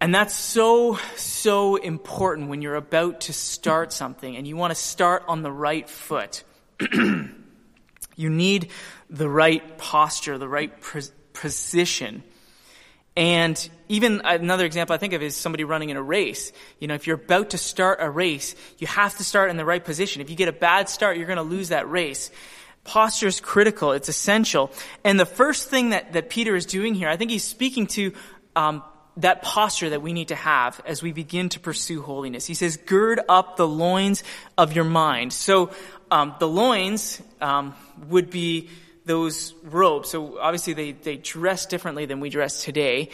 and 0.00 0.14
that's 0.14 0.34
so, 0.34 0.98
so 1.16 1.76
important 1.76 2.48
when 2.48 2.60
you're 2.60 2.74
about 2.74 3.22
to 3.22 3.32
start 3.32 3.92
something 3.92 4.36
and 4.36 4.46
you 4.46 4.56
want 4.56 4.70
to 4.70 4.74
start 4.74 5.24
on 5.26 5.42
the 5.42 5.52
right 5.52 5.88
foot. 5.88 6.44
you 6.92 8.30
need 8.30 8.70
the 9.08 9.28
right 9.28 9.78
posture, 9.78 10.36
the 10.36 10.48
right 10.48 10.72
position. 11.32 12.22
And 13.16 13.70
even 13.88 14.20
another 14.22 14.66
example 14.66 14.92
I 14.92 14.98
think 14.98 15.14
of 15.14 15.22
is 15.22 15.34
somebody 15.34 15.64
running 15.64 15.88
in 15.88 15.96
a 15.96 16.02
race. 16.02 16.52
You 16.78 16.88
know, 16.88 16.94
if 16.94 17.06
you're 17.06 17.16
about 17.16 17.50
to 17.50 17.58
start 17.58 17.98
a 18.02 18.10
race, 18.10 18.54
you 18.76 18.86
have 18.86 19.16
to 19.16 19.24
start 19.24 19.48
in 19.48 19.56
the 19.56 19.64
right 19.64 19.82
position. 19.82 20.20
If 20.20 20.28
you 20.28 20.36
get 20.36 20.48
a 20.48 20.52
bad 20.52 20.90
start, 20.90 21.16
you're 21.16 21.26
going 21.26 21.36
to 21.38 21.42
lose 21.42 21.70
that 21.70 21.88
race. 21.88 22.30
Posture 22.84 23.28
is 23.28 23.40
critical. 23.40 23.92
It's 23.92 24.10
essential. 24.10 24.70
And 25.02 25.18
the 25.18 25.26
first 25.26 25.70
thing 25.70 25.90
that, 25.90 26.12
that 26.12 26.28
Peter 26.28 26.54
is 26.54 26.66
doing 26.66 26.94
here, 26.94 27.08
I 27.08 27.16
think 27.16 27.30
he's 27.30 27.44
speaking 27.44 27.86
to 27.88 28.12
um, 28.54 28.82
that 29.18 29.42
posture 29.42 29.90
that 29.90 30.02
we 30.02 30.12
need 30.12 30.28
to 30.28 30.34
have 30.34 30.80
as 30.84 31.02
we 31.02 31.12
begin 31.12 31.48
to 31.50 31.60
pursue 31.60 32.02
holiness. 32.02 32.46
He 32.46 32.54
says, 32.54 32.76
gird 32.76 33.20
up 33.28 33.56
the 33.56 33.66
loins 33.66 34.22
of 34.58 34.74
your 34.74 34.84
mind. 34.84 35.32
So 35.32 35.70
um, 36.10 36.34
the 36.38 36.48
loins 36.48 37.22
um, 37.40 37.74
would 38.08 38.30
be 38.30 38.68
those 39.06 39.54
robes. 39.62 40.10
So 40.10 40.38
obviously 40.38 40.74
they, 40.74 40.92
they 40.92 41.16
dress 41.16 41.66
differently 41.66 42.06
than 42.06 42.20
we 42.20 42.28
dress 42.28 42.62
today. 42.62 43.10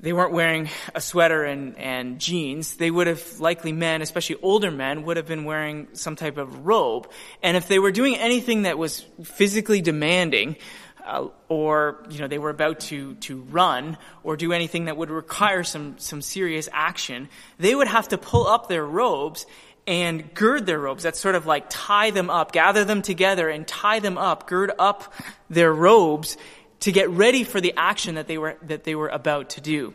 They 0.00 0.12
weren't 0.12 0.32
wearing 0.32 0.68
a 0.94 1.00
sweater 1.00 1.44
and, 1.44 1.78
and 1.78 2.18
jeans. 2.18 2.74
They 2.74 2.90
would 2.90 3.06
have, 3.06 3.40
likely 3.40 3.72
men, 3.72 4.02
especially 4.02 4.36
older 4.42 4.70
men, 4.70 5.04
would 5.04 5.16
have 5.16 5.26
been 5.26 5.44
wearing 5.44 5.88
some 5.92 6.16
type 6.16 6.36
of 6.36 6.66
robe. 6.66 7.10
And 7.42 7.56
if 7.56 7.68
they 7.68 7.78
were 7.78 7.92
doing 7.92 8.16
anything 8.16 8.62
that 8.62 8.76
was 8.76 9.00
physically 9.22 9.80
demanding, 9.80 10.56
uh, 11.04 11.28
or 11.48 12.04
you 12.08 12.18
know 12.18 12.28
they 12.28 12.38
were 12.38 12.50
about 12.50 12.80
to 12.80 13.14
to 13.16 13.42
run 13.42 13.96
or 14.22 14.36
do 14.36 14.52
anything 14.52 14.86
that 14.86 14.96
would 14.96 15.10
require 15.10 15.62
some 15.64 15.98
some 15.98 16.22
serious 16.22 16.68
action, 16.72 17.28
they 17.58 17.74
would 17.74 17.88
have 17.88 18.08
to 18.08 18.18
pull 18.18 18.46
up 18.46 18.68
their 18.68 18.84
robes 18.84 19.46
and 19.86 20.32
gird 20.34 20.66
their 20.66 20.78
robes. 20.78 21.02
That's 21.02 21.20
sort 21.20 21.34
of 21.34 21.46
like 21.46 21.66
tie 21.68 22.10
them 22.10 22.30
up, 22.30 22.52
gather 22.52 22.84
them 22.84 23.02
together 23.02 23.48
and 23.48 23.66
tie 23.66 24.00
them 24.00 24.16
up, 24.16 24.46
gird 24.46 24.72
up 24.78 25.12
their 25.50 25.72
robes 25.72 26.36
to 26.80 26.92
get 26.92 27.10
ready 27.10 27.44
for 27.44 27.60
the 27.60 27.74
action 27.76 28.16
that 28.16 28.26
they 28.26 28.38
were 28.38 28.56
that 28.62 28.84
they 28.84 28.94
were 28.94 29.08
about 29.08 29.50
to 29.50 29.60
do. 29.60 29.94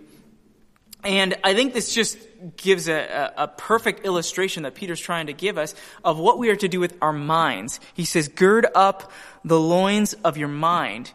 And 1.03 1.35
I 1.43 1.53
think 1.53 1.73
this 1.73 1.93
just 1.93 2.17
gives 2.57 2.87
a, 2.87 2.93
a, 2.93 3.43
a, 3.43 3.47
perfect 3.47 4.05
illustration 4.05 4.63
that 4.63 4.75
Peter's 4.75 4.99
trying 4.99 5.27
to 5.27 5.33
give 5.33 5.57
us 5.57 5.75
of 6.03 6.17
what 6.17 6.37
we 6.37 6.49
are 6.49 6.55
to 6.55 6.67
do 6.67 6.79
with 6.79 6.95
our 7.01 7.13
minds. 7.13 7.79
He 7.93 8.05
says, 8.05 8.27
gird 8.27 8.65
up 8.75 9.11
the 9.43 9.59
loins 9.59 10.13
of 10.13 10.37
your 10.37 10.47
mind. 10.47 11.11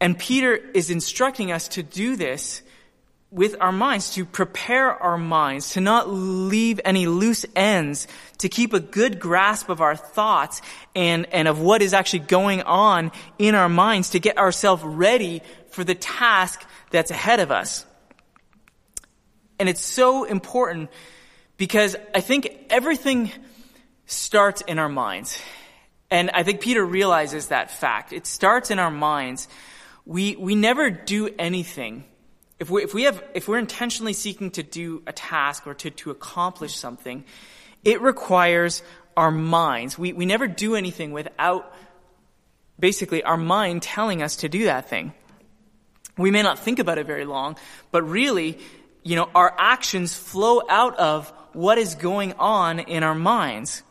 And 0.00 0.18
Peter 0.18 0.56
is 0.56 0.90
instructing 0.90 1.52
us 1.52 1.68
to 1.68 1.82
do 1.82 2.16
this 2.16 2.62
with 3.30 3.54
our 3.60 3.70
minds, 3.70 4.14
to 4.14 4.24
prepare 4.24 4.90
our 4.90 5.16
minds, 5.16 5.74
to 5.74 5.80
not 5.80 6.08
leave 6.10 6.80
any 6.84 7.06
loose 7.06 7.46
ends, 7.54 8.08
to 8.38 8.48
keep 8.48 8.72
a 8.72 8.80
good 8.80 9.20
grasp 9.20 9.68
of 9.68 9.80
our 9.80 9.94
thoughts 9.94 10.60
and, 10.96 11.26
and 11.26 11.46
of 11.46 11.60
what 11.60 11.80
is 11.80 11.94
actually 11.94 12.20
going 12.20 12.62
on 12.62 13.12
in 13.38 13.54
our 13.54 13.68
minds, 13.68 14.10
to 14.10 14.18
get 14.18 14.36
ourselves 14.36 14.82
ready 14.82 15.42
for 15.70 15.84
the 15.84 15.94
task 15.94 16.64
that's 16.90 17.12
ahead 17.12 17.38
of 17.38 17.52
us. 17.52 17.86
And 19.60 19.68
it's 19.68 19.84
so 19.84 20.24
important 20.24 20.90
because 21.58 21.94
I 22.14 22.22
think 22.22 22.48
everything 22.70 23.30
starts 24.06 24.62
in 24.62 24.78
our 24.78 24.88
minds. 24.88 25.38
And 26.10 26.30
I 26.30 26.44
think 26.44 26.62
Peter 26.62 26.82
realizes 26.82 27.48
that 27.48 27.70
fact. 27.70 28.14
It 28.14 28.26
starts 28.26 28.70
in 28.70 28.78
our 28.78 28.90
minds. 28.90 29.48
We, 30.06 30.34
we 30.34 30.54
never 30.54 30.88
do 30.88 31.28
anything. 31.38 32.04
If 32.58 32.70
we, 32.70 32.82
if 32.82 32.94
we 32.94 33.02
have, 33.02 33.22
if 33.34 33.48
we're 33.48 33.58
intentionally 33.58 34.14
seeking 34.14 34.50
to 34.52 34.62
do 34.62 35.02
a 35.06 35.12
task 35.12 35.66
or 35.66 35.74
to, 35.74 35.90
to 35.90 36.10
accomplish 36.10 36.74
something, 36.74 37.24
it 37.84 38.00
requires 38.00 38.82
our 39.14 39.30
minds. 39.30 39.98
We, 39.98 40.14
we 40.14 40.24
never 40.24 40.48
do 40.48 40.74
anything 40.74 41.12
without 41.12 41.70
basically 42.78 43.22
our 43.24 43.36
mind 43.36 43.82
telling 43.82 44.22
us 44.22 44.36
to 44.36 44.48
do 44.48 44.64
that 44.64 44.88
thing. 44.88 45.12
We 46.16 46.30
may 46.30 46.42
not 46.42 46.58
think 46.58 46.78
about 46.78 46.96
it 46.96 47.06
very 47.06 47.26
long, 47.26 47.56
but 47.90 48.02
really, 48.02 48.58
you 49.02 49.16
know, 49.16 49.28
our 49.34 49.54
actions 49.58 50.14
flow 50.14 50.62
out 50.68 50.98
of 50.98 51.32
what 51.52 51.78
is 51.78 51.94
going 51.94 52.34
on 52.34 52.78
in 52.78 53.02
our 53.02 53.14
minds. 53.14 53.82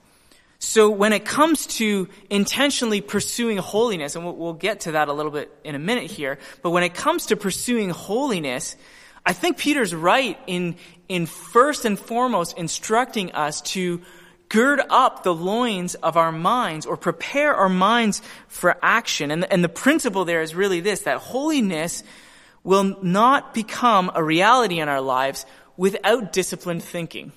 So 0.59 0.89
when 0.89 1.13
it 1.13 1.23
comes 1.23 1.67
to 1.77 2.09
intentionally 2.29 2.99
pursuing 2.99 3.57
holiness, 3.57 4.15
and 4.15 4.25
we'll, 4.25 4.53
get 4.53 4.81
to 4.81 4.91
that 4.93 5.07
a 5.07 5.13
little 5.13 5.31
bit 5.31 5.51
in 5.63 5.73
a 5.73 5.79
minute 5.79 6.11
here, 6.11 6.37
but 6.61 6.71
when 6.71 6.83
it 6.83 6.93
comes 6.93 7.27
to 7.27 7.37
pursuing 7.37 7.89
holiness, 7.91 8.75
I 9.25 9.31
think 9.31 9.57
Peter's 9.57 9.95
right 9.95 10.37
in, 10.47 10.75
in 11.07 11.25
first 11.27 11.85
and 11.85 11.97
foremost 11.97 12.57
instructing 12.57 13.31
us 13.31 13.61
to 13.61 14.01
gird 14.49 14.81
up 14.89 15.23
the 15.23 15.33
loins 15.33 15.95
of 15.95 16.17
our 16.17 16.31
minds 16.31 16.85
or 16.85 16.97
prepare 16.97 17.55
our 17.55 17.69
minds 17.69 18.21
for 18.49 18.77
action. 18.81 19.31
And, 19.31 19.49
and 19.51 19.63
the 19.63 19.69
principle 19.69 20.25
there 20.25 20.41
is 20.41 20.55
really 20.55 20.81
this, 20.81 21.01
that 21.01 21.19
holiness 21.19 22.03
will 22.69 22.95
not 23.01 23.51
become 23.55 24.11
a 24.13 24.23
reality 24.23 24.79
in 24.79 24.87
our 24.87 25.01
lives 25.01 25.43
without 25.75 26.31
disciplined 26.31 26.83
thinking. 26.83 27.31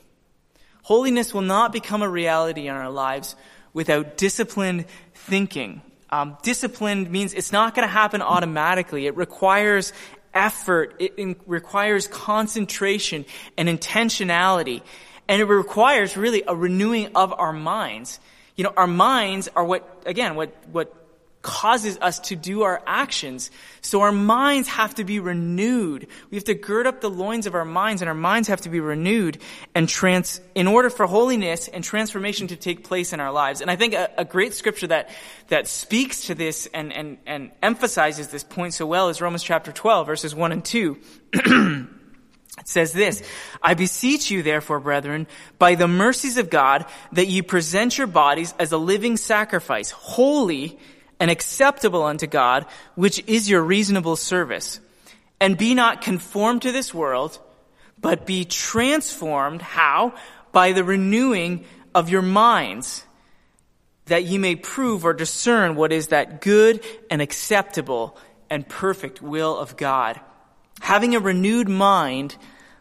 Holiness 0.82 1.32
will 1.32 1.40
not 1.40 1.72
become 1.72 2.02
a 2.02 2.08
reality 2.08 2.68
in 2.68 2.74
our 2.74 2.90
lives 2.90 3.34
without 3.72 4.18
disciplined 4.18 4.84
thinking. 5.14 5.80
Um, 6.10 6.36
disciplined 6.42 7.10
means 7.10 7.32
it's 7.32 7.50
not 7.50 7.74
going 7.74 7.88
to 7.88 7.90
happen 7.90 8.20
automatically. 8.20 9.06
It 9.06 9.16
requires 9.16 9.94
effort. 10.34 10.96
It 10.98 11.14
in- 11.16 11.36
requires 11.46 12.08
concentration 12.08 13.24
and 13.56 13.70
intentionality. 13.70 14.82
And 15.28 15.40
it 15.40 15.46
requires 15.46 16.14
really 16.14 16.42
a 16.46 16.54
renewing 16.54 17.16
of 17.16 17.32
our 17.32 17.54
minds. 17.54 18.20
You 18.54 18.64
know, 18.64 18.74
our 18.76 18.86
minds 18.86 19.48
are 19.56 19.64
what, 19.64 20.02
again, 20.04 20.34
what, 20.34 20.54
what 20.70 21.01
causes 21.42 21.98
us 22.00 22.20
to 22.20 22.36
do 22.36 22.62
our 22.62 22.80
actions. 22.86 23.50
So 23.80 24.00
our 24.02 24.12
minds 24.12 24.68
have 24.68 24.94
to 24.94 25.04
be 25.04 25.18
renewed. 25.18 26.06
We 26.30 26.36
have 26.36 26.44
to 26.44 26.54
gird 26.54 26.86
up 26.86 27.00
the 27.00 27.10
loins 27.10 27.46
of 27.46 27.54
our 27.54 27.64
minds 27.64 28.00
and 28.00 28.08
our 28.08 28.14
minds 28.14 28.48
have 28.48 28.60
to 28.62 28.68
be 28.68 28.80
renewed 28.80 29.38
and 29.74 29.88
trans, 29.88 30.40
in 30.54 30.68
order 30.68 30.88
for 30.88 31.06
holiness 31.06 31.68
and 31.68 31.82
transformation 31.82 32.46
to 32.48 32.56
take 32.56 32.84
place 32.84 33.12
in 33.12 33.20
our 33.20 33.32
lives. 33.32 33.60
And 33.60 33.70
I 33.70 33.76
think 33.76 33.94
a, 33.94 34.08
a 34.16 34.24
great 34.24 34.54
scripture 34.54 34.86
that, 34.86 35.10
that 35.48 35.66
speaks 35.66 36.26
to 36.28 36.34
this 36.34 36.68
and, 36.72 36.92
and, 36.92 37.18
and 37.26 37.50
emphasizes 37.60 38.28
this 38.28 38.44
point 38.44 38.74
so 38.74 38.86
well 38.86 39.08
is 39.08 39.20
Romans 39.20 39.42
chapter 39.42 39.72
12 39.72 40.06
verses 40.06 40.34
1 40.34 40.52
and 40.52 40.64
2. 40.64 40.98
It 42.58 42.68
says 42.68 42.92
this, 42.92 43.22
I 43.62 43.72
beseech 43.72 44.30
you 44.30 44.42
therefore, 44.42 44.78
brethren, 44.78 45.26
by 45.58 45.74
the 45.74 45.88
mercies 45.88 46.36
of 46.36 46.50
God, 46.50 46.84
that 47.12 47.26
ye 47.26 47.40
present 47.40 47.96
your 47.96 48.06
bodies 48.06 48.52
as 48.58 48.72
a 48.72 48.76
living 48.76 49.16
sacrifice, 49.16 49.90
holy 49.90 50.78
and 51.22 51.30
acceptable 51.30 52.02
unto 52.02 52.26
God, 52.26 52.66
which 52.96 53.22
is 53.28 53.48
your 53.48 53.62
reasonable 53.62 54.16
service. 54.16 54.80
And 55.40 55.56
be 55.56 55.72
not 55.72 56.02
conformed 56.02 56.62
to 56.62 56.72
this 56.72 56.92
world, 56.92 57.38
but 58.00 58.26
be 58.26 58.44
transformed. 58.44 59.62
How? 59.62 60.14
By 60.50 60.72
the 60.72 60.82
renewing 60.82 61.64
of 61.94 62.08
your 62.08 62.22
minds, 62.22 63.04
that 64.06 64.24
ye 64.24 64.36
may 64.36 64.56
prove 64.56 65.04
or 65.04 65.14
discern 65.14 65.76
what 65.76 65.92
is 65.92 66.08
that 66.08 66.40
good 66.40 66.84
and 67.08 67.22
acceptable 67.22 68.18
and 68.50 68.68
perfect 68.68 69.22
will 69.22 69.56
of 69.56 69.76
God. 69.76 70.20
Having 70.80 71.14
a 71.14 71.20
renewed 71.20 71.68
mind 71.68 72.36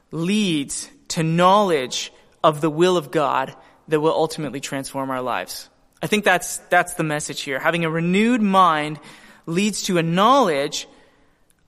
leads 0.10 0.90
to 1.10 1.22
knowledge 1.22 2.12
of 2.44 2.60
the 2.60 2.72
will 2.72 2.98
of 2.98 3.12
God 3.12 3.56
that 3.88 4.00
will 4.00 4.14
ultimately 4.14 4.62
transform 4.62 5.12
our 5.12 5.22
lives. 5.22 5.70
I 6.02 6.08
think 6.08 6.26
that's, 6.26 6.58
that's 6.70 6.96
the 6.96 7.04
message 7.04 7.42
here. 7.42 7.60
Having 7.60 7.86
a 7.86 7.90
renewed 7.90 8.42
mind 8.42 9.00
leads 9.46 9.84
to 9.84 9.98
a 9.98 10.04
knowledge 10.04 10.88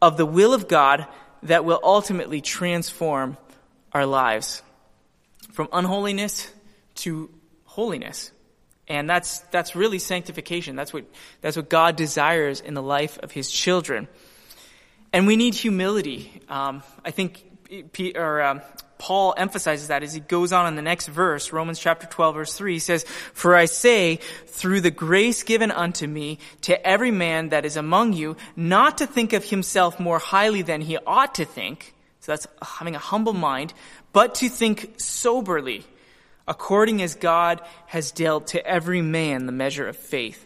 of 0.02 0.18
the 0.18 0.26
will 0.26 0.54
of 0.54 0.68
God 0.68 1.08
that 1.44 1.66
will 1.66 1.80
ultimately 1.84 2.42
transform 2.42 3.38
our 3.92 4.06
lives 4.06 4.64
from 5.52 5.70
unholiness 5.72 6.52
to 6.96 7.30
holiness. 7.66 8.32
And 8.88 9.10
that's, 9.10 9.40
that's 9.52 9.76
really 9.76 10.00
sanctification. 10.00 10.76
That's 10.76 10.92
what, 10.92 11.06
that's 11.42 11.56
what 11.56 11.70
God 11.70 11.96
desires 11.96 12.60
in 12.60 12.74
the 12.74 12.82
life 12.82 13.18
of 13.20 13.32
His 13.32 13.50
children. 13.52 14.08
And 15.14 15.28
we 15.28 15.36
need 15.36 15.54
humility. 15.54 16.42
Um, 16.50 16.82
I 17.06 17.12
think 17.12 17.46
or 18.16 18.42
um, 18.42 18.62
Paul 18.98 19.34
emphasizes 19.36 19.90
that 19.90 20.02
as 20.02 20.14
he 20.14 20.20
goes 20.22 20.54
on 20.54 20.68
in 20.68 20.76
the 20.76 20.82
next 20.82 21.08
verse, 21.08 21.52
Romans 21.52 21.80
chapter 21.80 22.08
12 22.08 22.36
verse 22.36 22.54
3, 22.54 22.74
he 22.74 22.80
says, 22.80 23.04
For 23.34 23.56
I 23.56 23.66
say, 23.66 24.20
through 24.48 24.82
the 24.82 24.92
grace 24.92 25.44
given 25.44 25.72
unto 25.72 26.08
me, 26.08 26.40
to 26.62 26.88
every 26.88 27.12
man 27.12 27.50
that 27.50 27.66
is 27.66 27.76
among 27.76 28.14
you, 28.14 28.38
not 28.56 29.00
to 29.00 29.06
think 29.06 29.34
of 29.34 29.44
himself 29.44 30.00
more 30.00 30.20
highly 30.20 30.62
than 30.62 30.82
he 30.82 30.98
ought 31.06 31.36
to 31.36 31.46
think, 31.46 31.94
so 32.22 32.32
that's 32.32 32.48
having 32.62 32.96
a 32.96 33.00
humble 33.00 33.34
mind, 33.34 33.74
but 34.14 34.36
to 34.36 34.48
think 34.48 34.94
soberly, 34.98 35.84
according 36.48 37.02
as 37.02 37.16
God 37.16 37.62
has 37.88 38.12
dealt 38.12 38.48
to 38.48 38.66
every 38.66 39.02
man 39.02 39.46
the 39.48 39.52
measure 39.52 39.88
of 39.88 39.98
faith. 39.98 40.46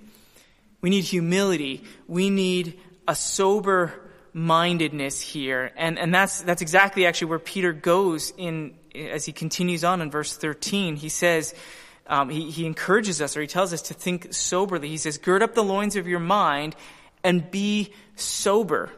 We 0.82 0.90
need 0.90 1.04
humility. 1.04 1.84
We 2.08 2.30
need 2.30 2.80
a 3.08 3.14
sober 3.14 4.07
mindedness 4.38 5.20
here. 5.20 5.72
And, 5.76 5.98
and 5.98 6.14
that's, 6.14 6.42
that's 6.42 6.62
exactly 6.62 7.08
actually 7.08 7.30
where 7.30 7.40
Peter 7.40 7.74
goes 7.74 8.32
in, 8.38 8.76
as 8.94 9.26
he 9.26 9.34
continues 9.34 9.84
on 9.84 10.00
in 10.00 10.12
verse 10.12 10.38
13. 10.38 10.96
He 10.96 11.10
says, 11.10 11.56
um, 12.06 12.30
he, 12.30 12.52
he 12.52 12.68
encourages 12.68 13.20
us 13.20 13.36
or 13.36 13.42
he 13.42 13.48
tells 13.48 13.74
us 13.74 13.82
to 13.84 13.96
think 13.96 14.34
soberly. 14.34 14.90
He 14.90 14.98
says, 14.98 15.18
gird 15.18 15.42
up 15.42 15.56
the 15.56 15.64
loins 15.64 15.96
of 15.96 16.08
your 16.08 16.20
mind 16.20 16.76
and 17.24 17.50
be 17.50 17.92
sober. 18.16 18.92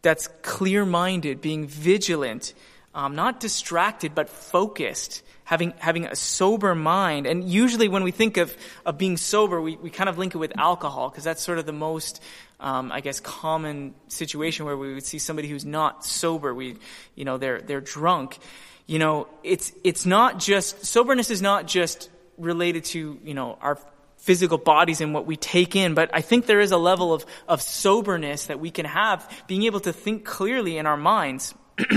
That's 0.00 0.28
clear 0.40 0.86
minded, 0.86 1.42
being 1.42 1.66
vigilant, 1.66 2.54
um, 2.94 3.14
not 3.14 3.40
distracted, 3.40 4.14
but 4.14 4.30
focused 4.30 5.22
having, 5.48 5.74
having 5.78 6.04
a 6.04 6.14
sober 6.16 6.74
mind. 6.74 7.26
And 7.26 7.42
usually 7.48 7.88
when 7.88 8.04
we 8.04 8.10
think 8.10 8.38
of, 8.38 8.56
of 8.86 8.96
being 8.96 9.16
sober, 9.16 9.60
we, 9.60 9.76
we 9.76 9.90
kind 9.90 10.08
of 10.08 10.18
link 10.18 10.34
it 10.34 10.38
with 10.38 10.52
alcohol 10.58 11.10
because 11.10 11.24
that's 11.24 11.42
sort 11.42 11.58
of 11.58 11.66
the 11.66 11.72
most, 11.72 12.22
um, 12.60 12.90
I 12.92 13.00
guess, 13.00 13.20
common 13.20 13.94
situation 14.08 14.66
where 14.66 14.76
we 14.76 14.94
would 14.94 15.04
see 15.04 15.18
somebody 15.18 15.48
who's 15.48 15.64
not 15.64 16.04
sober. 16.04 16.54
We, 16.54 16.76
you 17.14 17.24
know, 17.24 17.38
they're, 17.38 17.60
they're 17.60 17.80
drunk. 17.80 18.38
You 18.86 18.98
know, 18.98 19.28
it's, 19.42 19.72
it's 19.84 20.06
not 20.06 20.38
just, 20.38 20.84
soberness 20.84 21.30
is 21.30 21.42
not 21.42 21.66
just 21.66 22.10
related 22.36 22.84
to, 22.86 23.18
you 23.22 23.34
know, 23.34 23.58
our 23.60 23.78
physical 24.16 24.58
bodies 24.58 25.00
and 25.00 25.14
what 25.14 25.26
we 25.26 25.36
take 25.36 25.76
in, 25.76 25.94
but 25.94 26.10
I 26.12 26.20
think 26.20 26.46
there 26.46 26.60
is 26.60 26.72
a 26.72 26.76
level 26.76 27.12
of, 27.12 27.24
of 27.46 27.62
soberness 27.62 28.46
that 28.46 28.58
we 28.58 28.70
can 28.70 28.86
have, 28.86 29.30
being 29.46 29.64
able 29.64 29.80
to 29.80 29.92
think 29.92 30.24
clearly 30.24 30.78
in 30.78 30.86
our 30.86 30.96
minds. 30.96 31.54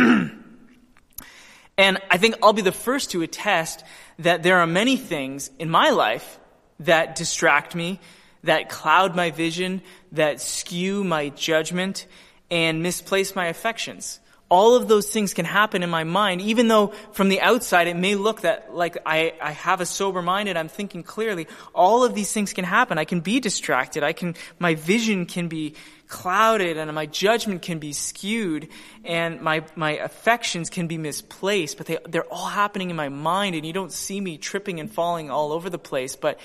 And 1.82 2.00
I 2.12 2.18
think 2.18 2.36
I'll 2.44 2.54
be 2.54 2.62
the 2.62 2.72
first 2.72 3.10
to 3.12 3.24
attest 3.24 3.84
that 4.20 4.44
there 4.44 4.60
are 4.60 4.68
many 4.68 4.98
things 4.98 5.50
in 5.58 5.68
my 5.68 5.90
life 5.90 6.40
that 6.82 7.16
distract 7.16 7.74
me, 7.74 8.00
that 8.44 8.70
cloud 8.70 9.16
my 9.16 9.32
vision, 9.32 9.82
that 10.12 10.42
skew 10.42 11.04
my 11.04 11.30
judgment, 11.30 12.08
and 12.50 12.84
misplace 12.84 13.36
my 13.36 13.48
affections. 13.48 14.20
All 14.50 14.76
of 14.76 14.90
those 14.90 15.10
things 15.10 15.34
can 15.34 15.46
happen 15.46 15.82
in 15.82 15.90
my 15.90 16.04
mind, 16.04 16.42
even 16.42 16.68
though 16.68 16.88
from 17.14 17.30
the 17.30 17.40
outside 17.40 17.88
it 17.88 17.96
may 17.96 18.16
look 18.16 18.42
that 18.42 18.76
like 18.76 18.98
I, 19.06 19.32
I 19.42 19.52
have 19.52 19.80
a 19.80 19.86
sober 19.86 20.22
mind 20.22 20.50
and 20.50 20.58
I'm 20.58 20.68
thinking 20.68 21.04
clearly. 21.04 21.48
All 21.74 22.04
of 22.04 22.14
these 22.14 22.34
things 22.34 22.52
can 22.52 22.66
happen. 22.66 22.98
I 22.98 23.06
can 23.06 23.22
be 23.22 23.40
distracted. 23.40 24.04
I 24.04 24.12
can, 24.12 24.36
my 24.60 24.76
vision 24.76 25.26
can 25.26 25.48
be 25.48 25.76
clouded 26.10 26.76
and 26.76 26.94
my 26.94 27.06
judgment 27.06 27.62
can 27.62 27.80
be 27.80 27.94
skewed 27.94 28.68
and 29.06 29.40
my, 29.40 29.64
my 29.78 29.92
affections 29.92 30.70
can 30.70 30.88
be 30.88 30.98
misplaced, 30.98 31.78
but 31.78 31.88
they, 31.88 31.98
they're 32.10 32.26
all 32.26 32.48
happening 32.48 32.90
in 32.90 32.98
my 32.98 33.08
mind 33.08 33.56
and 33.56 33.66
you 33.66 33.72
don't 33.72 33.94
see 33.94 34.20
me 34.20 34.38
tripping 34.38 34.82
and 34.82 34.92
falling 34.92 35.32
all 35.32 35.54
over 35.54 35.70
the 35.70 35.80
place, 35.80 36.18
but 36.18 36.38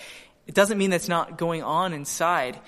it 0.46 0.54
doesn't 0.54 0.78
mean 0.78 0.90
that's 0.90 1.09
not 1.09 1.38
going 1.38 1.62
on 1.62 1.92
inside. 1.92 2.59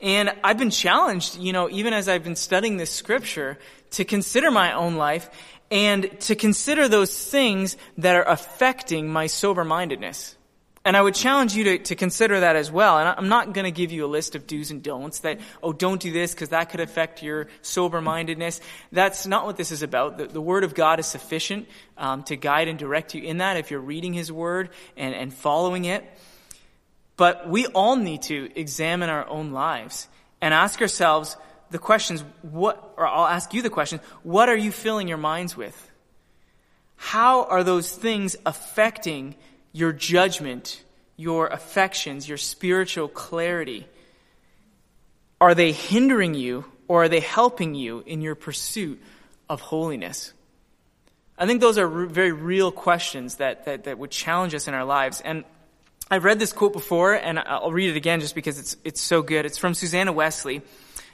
And 0.00 0.32
I've 0.44 0.58
been 0.58 0.70
challenged, 0.70 1.38
you 1.38 1.52
know, 1.52 1.68
even 1.70 1.92
as 1.92 2.08
I've 2.08 2.24
been 2.24 2.36
studying 2.36 2.76
this 2.76 2.90
scripture, 2.90 3.58
to 3.92 4.04
consider 4.04 4.50
my 4.50 4.72
own 4.72 4.96
life 4.96 5.30
and 5.70 6.18
to 6.20 6.34
consider 6.34 6.88
those 6.88 7.30
things 7.30 7.76
that 7.98 8.14
are 8.14 8.28
affecting 8.28 9.08
my 9.08 9.26
sober 9.26 9.64
mindedness. 9.64 10.36
And 10.84 10.96
I 10.96 11.02
would 11.02 11.14
challenge 11.14 11.54
you 11.54 11.64
to, 11.64 11.78
to 11.78 11.96
consider 11.96 12.40
that 12.40 12.56
as 12.56 12.72
well. 12.72 12.98
And 12.98 13.08
I'm 13.08 13.28
not 13.28 13.52
going 13.52 13.64
to 13.64 13.70
give 13.70 13.92
you 13.92 14.06
a 14.06 14.08
list 14.08 14.34
of 14.34 14.46
do's 14.46 14.70
and 14.70 14.82
don'ts 14.82 15.18
that, 15.20 15.40
oh, 15.62 15.72
don't 15.72 16.00
do 16.00 16.12
this 16.12 16.32
because 16.32 16.48
that 16.50 16.70
could 16.70 16.80
affect 16.80 17.22
your 17.22 17.48
sober 17.60 18.00
mindedness. 18.00 18.60
That's 18.90 19.26
not 19.26 19.44
what 19.44 19.58
this 19.58 19.70
is 19.70 19.82
about. 19.82 20.16
The, 20.16 20.28
the 20.28 20.40
Word 20.40 20.64
of 20.64 20.74
God 20.74 20.98
is 20.98 21.06
sufficient 21.06 21.68
um, 21.98 22.22
to 22.24 22.36
guide 22.36 22.68
and 22.68 22.78
direct 22.78 23.14
you 23.14 23.22
in 23.22 23.38
that 23.38 23.58
if 23.58 23.70
you're 23.70 23.80
reading 23.80 24.14
His 24.14 24.32
Word 24.32 24.70
and, 24.96 25.14
and 25.14 25.34
following 25.34 25.84
it. 25.84 26.04
But 27.18 27.48
we 27.48 27.66
all 27.66 27.96
need 27.96 28.22
to 28.22 28.48
examine 28.54 29.10
our 29.10 29.28
own 29.28 29.50
lives 29.50 30.06
and 30.40 30.54
ask 30.54 30.80
ourselves 30.80 31.36
the 31.70 31.78
questions, 31.78 32.24
what, 32.42 32.94
or 32.96 33.06
I'll 33.06 33.26
ask 33.26 33.52
you 33.52 33.60
the 33.60 33.70
question, 33.70 34.00
what 34.22 34.48
are 34.48 34.56
you 34.56 34.70
filling 34.70 35.08
your 35.08 35.18
minds 35.18 35.56
with? 35.56 35.76
How 36.96 37.44
are 37.44 37.64
those 37.64 37.90
things 37.90 38.36
affecting 38.46 39.34
your 39.72 39.92
judgment, 39.92 40.82
your 41.16 41.48
affections, 41.48 42.28
your 42.28 42.38
spiritual 42.38 43.08
clarity? 43.08 43.88
Are 45.40 45.56
they 45.56 45.72
hindering 45.72 46.34
you 46.34 46.66
or 46.86 47.02
are 47.02 47.08
they 47.08 47.20
helping 47.20 47.74
you 47.74 48.04
in 48.06 48.22
your 48.22 48.36
pursuit 48.36 49.02
of 49.48 49.60
holiness? 49.60 50.32
I 51.36 51.46
think 51.46 51.60
those 51.60 51.78
are 51.78 51.88
very 51.88 52.32
real 52.32 52.70
questions 52.70 53.36
that, 53.36 53.64
that, 53.64 53.84
that 53.84 53.98
would 53.98 54.12
challenge 54.12 54.54
us 54.54 54.68
in 54.68 54.74
our 54.74 54.84
lives. 54.84 55.20
And 55.20 55.44
I've 56.10 56.24
read 56.24 56.38
this 56.38 56.52
quote 56.52 56.72
before, 56.72 57.12
and 57.14 57.38
I'll 57.38 57.72
read 57.72 57.90
it 57.90 57.96
again 57.96 58.20
just 58.20 58.34
because 58.34 58.58
it's, 58.58 58.76
it's 58.82 59.00
so 59.00 59.22
good. 59.22 59.44
It's 59.44 59.58
from 59.58 59.74
Susanna 59.74 60.12
Wesley. 60.12 60.62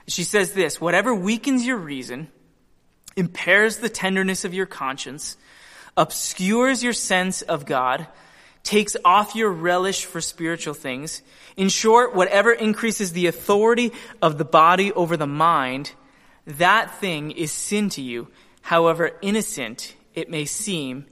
She 0.07 0.25
says 0.25 0.53
this 0.53 0.81
Whatever 0.81 1.15
weakens 1.15 1.67
your 1.67 1.77
reason, 1.77 2.29
impairs 3.17 3.79
the 3.79 3.89
tenderness 3.89 4.45
of 4.45 4.55
your 4.55 4.67
conscience, 4.67 5.37
obscures 5.97 6.83
your 6.83 6.93
sense 6.93 7.43
of 7.43 7.67
God, 7.67 8.07
takes 8.63 8.97
off 9.05 9.35
your 9.35 9.51
relish 9.51 10.05
for 10.05 10.21
spiritual 10.21 10.75
things. 10.75 11.23
In 11.57 11.69
short, 11.69 12.15
whatever 12.15 12.53
increases 12.53 13.13
the 13.13 13.27
authority 13.27 13.93
of 14.23 14.39
the 14.39 14.45
body 14.45 14.93
over 14.93 15.17
the 15.17 15.27
mind, 15.27 15.93
that 16.47 16.95
thing 16.97 17.31
is 17.31 17.53
sin 17.53 17.89
to 17.91 18.03
you, 18.03 18.29
however 18.63 19.13
innocent 19.23 19.95
it 20.15 20.31
may 20.31 20.45
seem 20.45 21.07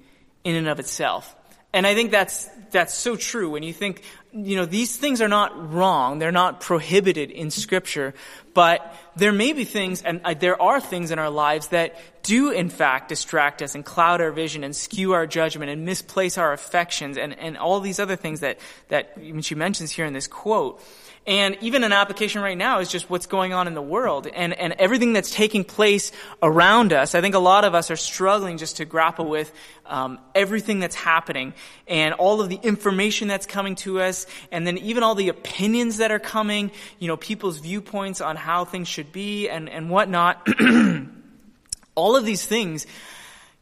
in 0.45 0.57
and 0.57 0.69
of 0.69 0.81
itself. 0.81 1.35
And 1.73 1.87
I 1.87 1.95
think 1.95 2.11
that's, 2.11 2.49
that's 2.73 2.95
so 2.95 3.17
true 3.17 3.51
when 3.51 3.63
you 3.63 3.73
think, 3.73 4.03
you 4.33 4.57
know, 4.57 4.65
these 4.65 4.97
things 4.97 5.21
are 5.21 5.29
not 5.29 5.73
wrong. 5.73 6.19
They're 6.19 6.33
not 6.33 6.61
prohibited 6.61 7.31
in 7.31 7.51
scripture, 7.51 8.15
but 8.55 8.95
there 9.15 9.33
may 9.33 9.53
be 9.53 9.65
things, 9.65 10.03
and 10.03 10.21
uh, 10.25 10.35
there 10.35 10.61
are 10.61 10.81
things 10.81 11.11
in 11.11 11.19
our 11.19 11.31
lives 11.31 11.69
that 11.69 11.97
do 12.23 12.51
in 12.51 12.69
fact 12.69 13.09
distract 13.09 13.63
us 13.63 13.75
and 13.75 13.85
cloud 13.85 14.21
our 14.21 14.33
vision 14.33 14.65
and 14.65 14.75
skew 14.75 15.13
our 15.13 15.27
judgment 15.27 15.71
and 15.71 15.85
misplace 15.85 16.39
our 16.39 16.53
affections 16.53 17.17
and, 17.17 17.39
and 17.39 17.59
all 17.59 17.81
these 17.81 17.99
other 17.99 18.17
things 18.17 18.41
that, 18.41 18.59
that 18.89 19.17
she 19.41 19.55
mentions 19.55 19.91
here 19.91 20.07
in 20.07 20.13
this 20.13 20.27
quote. 20.27 20.83
And 21.25 21.57
even 21.61 21.85
an 21.85 21.93
application 21.93 22.43
right 22.43 22.59
now 22.59 22.81
is 22.81 22.89
just 22.89 23.09
what's 23.09 23.27
going 23.27 23.53
on 23.53 23.69
in 23.69 23.75
the 23.75 23.83
world 23.83 24.27
and, 24.27 24.53
and 24.53 24.73
everything 24.73 25.13
that's 25.13 25.31
taking 25.31 25.63
place 25.63 26.11
around 26.43 26.93
us. 26.93 27.15
I 27.15 27.21
think 27.21 27.37
a 27.37 27.41
lot 27.41 27.65
of 27.65 27.77
us 27.77 27.93
are 27.93 27.97
struggling 27.97 28.59
just 28.59 28.79
to 28.79 28.85
grapple 28.85 29.27
with 29.27 29.53
um, 29.87 30.19
everything 30.35 30.81
that's 30.81 30.97
happening 30.97 31.55
and 31.87 32.15
all 32.15 32.41
of 32.41 32.49
the 32.49 32.59
information 32.61 33.29
that's 33.29 33.47
coming 33.47 33.77
to 33.77 34.01
us 34.01 34.27
and 34.51 34.67
then 34.67 34.79
even 34.79 35.05
all 35.05 35.15
the 35.15 35.29
opinions 35.29 35.99
that 35.99 36.11
are 36.11 36.19
coming, 36.19 36.73
you 36.99 37.07
know, 37.07 37.17
people's 37.17 37.59
viewpoints 37.59 38.21
on 38.21 38.35
how 38.35 38.65
things 38.65 38.89
should 38.89 39.13
be 39.13 39.49
and, 39.49 39.69
and 39.69 39.91
whatnot. 39.91 40.45
all 41.95 42.17
of 42.17 42.25
these 42.25 42.45
things 42.45 42.85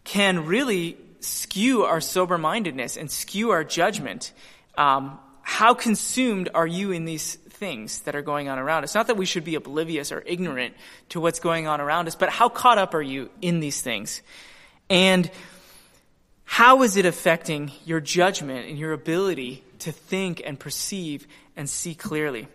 can 0.04 0.46
really 0.46 0.96
skew 1.20 1.82
our 1.82 2.00
sober 2.00 2.38
mindedness 2.38 2.96
and 2.96 3.10
skew 3.10 3.50
our 3.50 3.64
judgment. 3.64 4.32
Um, 4.78 5.18
how 5.42 5.74
consumed 5.74 6.48
are 6.54 6.66
you 6.66 6.92
in 6.92 7.04
these 7.04 7.36
things 7.60 8.00
that 8.00 8.16
are 8.16 8.22
going 8.22 8.48
on 8.48 8.58
around 8.58 8.82
us? 8.84 8.94
Not 8.94 9.06
that 9.08 9.18
we 9.18 9.26
should 9.26 9.44
be 9.44 9.54
oblivious 9.54 10.10
or 10.10 10.22
ignorant 10.26 10.74
to 11.10 11.20
what's 11.20 11.38
going 11.38 11.66
on 11.66 11.80
around 11.80 12.08
us, 12.08 12.16
but 12.16 12.30
how 12.30 12.48
caught 12.48 12.78
up 12.78 12.94
are 12.94 13.02
you 13.02 13.28
in 13.42 13.60
these 13.60 13.82
things? 13.82 14.22
And 14.88 15.30
how 16.44 16.82
is 16.82 16.96
it 16.96 17.04
affecting 17.04 17.70
your 17.84 18.00
judgment 18.00 18.66
and 18.66 18.78
your 18.78 18.92
ability 18.92 19.62
to 19.80 19.92
think 19.92 20.42
and 20.44 20.58
perceive 20.58 21.28
and 21.54 21.68
see 21.68 21.94
clearly? 21.94 22.48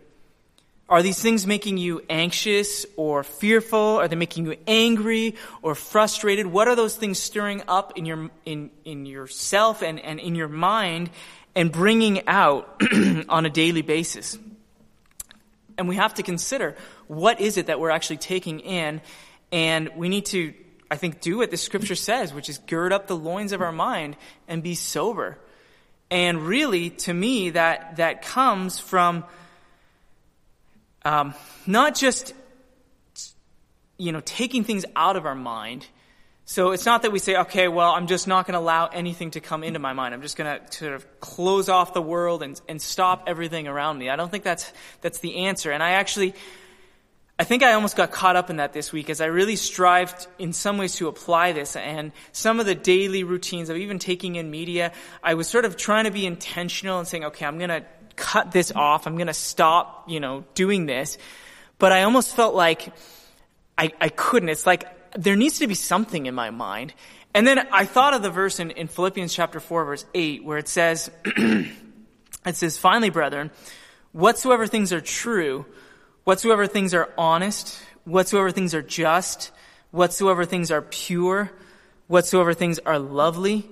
Are 0.90 1.04
these 1.04 1.22
things 1.22 1.48
making 1.48 1.78
you 1.78 2.04
anxious 2.10 2.86
or 2.98 3.24
fearful? 3.24 3.98
Are 3.98 4.08
they 4.08 4.16
making 4.16 4.48
you 4.48 4.56
angry 4.68 5.36
or 5.62 5.76
frustrated? 5.76 6.48
What 6.48 6.68
are 6.68 6.76
those 6.76 6.96
things 6.96 7.20
stirring 7.20 7.62
up 7.68 7.94
in 7.96 8.06
your, 8.06 8.32
in, 8.44 8.72
in 8.84 9.06
yourself 9.06 9.84
and, 9.84 10.00
and 10.00 10.20
in 10.20 10.34
your 10.34 10.48
mind 10.48 11.12
and 11.56 11.72
bringing 11.72 12.28
out 12.28 12.82
on 13.30 13.46
a 13.46 13.50
daily 13.50 13.84
basis? 13.84 14.38
And 15.78 15.88
we 15.90 15.96
have 15.96 16.14
to 16.16 16.24
consider 16.24 16.76
what 17.08 17.42
is 17.42 17.58
it 17.58 17.68
that 17.68 17.80
we're 17.80 17.90
actually 17.90 18.18
taking 18.18 18.60
in 18.62 19.02
and 19.52 19.90
we 19.96 20.10
need 20.10 20.26
to, 20.28 20.54
I 20.90 20.96
think, 20.96 21.22
do 21.22 21.38
what 21.38 21.52
the 21.52 21.58
scripture 21.58 21.96
says, 21.96 22.34
which 22.34 22.50
is 22.50 22.58
gird 22.60 22.94
up 22.94 23.08
the 23.08 23.16
loins 23.16 23.52
of 23.52 23.62
our 23.62 23.72
mind 23.72 24.16
and 24.48 24.64
be 24.64 24.76
sober. 24.76 25.38
And 26.10 26.48
really, 26.48 26.92
to 26.92 27.14
me, 27.14 27.52
that, 27.52 27.98
that 27.98 28.22
comes 28.22 28.80
from 28.80 29.26
um, 31.06 31.36
not 31.68 31.96
just 31.96 32.34
you 33.98 34.12
know 34.12 34.22
taking 34.26 34.64
things 34.64 34.86
out 34.96 35.16
of 35.16 35.26
our 35.26 35.36
mind, 35.36 35.88
So 36.48 36.72
it's 36.72 36.86
not 36.86 37.02
that 37.02 37.12
we 37.12 37.18
say, 37.18 37.38
okay, 37.38 37.68
well, 37.68 37.92
I'm 37.92 38.06
just 38.06 38.28
not 38.28 38.46
going 38.46 38.54
to 38.54 38.60
allow 38.60 38.86
anything 38.86 39.32
to 39.32 39.40
come 39.40 39.64
into 39.64 39.80
my 39.80 39.94
mind. 39.94 40.14
I'm 40.14 40.22
just 40.22 40.38
going 40.38 40.60
to 40.60 40.72
sort 40.72 40.94
of 40.94 41.20
close 41.20 41.70
off 41.70 41.96
the 41.96 42.04
world 42.04 42.44
and, 42.44 42.60
and 42.70 42.80
stop 42.80 43.24
everything 43.26 43.68
around 43.68 43.98
me. 43.98 44.12
I 44.12 44.16
don't 44.16 44.30
think 44.30 44.44
that's, 44.44 44.72
that's 45.02 45.18
the 45.20 45.48
answer. 45.48 45.72
And 45.72 45.82
I 45.82 45.92
actually, 45.94 46.36
I 47.40 47.46
think 47.46 47.64
I 47.64 47.74
almost 47.74 47.98
got 47.98 48.12
caught 48.12 48.36
up 48.36 48.52
in 48.52 48.58
that 48.58 48.74
this 48.74 48.94
week 48.94 49.10
as 49.10 49.22
I 49.22 49.26
really 49.26 49.56
strived 49.56 50.28
in 50.38 50.54
some 50.54 50.78
ways 50.78 50.96
to 50.98 51.08
apply 51.08 51.54
this 51.54 51.76
and 51.76 52.12
some 52.32 52.60
of 52.60 52.68
the 52.68 52.76
daily 52.76 53.24
routines 53.24 53.70
of 53.70 53.78
even 53.78 53.98
taking 53.98 54.36
in 54.36 54.52
media, 54.52 54.92
I 55.24 55.34
was 55.34 55.48
sort 55.48 55.66
of 55.66 55.78
trying 55.78 56.04
to 56.04 56.12
be 56.12 56.28
intentional 56.28 57.00
and 57.00 57.08
saying, 57.08 57.26
okay, 57.26 57.48
I'm 57.48 57.58
going 57.58 57.70
to 57.72 57.84
cut 58.16 58.52
this 58.52 58.72
off. 58.72 59.08
I'm 59.08 59.16
going 59.16 59.28
to 59.28 59.34
stop, 59.34 60.12
you 60.12 60.20
know, 60.20 60.46
doing 60.54 60.86
this. 60.86 61.18
But 61.80 61.92
I 61.92 62.04
almost 62.04 62.36
felt 62.36 62.54
like 62.54 62.94
I, 63.80 63.92
I 64.00 64.10
couldn't. 64.10 64.50
It's 64.50 64.68
like 64.68 65.05
there 65.16 65.36
needs 65.36 65.60
to 65.60 65.68
be 65.68 65.76
something 65.76 66.26
in 66.26 66.36
my 66.36 66.50
mind. 66.50 66.94
And 67.34 67.46
then 67.46 67.68
I 67.72 67.86
thought 67.86 68.14
of 68.14 68.22
the 68.22 68.30
verse 68.30 68.60
in, 68.60 68.72
in 68.72 68.88
Philippians 68.88 69.34
chapter 69.34 69.60
4 69.60 69.86
verse 69.86 70.06
8 70.14 70.44
where 70.44 70.58
it 70.58 70.68
says, 70.68 71.10
it 71.26 72.56
says, 72.56 72.78
finally, 72.78 73.10
brethren, 73.10 73.52
whatsoever 74.12 74.68
things 74.68 74.94
are 74.94 75.02
true, 75.02 75.66
whatsoever 76.24 76.68
things 76.68 76.94
are 76.94 77.10
honest, 77.18 77.82
whatsoever 78.06 78.52
things 78.52 78.74
are 78.74 78.82
just, 78.82 79.52
whatsoever 79.92 80.46
things 80.46 80.72
are 80.72 80.82
pure, 80.82 81.52
whatsoever 82.08 82.54
things 82.54 82.80
are 82.80 83.00
lovely, 83.00 83.70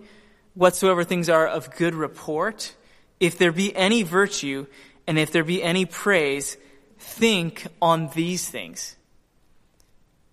whatsoever 0.54 1.04
things 1.04 1.30
are 1.30 1.48
of 1.48 1.76
good 1.76 1.96
report, 1.96 2.76
if 3.20 3.38
there 3.38 3.52
be 3.52 3.76
any 3.76 4.04
virtue, 4.04 4.66
and 5.08 5.18
if 5.18 5.32
there 5.32 5.44
be 5.44 5.64
any 5.64 5.86
praise, 5.86 6.58
think 7.00 7.66
on 7.82 8.10
these 8.10 8.48
things. 8.50 8.96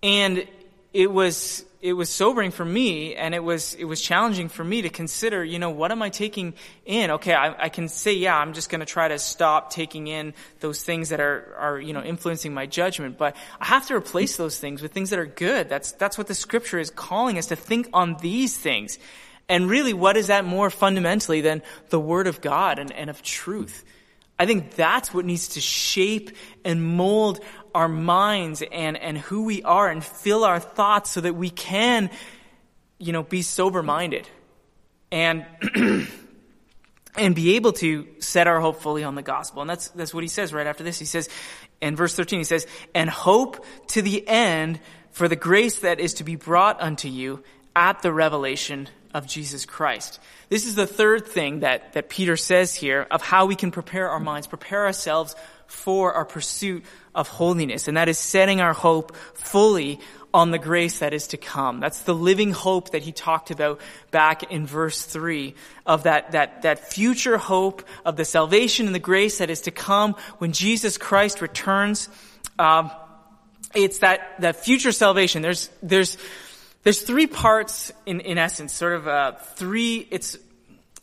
And 0.03 0.47
it 0.93 1.11
was 1.11 1.65
it 1.81 1.93
was 1.93 2.09
sobering 2.09 2.51
for 2.51 2.63
me 2.63 3.15
and 3.15 3.33
it 3.33 3.43
was 3.43 3.73
it 3.75 3.85
was 3.85 3.99
challenging 3.99 4.49
for 4.49 4.63
me 4.63 4.83
to 4.83 4.89
consider 4.89 5.43
you 5.43 5.57
know 5.57 5.69
what 5.69 5.91
am 5.91 6.01
i 6.01 6.09
taking 6.09 6.53
in? 6.85 7.11
Okay 7.11 7.33
i, 7.33 7.65
I 7.65 7.69
can 7.69 7.87
say 7.87 8.13
yeah 8.13 8.37
i'm 8.37 8.53
just 8.53 8.69
going 8.69 8.81
to 8.81 8.85
try 8.85 9.07
to 9.07 9.17
stop 9.17 9.71
taking 9.71 10.07
in 10.07 10.33
those 10.59 10.83
things 10.83 11.09
that 11.09 11.19
are 11.19 11.55
are 11.57 11.79
you 11.79 11.93
know 11.93 12.03
influencing 12.03 12.53
my 12.53 12.65
judgment. 12.65 13.17
But 13.17 13.35
i 13.59 13.65
have 13.65 13.87
to 13.87 13.95
replace 13.95 14.37
those 14.37 14.57
things 14.57 14.81
with 14.81 14.91
things 14.91 15.09
that 15.09 15.19
are 15.19 15.25
good. 15.25 15.69
That's 15.69 15.93
that's 15.93 16.17
what 16.17 16.27
the 16.27 16.35
scripture 16.35 16.79
is 16.79 16.89
calling 16.89 17.37
us 17.37 17.47
to 17.47 17.55
think 17.55 17.89
on 17.93 18.17
these 18.17 18.57
things. 18.57 18.99
And 19.49 19.69
really 19.69 19.93
what 19.93 20.17
is 20.17 20.27
that 20.27 20.45
more 20.45 20.69
fundamentally 20.69 21.41
than 21.41 21.61
the 21.89 21.99
word 21.99 22.27
of 22.27 22.41
god 22.41 22.79
and, 22.79 22.91
and 22.91 23.09
of 23.09 23.21
truth? 23.21 23.83
I 24.41 24.47
think 24.47 24.73
that's 24.73 25.13
what 25.13 25.23
needs 25.23 25.49
to 25.49 25.61
shape 25.61 26.35
and 26.65 26.83
mold 26.83 27.41
our 27.73 27.87
minds 27.87 28.63
and, 28.71 28.97
and 28.97 29.17
who 29.17 29.43
we 29.43 29.63
are 29.63 29.89
and 29.89 30.03
fill 30.03 30.43
our 30.43 30.59
thoughts 30.59 31.11
so 31.11 31.21
that 31.21 31.35
we 31.35 31.49
can, 31.49 32.09
you 32.97 33.13
know, 33.13 33.23
be 33.23 33.41
sober 33.41 33.83
minded 33.83 34.27
and, 35.11 35.45
and 37.17 37.35
be 37.35 37.55
able 37.55 37.73
to 37.73 38.07
set 38.19 38.47
our 38.47 38.59
hope 38.59 38.81
fully 38.81 39.03
on 39.03 39.15
the 39.15 39.21
gospel. 39.21 39.61
And 39.61 39.69
that's, 39.69 39.89
that's 39.89 40.13
what 40.13 40.23
he 40.23 40.29
says 40.29 40.53
right 40.53 40.67
after 40.67 40.83
this. 40.83 40.99
He 40.99 41.05
says, 41.05 41.29
in 41.81 41.95
verse 41.95 42.15
13, 42.15 42.39
he 42.39 42.43
says, 42.43 42.67
and 42.93 43.09
hope 43.09 43.65
to 43.89 44.01
the 44.01 44.27
end 44.27 44.79
for 45.11 45.27
the 45.27 45.35
grace 45.35 45.79
that 45.79 45.99
is 45.99 46.15
to 46.15 46.23
be 46.23 46.35
brought 46.35 46.81
unto 46.81 47.07
you 47.07 47.43
at 47.75 48.01
the 48.01 48.13
revelation 48.13 48.87
of 49.13 49.27
Jesus 49.27 49.65
Christ. 49.65 50.19
This 50.49 50.65
is 50.65 50.75
the 50.75 50.87
third 50.87 51.27
thing 51.27 51.61
that, 51.61 51.93
that 51.93 52.09
Peter 52.09 52.37
says 52.37 52.75
here 52.75 53.07
of 53.11 53.21
how 53.21 53.45
we 53.45 53.55
can 53.55 53.71
prepare 53.71 54.09
our 54.09 54.19
minds, 54.19 54.47
prepare 54.47 54.85
ourselves 54.85 55.35
for 55.67 56.13
our 56.13 56.25
pursuit 56.25 56.85
of 57.13 57.27
holiness, 57.27 57.87
and 57.87 57.97
that 57.97 58.09
is 58.09 58.17
setting 58.17 58.61
our 58.61 58.73
hope 58.73 59.15
fully 59.33 59.99
on 60.33 60.51
the 60.51 60.57
grace 60.57 60.99
that 60.99 61.13
is 61.13 61.27
to 61.27 61.37
come. 61.37 61.79
That's 61.79 62.01
the 62.01 62.15
living 62.15 62.51
hope 62.51 62.91
that 62.91 63.01
he 63.01 63.11
talked 63.11 63.51
about 63.51 63.81
back 64.11 64.43
in 64.51 64.65
verse 64.65 65.03
3 65.03 65.53
of 65.85 66.03
that, 66.03 66.31
that, 66.31 66.61
that 66.61 66.91
future 66.91 67.37
hope 67.37 67.83
of 68.05 68.15
the 68.15 68.25
salvation 68.25 68.85
and 68.85 68.95
the 68.95 68.99
grace 68.99 69.39
that 69.39 69.49
is 69.49 69.61
to 69.61 69.71
come 69.71 70.15
when 70.37 70.53
Jesus 70.53 70.97
Christ 70.97 71.41
returns. 71.41 72.07
Um, 72.57 72.91
it's 73.75 73.99
that, 73.99 74.39
that 74.39 74.57
future 74.57 74.91
salvation. 74.91 75.41
There's, 75.41 75.69
there's, 75.83 76.17
there's 76.83 77.01
three 77.01 77.27
parts 77.27 77.91
in, 78.05 78.21
in 78.21 78.37
essence, 78.37 78.73
sort 78.73 78.93
of, 78.93 79.07
uh, 79.07 79.33
three, 79.55 80.07
it's, 80.11 80.37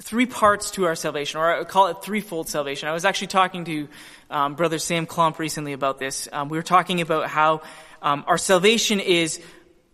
three 0.02 0.26
parts 0.26 0.70
to 0.72 0.84
our 0.84 0.94
salvation, 0.94 1.40
or 1.40 1.60
I 1.60 1.64
call 1.64 1.88
it 1.88 2.02
threefold 2.02 2.48
salvation. 2.48 2.88
I 2.88 2.92
was 2.92 3.04
actually 3.04 3.28
talking 3.28 3.64
to 3.64 3.88
um, 4.30 4.54
Brother 4.54 4.78
Sam 4.78 5.06
Klump 5.06 5.38
recently 5.38 5.72
about 5.72 5.98
this. 5.98 6.28
Um, 6.32 6.48
we 6.48 6.56
were 6.56 6.62
talking 6.62 7.00
about 7.00 7.28
how 7.28 7.62
um, 8.00 8.24
our 8.26 8.38
salvation 8.38 9.00
is 9.00 9.40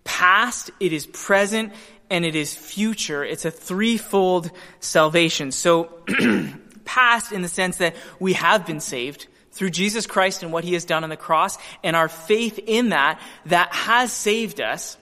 past, 0.05 0.71
it 0.79 0.93
is 0.93 1.07
present, 1.07 1.73
and 2.11 2.25
it 2.25 2.37
is 2.37 2.55
future. 2.55 3.25
It's 3.25 3.47
a 3.47 3.51
threefold 3.51 4.51
salvation. 4.81 5.53
So, 5.53 5.85
past 6.85 7.33
in 7.33 7.41
the 7.41 7.49
sense 7.49 7.79
that 7.79 7.97
we 8.21 8.35
have 8.35 8.67
been 8.67 8.81
saved 8.81 9.27
through 9.53 9.71
Jesus 9.71 10.07
Christ 10.07 10.43
and 10.43 10.53
what 10.53 10.65
he 10.65 10.75
has 10.75 10.85
done 10.85 11.05
on 11.05 11.11
the 11.11 11.17
cross, 11.17 11.57
and 11.83 11.97
our 11.97 12.09
faith 12.09 12.59
in 12.59 12.91
that, 12.91 13.21
that 13.47 13.73
has 13.73 14.13
saved 14.13 14.61
us. 14.61 14.99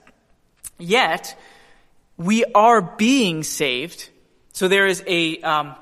Yet, 0.78 1.36
we 2.16 2.44
are 2.54 2.82
being 2.82 3.42
saved 3.42 4.10
so 4.52 4.68
there 4.68 4.86
is 4.86 5.02
a 5.06 5.40
um, 5.40 5.74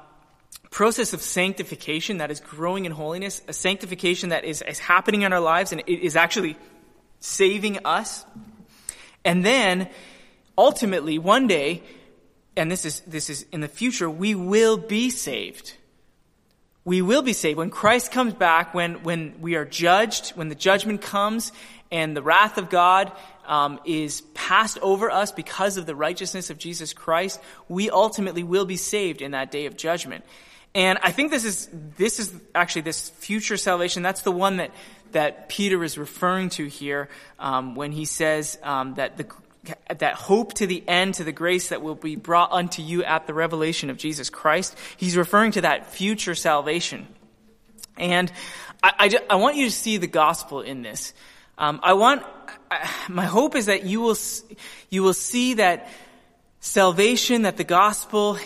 process 0.70 1.12
of 1.12 1.20
sanctification 1.20 2.18
that 2.18 2.30
is 2.30 2.40
growing 2.40 2.85
in 2.85 2.92
holiness, 2.92 3.42
a 3.48 3.52
sanctification 3.52 4.30
that 4.30 4.44
is, 4.44 4.62
is 4.62 4.78
happening 4.78 5.22
in 5.22 5.33
our 5.33 5.40
lives 5.40 5.72
and 5.72 5.83
it 5.87 6.00
is 6.00 6.16
actually 6.16 6.56
saving 7.18 7.85
us. 7.85 8.24
And 9.24 9.44
then 9.44 9.88
ultimately 10.56 11.18
one 11.18 11.48
day, 11.48 11.83
and 12.56 12.70
this 12.70 12.85
is, 12.85 13.00
this 13.00 13.28
is 13.28 13.44
in 13.52 13.61
the 13.61 13.68
future, 13.68 14.09
we 14.09 14.35
will 14.35 14.76
be 14.76 15.11
saved. 15.11 15.74
We 16.90 17.03
will 17.03 17.22
be 17.22 17.35
saved. 17.35 17.57
When 17.57 17.70
Christ 17.70 18.11
comes 18.11 18.35
back, 18.35 18.74
when, 18.74 19.05
when 19.05 19.40
we 19.40 19.55
are 19.55 19.64
judged, 19.64 20.31
when 20.31 20.48
the 20.48 20.57
judgment 20.57 21.00
comes 21.00 21.53
and 21.92 22.16
the 22.16 22.20
wrath 22.20 22.59
of 22.59 22.68
God 22.68 23.12
um, 23.46 23.79
is 23.85 24.22
passed 24.35 24.76
over 24.83 25.09
us 25.09 25.31
because 25.31 25.76
of 25.76 25.87
the 25.87 25.94
righteousness 25.94 26.50
of 26.50 26.59
Jesus 26.59 26.92
Christ, 26.92 27.40
we 27.68 27.90
ultimately 27.90 28.42
will 28.42 28.64
be 28.64 28.74
saved 28.74 29.22
in 29.22 29.31
that 29.31 29.53
day 29.53 29.66
of 29.66 29.76
judgment. 29.76 30.24
And 30.74 30.98
I 31.00 31.12
think 31.12 31.31
this 31.31 31.44
is 31.44 31.68
this 31.96 32.18
is 32.18 32.35
actually 32.57 32.83
this 32.83 33.09
future 33.11 33.57
salvation. 33.57 34.03
That's 34.03 34.22
the 34.22 34.33
one 34.33 34.57
that 34.57 34.72
that 35.12 35.48
Peter 35.48 35.85
is 35.85 35.96
referring 35.96 36.48
to 36.50 36.66
here 36.66 37.09
um, 37.38 37.76
when 37.76 37.92
he 37.92 38.05
says 38.05 38.59
um, 38.64 38.94
that 38.94 39.16
the 39.16 39.29
that 39.88 40.14
hope 40.14 40.54
to 40.54 40.66
the 40.66 40.82
end, 40.88 41.14
to 41.14 41.24
the 41.24 41.32
grace 41.32 41.68
that 41.68 41.82
will 41.82 41.94
be 41.94 42.16
brought 42.16 42.52
unto 42.52 42.82
you 42.82 43.04
at 43.04 43.26
the 43.26 43.34
revelation 43.34 43.90
of 43.90 43.96
Jesus 43.98 44.30
Christ. 44.30 44.76
He's 44.96 45.16
referring 45.16 45.52
to 45.52 45.60
that 45.62 45.92
future 45.92 46.34
salvation. 46.34 47.06
And 47.96 48.32
I, 48.82 48.92
I, 48.98 49.18
I 49.30 49.34
want 49.36 49.56
you 49.56 49.66
to 49.66 49.70
see 49.70 49.98
the 49.98 50.06
gospel 50.06 50.62
in 50.62 50.82
this. 50.82 51.12
Um, 51.58 51.80
I 51.82 51.92
want, 51.92 52.22
my 53.08 53.26
hope 53.26 53.54
is 53.54 53.66
that 53.66 53.84
you 53.84 54.00
will, 54.00 54.16
you 54.88 55.02
will 55.02 55.14
see 55.14 55.54
that 55.54 55.88
salvation, 56.60 57.42
that 57.42 57.58
the 57.58 57.64
gospel 57.64 58.38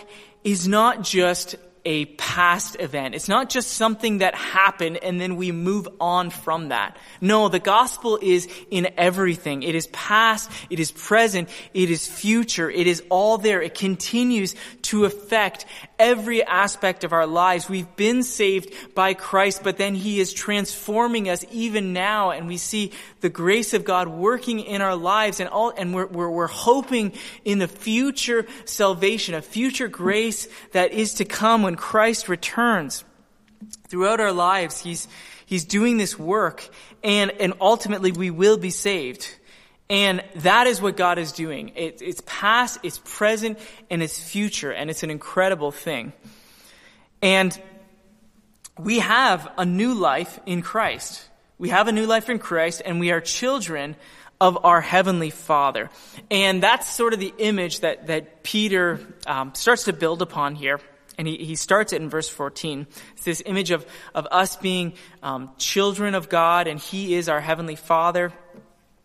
is 0.42 0.66
not 0.66 1.03
just 1.03 1.57
a 1.85 2.07
past 2.07 2.77
event. 2.81 3.14
It's 3.14 3.29
not 3.29 3.51
just 3.51 3.73
something 3.73 4.18
that 4.18 4.35
happened 4.35 4.97
and 4.99 5.20
then 5.20 5.37
we 5.37 5.53
move 5.53 5.87
on 6.01 6.31
from 6.31 6.68
that. 6.68 6.97
No, 7.20 7.49
the 7.49 7.59
gospel 7.59 8.18
is 8.20 8.49
in 8.70 8.88
everything. 8.97 9.62
It 9.62 9.75
is 9.75 9.87
past, 9.88 10.51
it 10.70 10.81
is 10.81 10.90
present, 10.90 11.49
it 11.75 11.90
is 11.90 12.07
future, 12.07 12.70
it 12.70 12.87
is 12.87 13.03
all 13.11 13.38
there. 13.38 13.61
It 13.61 13.75
continues 13.75 14.55
to 14.83 15.05
affect 15.05 15.66
every 15.99 16.42
aspect 16.42 17.05
of 17.05 17.12
our 17.12 17.27
lives. 17.27 17.68
We've 17.68 17.97
been 17.97 18.23
saved 18.23 18.73
by 18.94 19.14
Christ, 19.14 19.62
but 19.62 19.77
then 19.77 19.94
He 19.94 20.20
is 20.20 20.33
transforming 20.33 21.29
us 21.29 21.44
even 21.51 21.92
now, 21.92 22.31
and 22.31 22.47
we 22.47 22.57
see 22.57 22.92
the 23.20 23.29
grace 23.29 23.75
of 23.75 23.85
God 23.85 24.09
working 24.09 24.61
in 24.61 24.83
our 24.83 24.97
lives, 24.97 25.40
and 25.40 25.49
all, 25.49 25.73
and 25.77 25.94
we're, 25.94 26.07
we're, 26.07 26.31
we're 26.31 26.47
hoping 26.47 27.12
in 27.44 27.59
the 27.59 27.68
future 27.68 28.47
salvation, 28.64 29.35
a 29.35 29.42
future 29.42 29.88
grace 29.88 30.49
that 30.73 30.92
is 30.92 31.14
to 31.14 31.25
come 31.25 31.62
when 31.62 31.74
Christ 31.77 32.29
returns. 32.29 33.05
Throughout 33.89 34.21
our 34.21 34.33
lives, 34.33 34.81
He's, 34.81 35.09
He's 35.47 35.65
doing 35.65 35.97
this 35.97 36.19
work, 36.19 36.69
and, 37.03 37.31
and 37.33 37.55
ultimately 37.61 38.13
we 38.13 38.31
will 38.31 38.59
be 38.59 38.71
saved. 38.71 39.29
And 39.91 40.23
that 40.37 40.67
is 40.67 40.81
what 40.81 40.97
God 40.97 41.19
is 41.19 41.33
doing. 41.33 41.73
It, 41.77 42.01
it's 42.01 42.23
past, 42.27 42.81
it's 42.83 43.01
present, 43.05 43.59
and 43.91 44.03
it's 44.03 44.19
future, 44.19 44.73
and 44.73 44.91
it's 44.91 45.03
an 45.03 45.11
incredible 45.11 45.71
thing. 45.71 46.13
And 47.21 47.59
we 48.79 48.99
have 48.99 49.51
a 49.57 49.65
new 49.65 49.95
life 49.95 50.41
in 50.47 50.63
Christ. 50.63 51.29
We 51.59 51.69
have 51.69 51.87
a 51.87 51.93
new 51.93 52.07
life 52.07 52.29
in 52.29 52.39
Christ, 52.39 52.83
and 52.85 52.99
we 52.99 53.13
are 53.13 53.21
children 53.21 53.97
of 54.41 54.65
our 54.65 54.81
Heavenly 54.81 55.31
Father. 55.31 55.91
And 56.31 56.63
that's 56.63 56.89
sort 56.91 57.13
of 57.13 57.21
the 57.21 57.33
image 57.39 57.81
that, 57.81 58.09
that 58.09 58.42
Peter 58.42 59.01
um, 59.27 59.55
starts 59.55 59.85
to 59.85 59.92
build 59.92 60.23
upon 60.23 60.55
here. 60.55 60.81
And 61.17 61.29
he, 61.29 61.37
he 61.37 61.54
starts 61.54 61.92
it 61.92 62.02
in 62.02 62.10
verse 62.10 62.29
14. 62.29 62.87
It's 63.12 63.25
this 63.25 63.42
image 63.46 63.71
of, 63.71 63.87
of 64.15 64.27
us 64.31 64.56
being 64.56 64.94
um, 65.23 65.50
children 65.58 66.15
of 66.15 66.29
God, 66.29 66.67
and 66.67 66.81
He 66.81 67.15
is 67.15 67.29
our 67.29 67.40
Heavenly 67.40 67.77
Father. 67.77 68.33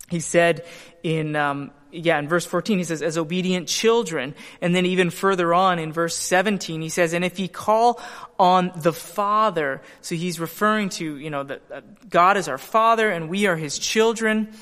He 0.09 0.19
said 0.19 0.65
in, 1.03 1.35
um, 1.35 1.71
yeah, 1.91 2.19
in 2.19 2.27
verse 2.27 2.45
14, 2.45 2.79
he 2.79 2.83
says, 2.83 3.01
as 3.01 3.17
obedient 3.17 3.67
children. 3.67 4.35
And 4.61 4.75
then 4.75 4.85
even 4.85 5.09
further 5.09 5.53
on 5.53 5.79
in 5.79 5.91
verse 5.91 6.15
17, 6.15 6.81
he 6.81 6.89
says, 6.89 7.13
and 7.13 7.23
if 7.23 7.39
ye 7.39 7.47
call 7.47 8.01
on 8.37 8.71
the 8.75 8.93
Father, 8.93 9.81
so 10.01 10.15
he's 10.15 10.39
referring 10.39 10.89
to, 10.89 11.17
you 11.17 11.29
know, 11.29 11.43
that 11.43 11.61
uh, 11.71 11.81
God 12.09 12.37
is 12.37 12.47
our 12.47 12.57
Father 12.57 13.09
and 13.09 13.29
we 13.29 13.47
are 13.47 13.55
his 13.55 13.77
children. 13.77 14.53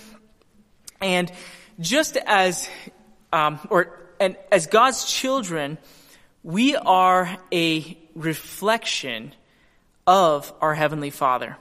And 1.01 1.31
just 1.79 2.17
as, 2.17 2.69
um, 3.31 3.59
or, 3.69 3.99
and 4.19 4.37
as 4.51 4.67
God's 4.67 5.05
children, 5.05 5.77
we 6.47 6.77
are 6.77 7.35
a 7.51 7.97
reflection 8.15 9.33
of 10.07 10.53
our 10.61 10.73
Heavenly 10.73 11.09
Father. 11.09 11.57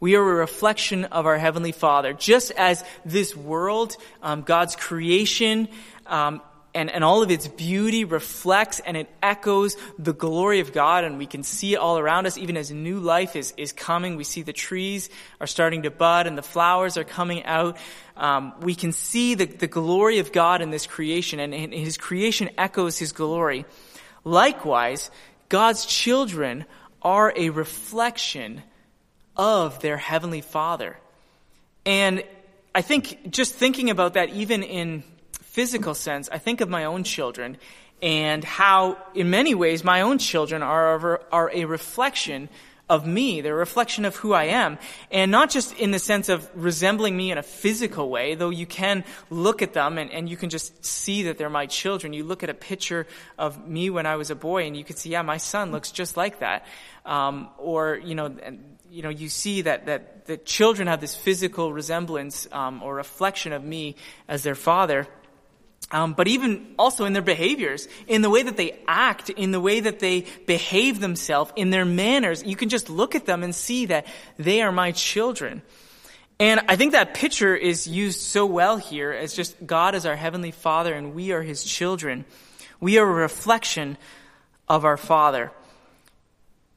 We 0.00 0.16
are 0.16 0.22
a 0.22 0.34
reflection 0.34 1.04
of 1.04 1.26
our 1.26 1.36
Heavenly 1.36 1.72
Father. 1.72 2.14
Just 2.14 2.50
as 2.52 2.82
this 3.04 3.36
world, 3.36 3.98
um, 4.22 4.40
God's 4.40 4.76
creation, 4.76 5.68
um, 6.06 6.40
and, 6.74 6.90
and 6.90 7.04
all 7.04 7.22
of 7.22 7.30
its 7.30 7.48
beauty 7.48 8.04
reflects 8.04 8.80
and 8.80 8.96
it 8.96 9.10
echoes 9.22 9.76
the 9.98 10.14
glory 10.14 10.60
of 10.60 10.72
God 10.72 11.04
and 11.04 11.18
we 11.18 11.26
can 11.26 11.42
see 11.42 11.74
it 11.74 11.76
all 11.76 11.98
around 11.98 12.24
us 12.24 12.38
even 12.38 12.56
as 12.56 12.70
new 12.70 12.98
life 12.98 13.36
is, 13.36 13.52
is 13.58 13.72
coming. 13.72 14.16
We 14.16 14.24
see 14.24 14.40
the 14.40 14.54
trees 14.54 15.10
are 15.38 15.46
starting 15.46 15.82
to 15.82 15.90
bud 15.90 16.26
and 16.26 16.38
the 16.38 16.42
flowers 16.42 16.96
are 16.96 17.04
coming 17.04 17.44
out. 17.44 17.76
Um, 18.16 18.54
we 18.60 18.74
can 18.74 18.92
see 18.92 19.34
the, 19.34 19.44
the 19.44 19.66
glory 19.66 20.18
of 20.18 20.32
God 20.32 20.62
in 20.62 20.70
this 20.70 20.86
creation 20.86 21.40
and, 21.40 21.52
and 21.52 21.74
his 21.74 21.98
creation 21.98 22.48
echoes 22.56 22.98
his 22.98 23.12
glory. 23.12 23.66
Likewise, 24.24 25.10
God's 25.48 25.86
children 25.86 26.64
are 27.02 27.32
a 27.36 27.50
reflection 27.50 28.62
of 29.36 29.80
their 29.80 29.96
heavenly 29.96 30.40
father. 30.40 30.98
And 31.86 32.22
I 32.74 32.82
think 32.82 33.30
just 33.30 33.54
thinking 33.54 33.90
about 33.90 34.14
that 34.14 34.30
even 34.30 34.62
in 34.62 35.02
physical 35.32 35.94
sense, 35.94 36.28
I 36.30 36.38
think 36.38 36.60
of 36.60 36.68
my 36.68 36.84
own 36.84 37.04
children 37.04 37.56
and 38.02 38.44
how 38.44 38.96
in 39.14 39.30
many 39.30 39.54
ways 39.54 39.84
my 39.84 40.02
own 40.02 40.18
children 40.18 40.62
are, 40.62 41.20
are 41.32 41.50
a 41.52 41.64
reflection 41.64 42.48
of 42.90 43.06
me. 43.06 43.40
They're 43.40 43.54
a 43.54 43.58
reflection 43.58 44.04
of 44.04 44.16
who 44.16 44.32
I 44.32 44.46
am. 44.46 44.76
And 45.12 45.30
not 45.30 45.48
just 45.48 45.72
in 45.78 45.92
the 45.92 46.00
sense 46.00 46.28
of 46.28 46.50
resembling 46.54 47.16
me 47.16 47.30
in 47.30 47.38
a 47.38 47.42
physical 47.42 48.10
way, 48.10 48.34
though 48.34 48.50
you 48.50 48.66
can 48.66 49.04
look 49.30 49.62
at 49.62 49.72
them 49.72 49.96
and, 49.96 50.10
and 50.10 50.28
you 50.28 50.36
can 50.36 50.50
just 50.50 50.84
see 50.84 51.22
that 51.22 51.38
they're 51.38 51.48
my 51.48 51.66
children. 51.66 52.12
You 52.12 52.24
look 52.24 52.42
at 52.42 52.50
a 52.50 52.54
picture 52.54 53.06
of 53.38 53.66
me 53.66 53.88
when 53.90 54.06
I 54.06 54.16
was 54.16 54.30
a 54.30 54.34
boy 54.34 54.66
and 54.66 54.76
you 54.76 54.84
can 54.84 54.96
see, 54.96 55.10
yeah, 55.10 55.22
my 55.22 55.36
son 55.36 55.70
looks 55.70 55.92
just 55.92 56.16
like 56.16 56.40
that. 56.40 56.66
Um, 57.06 57.48
or, 57.58 57.96
you 57.96 58.16
know, 58.16 58.34
you 58.90 59.02
know, 59.02 59.08
you 59.08 59.28
see 59.28 59.62
that, 59.62 59.86
that 59.86 60.26
the 60.26 60.36
children 60.36 60.88
have 60.88 61.00
this 61.00 61.14
physical 61.14 61.72
resemblance 61.72 62.48
um, 62.50 62.82
or 62.82 62.96
reflection 62.96 63.52
of 63.52 63.62
me 63.62 63.94
as 64.26 64.42
their 64.42 64.56
father. 64.56 65.06
Um, 65.92 66.12
but 66.12 66.28
even 66.28 66.74
also 66.78 67.04
in 67.04 67.12
their 67.12 67.22
behaviors, 67.22 67.88
in 68.06 68.22
the 68.22 68.30
way 68.30 68.44
that 68.44 68.56
they 68.56 68.78
act, 68.86 69.28
in 69.28 69.50
the 69.50 69.60
way 69.60 69.80
that 69.80 69.98
they 69.98 70.24
behave 70.46 71.00
themselves, 71.00 71.52
in 71.56 71.70
their 71.70 71.84
manners, 71.84 72.44
you 72.44 72.54
can 72.54 72.68
just 72.68 72.88
look 72.88 73.14
at 73.14 73.26
them 73.26 73.42
and 73.42 73.54
see 73.54 73.86
that 73.86 74.06
they 74.36 74.62
are 74.62 74.70
my 74.70 74.92
children. 74.92 75.62
And 76.38 76.60
I 76.68 76.76
think 76.76 76.92
that 76.92 77.12
picture 77.14 77.56
is 77.56 77.86
used 77.86 78.20
so 78.20 78.46
well 78.46 78.76
here 78.76 79.12
as 79.12 79.34
just 79.34 79.66
God 79.66 79.94
is 79.94 80.06
our 80.06 80.16
heavenly 80.16 80.52
Father 80.52 80.94
and 80.94 81.14
we 81.14 81.32
are 81.32 81.42
His 81.42 81.64
children. 81.64 82.24
We 82.80 82.98
are 82.98 83.04
a 83.04 83.12
reflection 83.12 83.98
of 84.68 84.84
our 84.84 84.96
Father. 84.96 85.50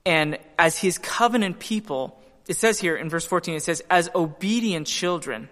And 0.06 0.38
as 0.58 0.78
His 0.78 0.98
covenant 0.98 1.60
people, 1.60 2.20
it 2.48 2.58
says 2.58 2.80
here 2.80 2.98
in 2.98 3.10
verse 3.10 3.26
14, 3.26 3.56
it 3.56 3.64
says, 3.64 3.82
as 3.90 4.10
obedient 4.14 4.88
children. 4.88 5.48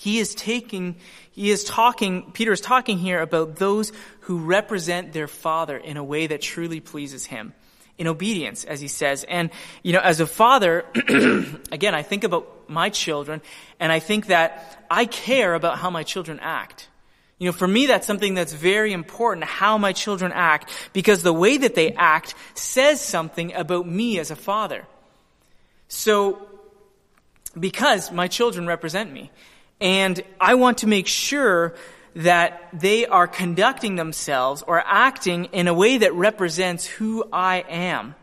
He 0.00 0.18
is 0.18 0.34
taking, 0.34 0.96
he 1.30 1.50
is 1.50 1.62
talking, 1.62 2.32
Peter 2.32 2.52
is 2.52 2.62
talking 2.62 2.96
here 2.96 3.20
about 3.20 3.56
those 3.56 3.92
who 4.20 4.38
represent 4.38 5.12
their 5.12 5.28
father 5.28 5.76
in 5.76 5.98
a 5.98 6.02
way 6.02 6.26
that 6.26 6.40
truly 6.40 6.80
pleases 6.80 7.26
him. 7.26 7.52
In 7.98 8.06
obedience, 8.06 8.64
as 8.64 8.80
he 8.80 8.88
says. 8.88 9.26
And, 9.28 9.50
you 9.82 9.92
know, 9.92 9.98
as 9.98 10.20
a 10.20 10.26
father, 10.26 10.86
again, 11.70 11.94
I 11.94 12.00
think 12.00 12.24
about 12.24 12.48
my 12.66 12.88
children, 12.88 13.42
and 13.78 13.92
I 13.92 13.98
think 13.98 14.28
that 14.28 14.86
I 14.90 15.04
care 15.04 15.52
about 15.52 15.76
how 15.76 15.90
my 15.90 16.02
children 16.02 16.40
act. 16.40 16.88
You 17.38 17.48
know, 17.48 17.52
for 17.52 17.68
me, 17.68 17.84
that's 17.84 18.06
something 18.06 18.32
that's 18.32 18.54
very 18.54 18.94
important, 18.94 19.44
how 19.44 19.76
my 19.76 19.92
children 19.92 20.32
act, 20.34 20.72
because 20.94 21.22
the 21.22 21.34
way 21.34 21.58
that 21.58 21.74
they 21.74 21.92
act 21.92 22.34
says 22.54 23.02
something 23.02 23.52
about 23.52 23.86
me 23.86 24.18
as 24.18 24.30
a 24.30 24.36
father. 24.36 24.86
So, 25.88 26.48
because 27.58 28.10
my 28.10 28.28
children 28.28 28.66
represent 28.66 29.12
me, 29.12 29.30
and 29.80 30.22
I 30.40 30.54
want 30.54 30.78
to 30.78 30.86
make 30.86 31.06
sure 31.06 31.74
that 32.16 32.68
they 32.72 33.06
are 33.06 33.26
conducting 33.26 33.96
themselves 33.96 34.62
or 34.66 34.82
acting 34.84 35.46
in 35.46 35.68
a 35.68 35.74
way 35.74 35.98
that 35.98 36.12
represents 36.14 36.86
who 36.86 37.24
I 37.32 37.64
am. 37.68 38.14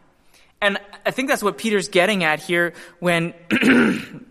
And 0.61 0.77
I 1.05 1.11
think 1.11 1.29
that's 1.29 1.43
what 1.43 1.57
Peter's 1.57 1.87
getting 1.87 2.23
at 2.23 2.39
here 2.39 2.73
when, 2.99 3.33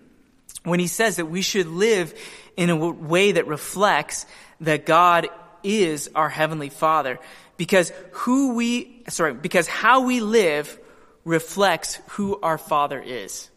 when 0.64 0.80
he 0.80 0.86
says 0.86 1.16
that 1.16 1.26
we 1.26 1.42
should 1.42 1.66
live 1.66 2.14
in 2.56 2.70
a 2.70 2.76
way 2.76 3.32
that 3.32 3.46
reflects 3.46 4.26
that 4.60 4.86
God 4.86 5.28
is 5.62 6.10
our 6.14 6.28
heavenly 6.28 6.68
Father. 6.68 7.18
Because 7.56 7.92
who 8.12 8.54
we, 8.54 9.02
sorry, 9.08 9.34
because 9.34 9.66
how 9.66 10.02
we 10.02 10.20
live 10.20 10.78
reflects 11.24 11.98
who 12.10 12.38
our 12.40 12.58
Father 12.58 13.00
is. 13.00 13.50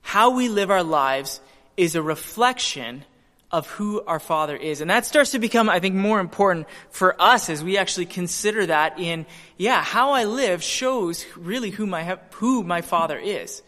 How 0.00 0.30
we 0.30 0.48
live 0.48 0.70
our 0.70 0.82
lives 0.82 1.40
is 1.82 1.96
a 1.96 2.02
reflection 2.02 3.04
of 3.50 3.68
who 3.70 4.02
our 4.06 4.20
Father 4.20 4.56
is. 4.56 4.80
And 4.80 4.90
that 4.90 5.04
starts 5.04 5.32
to 5.32 5.38
become, 5.38 5.68
I 5.68 5.80
think, 5.80 5.94
more 5.94 6.20
important 6.20 6.66
for 6.90 7.20
us 7.20 7.50
as 7.50 7.62
we 7.62 7.76
actually 7.76 8.06
consider 8.06 8.66
that 8.66 8.98
in, 8.98 9.26
yeah, 9.58 9.82
how 9.82 10.12
I 10.12 10.24
live 10.24 10.62
shows 10.62 11.26
really 11.36 11.70
who 11.70 11.86
my, 11.86 12.18
who 12.32 12.62
my 12.62 12.80
Father 12.80 13.18
is. 13.18 13.62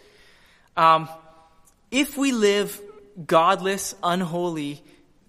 Um, 0.76 1.08
if 1.90 2.16
we 2.16 2.32
live 2.32 2.80
godless, 3.26 3.94
unholy, 4.02 4.82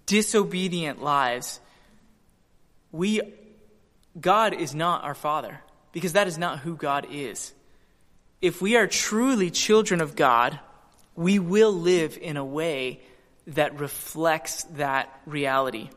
disobedient 0.06 1.02
lives, 1.02 1.60
we, 2.92 3.20
God 4.18 4.54
is 4.54 4.74
not 4.74 5.04
our 5.04 5.14
Father 5.14 5.60
because 5.92 6.14
that 6.14 6.28
is 6.28 6.38
not 6.38 6.60
who 6.60 6.76
God 6.76 7.06
is. 7.10 7.52
If 8.40 8.62
we 8.62 8.76
are 8.76 8.86
truly 8.86 9.50
children 9.50 10.00
of 10.00 10.16
God, 10.16 10.58
we 11.16 11.38
will 11.38 11.72
live 11.72 12.18
in 12.20 12.36
a 12.36 12.44
way 12.44 13.00
that 13.48 13.80
reflects 13.80 14.64
that 14.74 15.20
reality. 15.26 15.90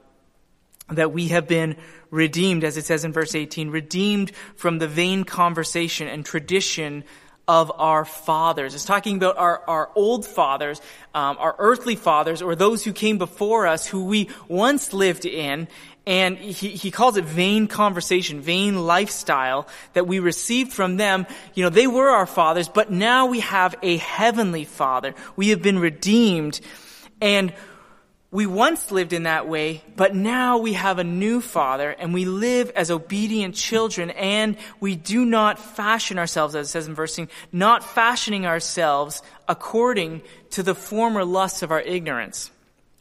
That 0.89 1.11
we 1.11 1.27
have 1.27 1.47
been 1.47 1.75
redeemed, 2.09 2.63
as 2.63 2.77
it 2.77 2.85
says 2.85 3.05
in 3.05 3.13
verse 3.13 3.35
18, 3.35 3.69
redeemed 3.69 4.31
from 4.55 4.79
the 4.79 4.87
vain 4.87 5.23
conversation 5.23 6.07
and 6.07 6.25
tradition 6.25 7.03
of 7.49 7.71
our 7.79 8.05
fathers. 8.05 8.75
It's 8.75 8.85
talking 8.85 9.17
about 9.17 9.35
our, 9.39 9.63
our 9.67 9.89
old 9.95 10.23
fathers, 10.23 10.79
um, 11.15 11.35
our 11.39 11.55
earthly 11.57 11.95
fathers, 11.95 12.43
or 12.43 12.55
those 12.55 12.83
who 12.83 12.93
came 12.93 13.17
before 13.17 13.65
us 13.65 13.87
who 13.87 14.05
we 14.05 14.29
once 14.47 14.93
lived 14.93 15.25
in. 15.25 15.67
And 16.05 16.37
he, 16.37 16.69
he 16.69 16.91
calls 16.91 17.17
it 17.17 17.25
vain 17.25 17.65
conversation, 17.65 18.41
vain 18.41 18.85
lifestyle 18.85 19.67
that 19.93 20.05
we 20.05 20.19
received 20.19 20.73
from 20.73 20.97
them. 20.97 21.25
You 21.55 21.63
know, 21.63 21.71
they 21.71 21.87
were 21.87 22.09
our 22.09 22.27
fathers, 22.27 22.69
but 22.69 22.91
now 22.91 23.25
we 23.25 23.39
have 23.39 23.73
a 23.81 23.97
heavenly 23.97 24.65
father. 24.65 25.15
We 25.35 25.49
have 25.49 25.63
been 25.63 25.79
redeemed. 25.79 26.61
And 27.19 27.51
we 28.31 28.45
once 28.45 28.91
lived 28.91 29.11
in 29.11 29.23
that 29.23 29.47
way, 29.47 29.83
but 29.95 30.13
now 30.13 30.59
we 30.59 30.73
have 30.73 30.99
a 30.99 31.03
new 31.03 31.41
father 31.41 31.89
and 31.89 32.13
we 32.13 32.25
live 32.25 32.71
as 32.75 32.91
obedient 32.91 33.55
children 33.55 34.11
and 34.11 34.55
we 34.79 34.95
do 34.95 35.25
not 35.25 35.57
fashion 35.57 36.19
ourselves, 36.19 36.53
as 36.53 36.67
it 36.67 36.69
says 36.69 36.87
in 36.87 36.93
verse 36.93 37.15
16, 37.15 37.35
not 37.51 37.83
fashioning 37.83 38.45
ourselves 38.45 39.23
according 39.47 40.21
to 40.51 40.61
the 40.61 40.75
former 40.75 41.25
lusts 41.25 41.63
of 41.63 41.71
our 41.71 41.81
ignorance. 41.81 42.51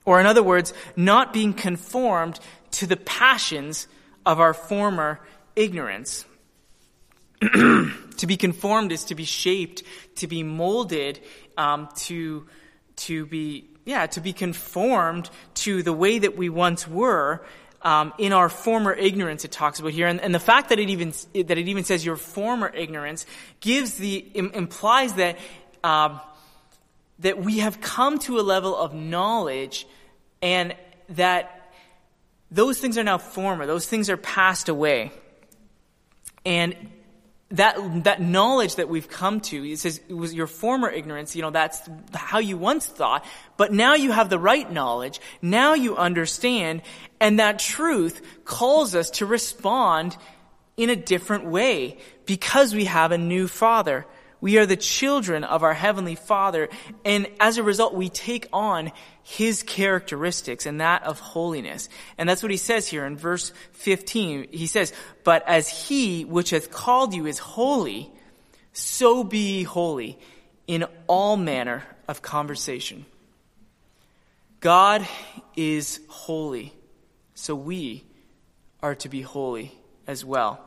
Or 0.07 0.19
in 0.19 0.25
other 0.25 0.43
words, 0.43 0.73
not 0.97 1.35
being 1.35 1.53
conformed 1.53 2.41
to 2.73 2.87
the 2.87 2.97
passions 2.97 3.87
of 4.25 4.41
our 4.41 4.55
former 4.55 5.21
ignorance. 5.55 6.25
to 7.43 8.27
be 8.27 8.39
conformed 8.39 8.93
is 8.93 9.05
to 9.05 9.15
be 9.15 9.25
shaped, 9.25 9.83
to 10.17 10.27
be 10.27 10.43
molded, 10.43 11.21
um, 11.59 11.91
to, 11.97 12.47
to 12.97 13.27
be 13.27 13.69
yeah, 13.89 14.05
to 14.05 14.21
be 14.21 14.35
conformed 14.35 15.31
to 15.55 15.83
the 15.83 15.95
way 15.95 16.19
that 16.19 16.37
we 16.37 16.51
once 16.51 16.87
were 16.87 17.43
um, 17.81 18.13
in 18.19 18.35
our 18.35 18.51
former 18.51 18.93
ignorance. 18.93 19.47
It 19.47 19.51
talks 19.51 19.81
about 19.81 19.93
here, 19.93 20.07
and, 20.07 20.21
and, 20.21 20.35
the 20.35 20.39
fact 20.39 20.69
that 20.69 20.79
it 20.79 20.91
even 20.91 21.15
that 21.33 21.57
it 21.57 21.69
even 21.69 21.85
says 21.85 22.05
your 22.05 22.17
former 22.17 22.69
ignorance 22.69 23.25
gives 23.61 23.95
the 23.95 24.31
implies 24.35 25.15
that 25.15 25.39
um, 25.83 26.21
that 27.21 27.43
we 27.43 27.61
have 27.61 27.81
come 27.81 28.19
to 28.19 28.39
a 28.39 28.43
level 28.43 28.77
of 28.77 28.93
knowledge, 28.93 29.87
and 30.43 30.77
that 31.09 31.73
those 32.51 32.77
things 32.77 32.99
are 32.99 33.05
now 33.05 33.17
former. 33.17 33.65
Those 33.65 33.87
things 33.87 34.11
are 34.11 34.19
passed 34.19 34.69
away, 34.69 35.13
and 36.45 36.77
that, 37.51 38.05
that 38.05 38.21
knowledge 38.21 38.77
that 38.77 38.89
we've 38.89 39.09
come 39.09 39.41
to, 39.41 39.71
it 39.71 39.79
says 39.79 40.01
it 40.09 40.13
was 40.15 40.35
your 40.35 40.47
former 40.47 40.91
ignorance, 40.91 41.35
you 41.35 41.43
know, 41.43 41.51
that's 41.51 41.81
how 42.13 42.39
you 42.39 42.59
once 42.59 42.87
thought, 42.87 43.25
but 43.57 43.73
now 43.73 43.95
you 43.95 44.13
have 44.13 44.29
the 44.29 44.39
right 44.39 44.71
knowledge, 44.71 45.21
now 45.41 45.73
you 45.73 45.97
understand, 45.97 46.83
and 47.21 47.39
that 47.39 47.59
truth 47.59 48.21
calls 48.45 48.95
us 48.95 49.11
to 49.11 49.27
respond 49.27 50.17
in 50.77 50.91
a 50.91 50.97
different 50.97 51.47
way 51.47 51.99
because 52.27 52.75
we 52.75 52.85
have 52.85 53.13
a 53.13 53.19
new 53.19 53.49
Father. 53.49 54.07
We 54.41 54.59
are 54.59 54.67
the 54.67 54.77
children 54.77 55.43
of 55.43 55.63
our 55.63 55.75
Heavenly 55.75 56.15
Father, 56.15 56.69
and 57.05 57.27
as 57.41 57.59
a 57.59 57.63
result, 57.63 57.95
we 57.95 58.09
take 58.09 58.49
on 58.53 58.93
His 59.23 59.63
characteristics 59.63 60.65
and 60.65 60.81
that 60.81 61.03
of 61.03 61.19
holiness. 61.19 61.89
And 62.17 62.29
that's 62.29 62.43
what 62.43 62.53
He 62.53 62.57
says 62.57 62.87
here 62.87 63.05
in 63.05 63.17
verse 63.17 63.53
15. 63.73 64.49
He 64.53 64.67
says, 64.69 64.93
But 65.25 65.47
as 65.49 65.69
He 65.69 66.25
which 66.25 66.51
hath 66.51 66.71
called 66.71 67.15
you 67.15 67.27
is 67.27 67.39
holy, 67.39 68.11
so 68.73 69.25
be 69.25 69.65
holy 69.65 70.19
in 70.69 70.85
all 71.09 71.37
manner 71.37 71.83
of 72.07 72.23
conversation. 72.23 73.07
God 74.61 75.07
is 75.57 76.01
holy, 76.09 76.73
so 77.35 77.55
we 77.55 78.05
are 78.83 78.95
to 78.97 79.09
be 79.09 79.23
holy 79.23 79.73
as 80.07 80.25
well. 80.25 80.61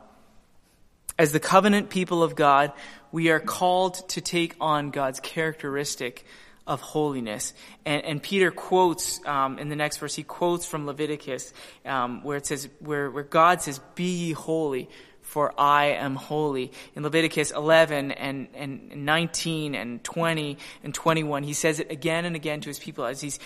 As 1.18 1.32
the 1.32 1.40
covenant 1.40 1.90
people 1.90 2.24
of 2.24 2.36
God, 2.36 2.72
we 3.12 3.30
are 3.30 3.40
called 3.40 4.08
to 4.10 4.22
take 4.22 4.56
on 4.60 4.92
God's 4.92 5.20
characteristic 5.20 6.26
of 6.68 6.82
holiness. 6.82 7.54
And, 7.86 8.04
and 8.06 8.24
Peter 8.24 8.52
quotes 8.52 9.26
um, 9.26 9.60
in 9.60 9.70
the 9.70 9.76
next 9.76 9.98
verse, 9.98 10.16
he 10.16 10.24
quotes 10.24 10.66
from 10.66 10.86
Leviticus, 10.86 11.54
um, 11.86 12.24
where 12.24 12.38
it 12.38 12.46
says, 12.46 12.70
where, 12.80 13.10
where 13.10 13.24
God 13.24 13.62
says, 13.62 13.80
"Be 13.96 14.04
ye 14.04 14.32
holy, 14.32 14.90
for 15.22 15.54
I 15.60 15.88
am 15.88 16.16
holy." 16.16 16.72
In 16.96 17.04
Leviticus 17.04 17.52
11 17.52 18.12
and, 18.12 18.48
and 18.54 19.06
19 19.06 19.76
and 19.76 20.04
20 20.04 20.58
and 20.84 20.94
21, 20.94 21.44
he 21.44 21.54
says 21.54 21.80
it 21.80 21.92
again 21.92 22.26
and 22.26 22.36
again 22.36 22.62
to 22.62 22.70
his 22.70 22.80
people 22.80 23.06
as 23.06 23.22
he's 23.22 23.40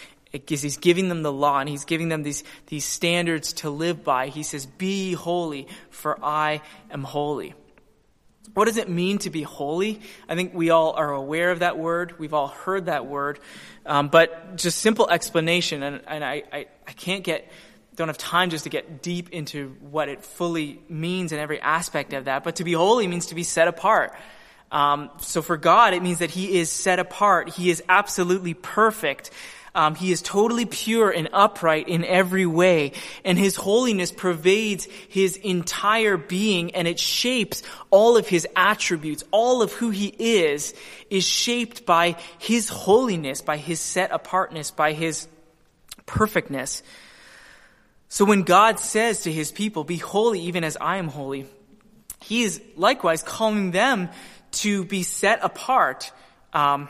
as 0.52 0.62
he's 0.62 0.78
giving 0.78 1.08
them 1.08 1.24
the 1.24 1.32
law 1.32 1.60
and 1.60 1.70
he's 1.70 1.86
giving 1.86 2.10
them 2.10 2.22
these, 2.22 2.44
these 2.68 2.84
standards 2.84 3.54
to 3.54 3.70
live 3.70 4.04
by. 4.04 4.28
He 4.28 4.44
says, 4.44 4.66
Be 4.66 5.14
holy, 5.14 5.68
for 5.90 6.20
I 6.22 6.62
am 6.92 7.04
holy. 7.04 7.54
What 8.56 8.66
does 8.66 8.78
it 8.78 8.88
mean 8.88 9.18
to 9.20 9.30
be 9.30 9.44
holy? 9.44 10.00
I 10.30 10.36
think 10.36 10.54
we 10.54 10.70
all 10.70 10.94
are 10.94 11.12
aware 11.12 11.52
of 11.52 11.60
that 11.60 11.78
word. 11.78 12.18
We've 12.18 12.34
all 12.34 12.48
heard 12.48 12.86
that 12.86 13.06
word. 13.06 13.40
Um, 13.86 14.08
but 14.08 14.56
just 14.56 14.80
simple 14.80 15.10
explanation, 15.10 15.84
and, 15.84 16.02
and 16.08 16.24
I, 16.24 16.44
I, 16.54 16.66
I 16.88 16.92
can't 16.94 17.26
get, 17.26 17.52
don't 17.98 18.08
have 18.08 18.18
time 18.18 18.50
just 18.50 18.64
to 18.64 18.70
get 18.70 19.02
deep 19.02 19.32
into 19.32 19.76
what 19.82 20.08
it 20.08 20.24
fully 20.24 20.80
means 20.88 21.34
in 21.34 21.40
every 21.40 21.60
aspect 21.60 22.14
of 22.14 22.26
that. 22.26 22.46
But 22.46 22.56
to 22.56 22.64
be 22.64 22.72
holy 22.72 23.08
means 23.08 23.26
to 23.28 23.36
be 23.36 23.44
set 23.44 23.68
apart. 23.68 24.16
Um, 24.72 25.12
so 25.20 25.42
for 25.42 25.58
God, 25.58 25.94
it 25.94 26.02
means 26.02 26.20
that 26.20 26.32
He 26.32 26.58
is 26.58 26.72
set 26.72 26.98
apart. 27.00 27.50
He 27.50 27.70
is 27.70 27.84
absolutely 27.90 28.54
perfect. 28.54 29.32
Um, 29.76 29.94
he 29.94 30.12
is 30.12 30.22
totally 30.22 30.66
pure 30.66 31.12
and 31.12 31.30
upright 31.34 31.90
in 31.90 32.06
every 32.06 32.46
way, 32.46 32.94
and 33.26 33.38
his 33.38 33.58
holiness 33.58 34.12
pervades 34.12 34.86
his 35.10 35.36
entire 35.36 36.16
being, 36.16 36.74
and 36.74 36.88
it 36.88 36.98
shapes 36.98 37.62
all 37.92 38.16
of 38.16 38.28
his 38.28 38.48
attributes. 38.56 39.24
All 39.32 39.62
of 39.62 39.74
who 39.74 39.90
he 39.90 40.08
is 40.08 40.74
is 41.10 41.26
shaped 41.26 41.86
by 41.86 42.16
his 42.40 42.70
holiness, 42.70 43.42
by 43.42 43.58
his 43.58 43.82
set 43.82 44.12
apartness, 44.12 44.72
by 44.72 44.94
his 44.94 45.28
perfectness. 46.06 46.82
So 48.08 48.24
when 48.24 48.44
God 48.44 48.80
says 48.80 49.24
to 49.24 49.32
his 49.32 49.52
people, 49.52 49.84
be 49.84 49.98
holy 49.98 50.40
even 50.42 50.64
as 50.64 50.78
I 50.80 50.98
am 50.98 51.10
holy, 51.10 51.48
he 52.22 52.44
is 52.44 52.62
likewise 52.78 53.22
calling 53.24 53.72
them 53.72 54.10
to 54.52 54.86
be 54.86 55.04
set 55.04 55.40
apart, 55.44 56.12
um, 56.54 56.88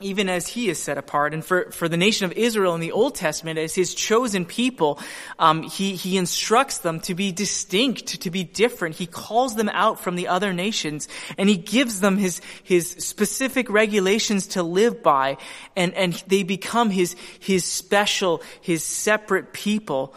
even 0.00 0.28
as 0.28 0.46
he 0.46 0.68
is 0.68 0.80
set 0.80 0.96
apart. 0.96 1.34
And 1.34 1.44
for, 1.44 1.70
for 1.72 1.88
the 1.88 1.96
nation 1.96 2.24
of 2.24 2.32
Israel 2.32 2.74
in 2.74 2.80
the 2.80 2.92
Old 2.92 3.16
Testament, 3.16 3.58
as 3.58 3.74
his 3.74 3.94
chosen 3.94 4.44
people, 4.44 5.00
um, 5.38 5.64
he, 5.64 5.96
he 5.96 6.16
instructs 6.16 6.78
them 6.78 7.00
to 7.00 7.14
be 7.14 7.32
distinct, 7.32 8.20
to 8.22 8.30
be 8.30 8.44
different. 8.44 8.94
He 8.94 9.06
calls 9.06 9.56
them 9.56 9.68
out 9.68 9.98
from 9.98 10.14
the 10.14 10.28
other 10.28 10.52
nations, 10.52 11.08
and 11.36 11.48
he 11.48 11.56
gives 11.56 11.98
them 11.98 12.16
his, 12.16 12.40
his 12.62 12.90
specific 12.90 13.68
regulations 13.70 14.48
to 14.48 14.62
live 14.62 15.02
by, 15.02 15.36
and, 15.74 15.92
and 15.94 16.14
they 16.28 16.44
become 16.44 16.90
his, 16.90 17.16
his 17.40 17.64
special, 17.64 18.40
his 18.60 18.84
separate 18.84 19.52
people. 19.52 20.14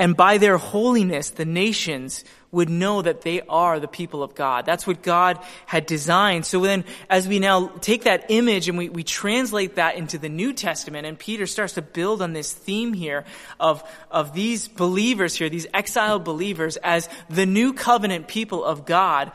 And 0.00 0.16
by 0.16 0.38
their 0.38 0.56
holiness, 0.56 1.28
the 1.28 1.44
nations 1.44 2.24
would 2.50 2.70
know 2.70 3.02
that 3.02 3.20
they 3.20 3.42
are 3.42 3.78
the 3.78 3.86
people 3.86 4.22
of 4.22 4.34
God. 4.34 4.64
That's 4.64 4.86
what 4.86 5.02
God 5.02 5.38
had 5.66 5.84
designed. 5.84 6.46
So 6.46 6.60
then, 6.60 6.84
as 7.10 7.28
we 7.28 7.38
now 7.38 7.68
take 7.82 8.04
that 8.04 8.24
image 8.30 8.66
and 8.70 8.78
we, 8.78 8.88
we 8.88 9.04
translate 9.04 9.74
that 9.74 9.96
into 9.96 10.16
the 10.16 10.30
New 10.30 10.54
Testament, 10.54 11.06
and 11.06 11.18
Peter 11.18 11.46
starts 11.46 11.74
to 11.74 11.82
build 11.82 12.22
on 12.22 12.32
this 12.32 12.50
theme 12.50 12.94
here 12.94 13.26
of, 13.60 13.84
of 14.10 14.32
these 14.32 14.68
believers 14.68 15.36
here, 15.36 15.50
these 15.50 15.66
exiled 15.74 16.24
believers, 16.24 16.78
as 16.78 17.10
the 17.28 17.44
new 17.44 17.74
covenant 17.74 18.26
people 18.26 18.64
of 18.64 18.86
God. 18.86 19.30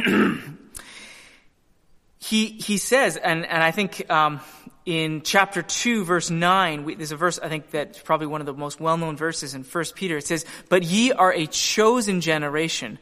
he, 2.18 2.46
he 2.46 2.76
says, 2.76 3.16
and, 3.16 3.46
and 3.46 3.62
I 3.62 3.70
think, 3.70 4.10
um, 4.10 4.40
in 4.88 5.20
chapter 5.20 5.60
2 5.60 6.02
verse 6.06 6.30
9 6.30 6.84
we, 6.84 6.94
there's 6.94 7.12
a 7.12 7.16
verse 7.16 7.38
i 7.42 7.48
think 7.50 7.70
that's 7.70 8.00
probably 8.00 8.26
one 8.26 8.40
of 8.40 8.46
the 8.46 8.54
most 8.54 8.80
well-known 8.80 9.18
verses 9.18 9.52
in 9.54 9.62
1 9.62 9.84
peter. 9.94 10.16
It 10.16 10.26
says 10.26 10.46
but 10.70 10.82
ye 10.82 11.12
are 11.12 11.30
a 11.30 11.46
chosen 11.46 12.22
generation 12.22 12.98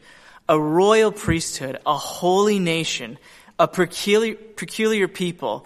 a 0.49 0.59
royal 0.59 1.13
priesthood 1.13 1.79
a 1.85 1.95
holy 1.95 2.59
nation 2.59 3.17
a 3.57 3.69
peculiar, 3.69 4.35
peculiar 4.35 5.07
people 5.07 5.65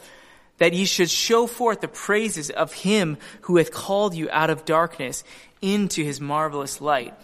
that 0.59 0.73
ye 0.73 0.85
should 0.85 1.09
show 1.09 1.47
forth 1.47 1.81
the 1.81 1.87
praises 1.87 2.51
of 2.51 2.71
him 2.71 3.17
who 3.41 3.57
hath 3.57 3.71
called 3.71 4.13
you 4.13 4.29
out 4.29 4.51
of 4.51 4.63
darkness 4.63 5.23
into 5.59 6.03
his 6.03 6.21
marvelous 6.21 6.79
light 6.79 7.15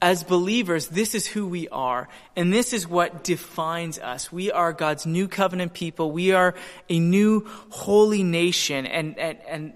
as 0.00 0.22
believers, 0.22 0.88
this 0.88 1.14
is 1.14 1.26
who 1.26 1.46
we 1.46 1.68
are, 1.68 2.08
and 2.36 2.52
this 2.52 2.72
is 2.72 2.86
what 2.86 3.24
defines 3.24 3.98
us. 3.98 4.30
We 4.30 4.52
are 4.52 4.72
God's 4.72 5.06
new 5.06 5.28
covenant 5.28 5.72
people. 5.72 6.10
We 6.10 6.32
are 6.32 6.54
a 6.88 6.98
new 6.98 7.46
holy 7.70 8.22
nation, 8.22 8.86
and, 8.86 9.18
and, 9.18 9.38
and 9.48 9.72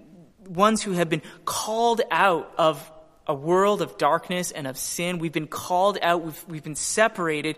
ones 0.47 0.83
who 0.83 0.93
have 0.93 1.09
been 1.09 1.23
called 1.45 2.03
out 2.11 2.53
of 2.59 2.93
a 3.27 3.35
world 3.35 3.83
of 3.83 3.99
darkness 3.99 4.51
and 4.51 4.67
of 4.67 4.77
sin. 4.77 5.19
We've 5.19 5.33
been 5.33 5.47
called 5.47 5.99
out, 6.03 6.23
we've, 6.23 6.45
we've 6.49 6.65
been 6.65 6.75
separated, 6.75 7.57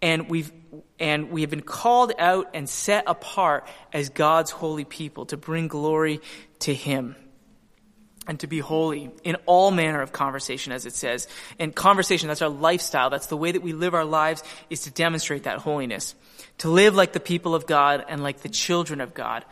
and 0.00 0.28
we've 0.28 0.52
and 1.00 1.30
we 1.30 1.40
have 1.42 1.50
been 1.50 1.62
called 1.62 2.12
out 2.18 2.50
and 2.54 2.68
set 2.68 3.04
apart 3.06 3.66
as 3.92 4.10
God's 4.10 4.50
holy 4.50 4.84
people 4.84 5.26
to 5.26 5.36
bring 5.36 5.68
glory 5.68 6.20
to 6.60 6.74
Him 6.74 7.16
and 8.28 8.38
to 8.40 8.46
be 8.46 8.58
holy 8.58 9.10
in 9.24 9.36
all 9.46 9.70
manner 9.70 10.02
of 10.02 10.12
conversation, 10.12 10.70
as 10.70 10.84
it 10.84 10.94
says. 10.94 11.26
And 11.58 11.74
conversation, 11.74 12.28
that's 12.28 12.42
our 12.42 12.50
lifestyle. 12.50 13.08
That's 13.08 13.26
the 13.26 13.36
way 13.36 13.50
that 13.50 13.62
we 13.62 13.72
live 13.72 13.94
our 13.94 14.04
lives 14.04 14.44
is 14.68 14.82
to 14.82 14.90
demonstrate 14.90 15.44
that 15.44 15.58
holiness. 15.58 16.14
To 16.58 16.68
live 16.68 16.94
like 16.94 17.14
the 17.14 17.20
people 17.20 17.54
of 17.54 17.66
God 17.66 18.04
and 18.06 18.22
like 18.22 18.42
the 18.42 18.50
children 18.50 19.00
of 19.00 19.14
God. 19.14 19.44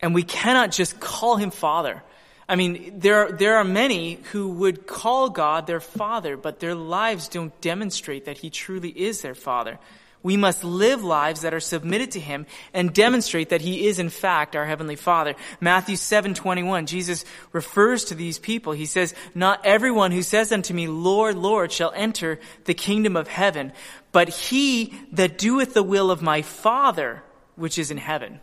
And 0.00 0.14
we 0.14 0.24
cannot 0.24 0.72
just 0.72 0.98
call 0.98 1.36
him 1.36 1.52
Father. 1.52 2.02
I 2.48 2.56
mean, 2.56 2.98
there, 2.98 3.30
there 3.30 3.56
are 3.56 3.64
many 3.64 4.14
who 4.32 4.48
would 4.48 4.86
call 4.86 5.30
God 5.30 5.66
their 5.66 5.80
Father, 5.80 6.36
but 6.36 6.58
their 6.58 6.74
lives 6.74 7.28
don't 7.28 7.58
demonstrate 7.60 8.24
that 8.24 8.38
he 8.38 8.50
truly 8.50 8.90
is 8.90 9.22
their 9.22 9.34
Father. 9.34 9.78
We 10.26 10.36
must 10.36 10.64
live 10.64 11.04
lives 11.04 11.42
that 11.42 11.54
are 11.54 11.60
submitted 11.60 12.10
to 12.10 12.18
Him 12.18 12.46
and 12.74 12.92
demonstrate 12.92 13.50
that 13.50 13.60
He 13.60 13.86
is 13.86 14.00
in 14.00 14.10
fact 14.10 14.56
our 14.56 14.66
Heavenly 14.66 14.96
Father. 14.96 15.36
Matthew 15.60 15.94
7:21, 15.94 16.86
Jesus 16.86 17.24
refers 17.52 18.06
to 18.06 18.16
these 18.16 18.36
people. 18.36 18.72
He 18.72 18.86
says, 18.86 19.14
"Not 19.36 19.64
everyone 19.64 20.10
who 20.10 20.22
says 20.22 20.50
unto 20.50 20.74
me, 20.74 20.88
Lord, 20.88 21.36
Lord, 21.36 21.70
shall 21.70 21.92
enter 21.94 22.40
the 22.64 22.74
kingdom 22.74 23.16
of 23.16 23.28
heaven, 23.28 23.72
but 24.10 24.28
he 24.28 24.92
that 25.12 25.38
doeth 25.38 25.74
the 25.74 25.84
will 25.84 26.10
of 26.10 26.22
my 26.22 26.42
Father 26.42 27.22
which 27.54 27.78
is 27.78 27.92
in 27.92 27.98
heaven." 27.98 28.40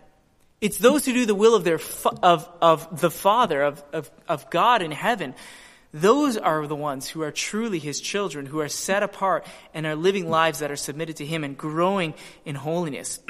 It's 0.62 0.78
those 0.78 1.04
who 1.04 1.12
do 1.12 1.26
the 1.26 1.36
will 1.36 1.54
of 1.54 1.66
their 1.66 1.82
of 2.22 2.48
of 2.62 3.02
the 3.02 3.12
Father 3.12 3.62
of 3.62 3.84
of, 3.92 4.10
of 4.30 4.50
God 4.50 4.82
in 4.82 4.92
heaven 4.92 5.36
those 5.94 6.38
are 6.38 6.66
the 6.66 6.76
ones 6.76 7.08
who 7.08 7.22
are 7.22 7.32
truly 7.32 7.78
his 7.78 8.02
children, 8.02 8.48
who 8.48 8.60
are 8.60 8.68
set 8.68 9.04
apart 9.04 9.46
and 9.76 9.86
are 9.86 9.96
living 9.96 10.28
lives 10.28 10.60
that 10.60 10.72
are 10.72 10.76
submitted 10.76 11.18
to 11.18 11.26
him 11.26 11.44
and 11.44 11.56
growing 11.56 12.16
in 12.46 12.56
holiness. 12.56 13.20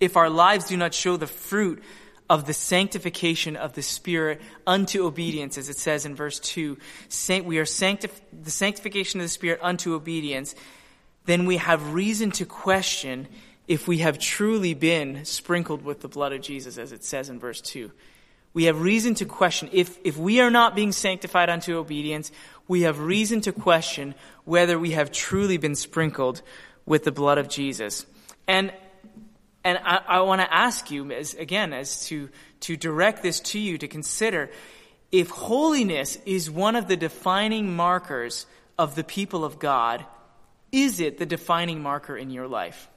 if 0.00 0.16
our 0.16 0.30
lives 0.30 0.68
do 0.68 0.78
not 0.78 0.94
show 0.94 1.18
the 1.18 1.26
fruit 1.26 1.82
of 2.30 2.46
the 2.46 2.54
sanctification 2.54 3.56
of 3.56 3.74
the 3.74 3.82
Spirit 3.82 4.40
unto 4.66 5.04
obedience, 5.04 5.58
as 5.58 5.68
it 5.68 5.76
says 5.76 6.06
in 6.06 6.16
verse 6.16 6.40
2, 6.40 6.78
we 7.44 7.58
are 7.58 7.66
sanctif- 7.66 8.22
the 8.32 8.50
sanctification 8.50 9.20
of 9.20 9.26
the 9.26 9.30
Spirit 9.30 9.60
unto 9.62 9.92
obedience, 9.92 10.54
then 11.26 11.44
we 11.44 11.58
have 11.58 11.92
reason 11.92 12.30
to 12.30 12.46
question 12.46 13.28
if 13.68 13.86
we 13.86 13.98
have 13.98 14.18
truly 14.18 14.72
been 14.72 15.26
sprinkled 15.26 15.82
with 15.82 16.00
the 16.00 16.08
blood 16.08 16.32
of 16.32 16.40
Jesus, 16.40 16.78
as 16.78 16.92
it 16.92 17.04
says 17.04 17.28
in 17.28 17.38
verse 17.38 17.60
2 17.60 17.90
we 18.54 18.64
have 18.64 18.80
reason 18.80 19.14
to 19.16 19.24
question. 19.24 19.68
If, 19.72 19.98
if 20.04 20.16
we 20.16 20.40
are 20.40 20.50
not 20.50 20.76
being 20.76 20.92
sanctified 20.92 21.50
unto 21.50 21.76
obedience, 21.76 22.30
we 22.68 22.82
have 22.82 23.00
reason 23.00 23.40
to 23.42 23.52
question 23.52 24.14
whether 24.44 24.78
we 24.78 24.92
have 24.92 25.12
truly 25.12 25.58
been 25.58 25.74
sprinkled 25.74 26.40
with 26.86 27.04
the 27.04 27.12
blood 27.12 27.38
of 27.38 27.48
Jesus. 27.48 28.06
And, 28.46 28.72
and 29.64 29.78
I, 29.78 30.00
I 30.06 30.20
want 30.20 30.40
to 30.40 30.54
ask 30.54 30.90
you, 30.90 31.10
as, 31.10 31.34
again, 31.34 31.72
as 31.72 32.06
to, 32.06 32.30
to 32.60 32.76
direct 32.76 33.22
this 33.22 33.40
to 33.40 33.58
you 33.58 33.76
to 33.78 33.88
consider 33.88 34.50
if 35.10 35.30
holiness 35.30 36.18
is 36.24 36.50
one 36.50 36.76
of 36.76 36.88
the 36.88 36.96
defining 36.96 37.74
markers 37.74 38.46
of 38.78 38.94
the 38.94 39.04
people 39.04 39.44
of 39.44 39.58
God, 39.58 40.04
is 40.72 41.00
it 41.00 41.18
the 41.18 41.26
defining 41.26 41.82
marker 41.82 42.16
in 42.16 42.30
your 42.30 42.48
life? 42.48 42.88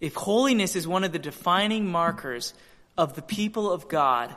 If 0.00 0.14
holiness 0.14 0.74
is 0.74 0.86
one 0.86 1.04
of 1.04 1.12
the 1.12 1.18
defining 1.20 1.86
markers 1.90 2.54
of 2.98 3.14
the 3.14 3.22
people 3.22 3.70
of 3.70 3.88
God, 3.88 4.34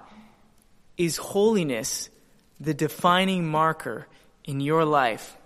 is 0.98 1.18
holiness 1.18 2.10
the 2.60 2.74
defining 2.74 3.46
marker 3.46 4.08
in 4.44 4.60
your 4.60 4.86
life? 4.86 5.38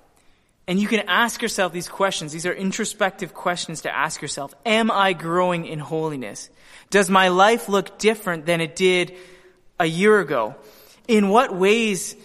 And 0.67 0.79
you 0.79 0.87
can 0.87 1.09
ask 1.09 1.41
yourself 1.41 1.73
these 1.73 1.87
questions. 1.87 2.31
These 2.31 2.45
are 2.45 2.53
introspective 2.53 3.33
questions 3.33 3.81
to 3.81 3.95
ask 3.95 4.21
yourself. 4.21 4.53
Am 4.67 4.91
I 4.91 5.13
growing 5.13 5.65
in 5.65 5.79
holiness? 5.79 6.47
Does 6.91 7.09
my 7.09 7.29
life 7.29 7.69
look 7.69 7.97
different 7.97 8.45
than 8.45 8.61
it 8.61 8.75
did 8.75 9.15
a 9.79 9.85
year 9.87 10.19
ago? 10.19 10.55
In 11.07 11.29
what 11.29 11.55
ways, 11.55 12.15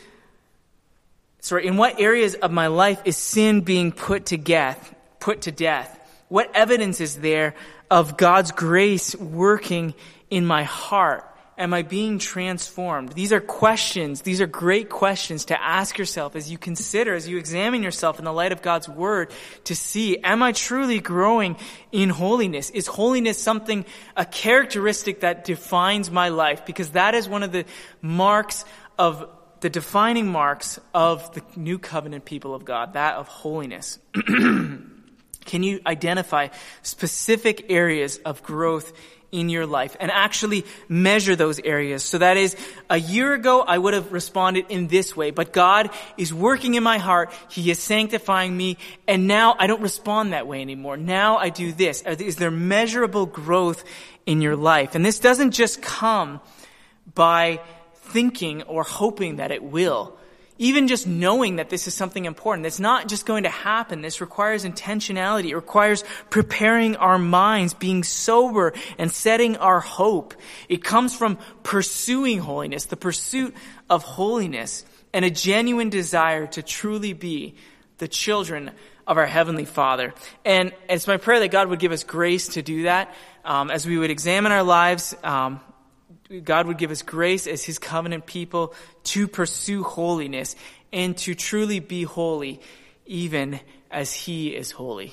sorry, 1.40 1.66
in 1.66 1.78
what 1.78 1.98
areas 1.98 2.34
of 2.34 2.50
my 2.50 2.66
life 2.66 3.00
is 3.06 3.16
sin 3.16 3.62
being 3.62 3.92
put 3.92 4.26
to 4.26 4.36
death, 4.36 4.94
put 5.20 5.42
to 5.42 5.50
death? 5.50 5.98
What 6.28 6.50
evidence 6.54 7.00
is 7.00 7.16
there 7.16 7.54
of 7.90 8.18
God's 8.18 8.52
grace 8.52 9.16
working 9.16 9.94
in 10.28 10.44
my 10.44 10.64
heart? 10.64 11.24
Am 11.56 11.72
I 11.72 11.82
being 11.82 12.18
transformed? 12.18 13.12
These 13.12 13.32
are 13.32 13.40
questions. 13.40 14.22
These 14.22 14.40
are 14.40 14.46
great 14.46 14.90
questions 14.90 15.44
to 15.46 15.62
ask 15.62 15.98
yourself 15.98 16.34
as 16.34 16.50
you 16.50 16.58
consider, 16.58 17.14
as 17.14 17.28
you 17.28 17.38
examine 17.38 17.82
yourself 17.82 18.18
in 18.18 18.24
the 18.24 18.32
light 18.32 18.50
of 18.50 18.60
God's 18.60 18.88
word 18.88 19.30
to 19.64 19.76
see, 19.76 20.18
am 20.18 20.42
I 20.42 20.50
truly 20.50 20.98
growing 20.98 21.56
in 21.92 22.10
holiness? 22.10 22.70
Is 22.70 22.88
holiness 22.88 23.40
something, 23.40 23.84
a 24.16 24.24
characteristic 24.24 25.20
that 25.20 25.44
defines 25.44 26.10
my 26.10 26.30
life? 26.30 26.66
Because 26.66 26.90
that 26.90 27.14
is 27.14 27.28
one 27.28 27.44
of 27.44 27.52
the 27.52 27.66
marks 28.02 28.64
of 28.98 29.28
the 29.60 29.70
defining 29.70 30.26
marks 30.26 30.80
of 30.92 31.32
the 31.34 31.42
new 31.56 31.78
covenant 31.78 32.24
people 32.24 32.54
of 32.54 32.64
God, 32.64 32.94
that 32.94 33.14
of 33.14 33.28
holiness. 33.28 33.98
Can 35.44 35.62
you 35.62 35.80
identify 35.86 36.48
specific 36.82 37.66
areas 37.70 38.18
of 38.18 38.42
growth 38.42 38.92
in 39.34 39.48
your 39.48 39.66
life 39.66 39.96
and 39.98 40.10
actually 40.10 40.64
measure 40.88 41.34
those 41.34 41.58
areas. 41.58 42.04
So 42.04 42.18
that 42.18 42.36
is, 42.36 42.56
a 42.88 42.96
year 42.96 43.34
ago 43.34 43.62
I 43.62 43.76
would 43.76 43.92
have 43.92 44.12
responded 44.12 44.66
in 44.68 44.86
this 44.86 45.16
way, 45.16 45.32
but 45.32 45.52
God 45.52 45.90
is 46.16 46.32
working 46.32 46.74
in 46.74 46.82
my 46.82 46.98
heart. 46.98 47.32
He 47.50 47.70
is 47.70 47.78
sanctifying 47.78 48.56
me 48.56 48.78
and 49.08 49.26
now 49.26 49.56
I 49.58 49.66
don't 49.66 49.82
respond 49.82 50.32
that 50.32 50.46
way 50.46 50.62
anymore. 50.62 50.96
Now 50.96 51.36
I 51.36 51.48
do 51.48 51.72
this. 51.72 52.02
Is 52.02 52.36
there 52.36 52.52
measurable 52.52 53.26
growth 53.26 53.84
in 54.24 54.40
your 54.40 54.56
life? 54.56 54.94
And 54.94 55.04
this 55.04 55.18
doesn't 55.18 55.50
just 55.50 55.82
come 55.82 56.40
by 57.14 57.60
thinking 57.96 58.62
or 58.62 58.84
hoping 58.84 59.36
that 59.36 59.50
it 59.50 59.62
will 59.62 60.16
even 60.64 60.88
just 60.88 61.06
knowing 61.06 61.56
that 61.56 61.68
this 61.68 61.86
is 61.86 61.94
something 61.94 62.24
important, 62.24 62.62
that's 62.62 62.80
not 62.80 63.06
just 63.06 63.26
going 63.26 63.42
to 63.42 63.50
happen. 63.50 64.00
This 64.00 64.22
requires 64.22 64.64
intentionality. 64.64 65.50
It 65.50 65.56
requires 65.56 66.04
preparing 66.30 66.96
our 66.96 67.18
minds, 67.18 67.74
being 67.74 68.02
sober 68.02 68.72
and 68.96 69.12
setting 69.12 69.58
our 69.58 69.80
hope. 69.80 70.32
It 70.70 70.82
comes 70.82 71.14
from 71.14 71.36
pursuing 71.62 72.38
holiness, 72.38 72.86
the 72.86 72.96
pursuit 72.96 73.54
of 73.90 74.04
holiness 74.04 74.86
and 75.12 75.22
a 75.22 75.30
genuine 75.30 75.90
desire 75.90 76.46
to 76.46 76.62
truly 76.62 77.12
be 77.12 77.56
the 77.98 78.08
children 78.08 78.70
of 79.06 79.18
our 79.18 79.26
Heavenly 79.26 79.66
Father. 79.66 80.14
And 80.46 80.72
it's 80.88 81.06
my 81.06 81.18
prayer 81.18 81.40
that 81.40 81.50
God 81.50 81.68
would 81.68 81.78
give 81.78 81.92
us 81.92 82.04
grace 82.04 82.48
to 82.54 82.62
do 82.62 82.84
that 82.84 83.14
um, 83.44 83.70
as 83.70 83.86
we 83.86 83.98
would 83.98 84.10
examine 84.10 84.50
our 84.50 84.62
lives. 84.62 85.14
Um, 85.22 85.60
God 86.44 86.66
would 86.66 86.78
give 86.78 86.90
us 86.90 87.02
grace 87.02 87.46
as 87.46 87.64
His 87.64 87.78
covenant 87.78 88.26
people 88.26 88.74
to 89.04 89.28
pursue 89.28 89.82
holiness 89.82 90.56
and 90.92 91.16
to 91.18 91.34
truly 91.34 91.80
be 91.80 92.04
holy, 92.04 92.60
even 93.06 93.60
as 93.90 94.12
He 94.12 94.54
is 94.54 94.70
holy. 94.70 95.12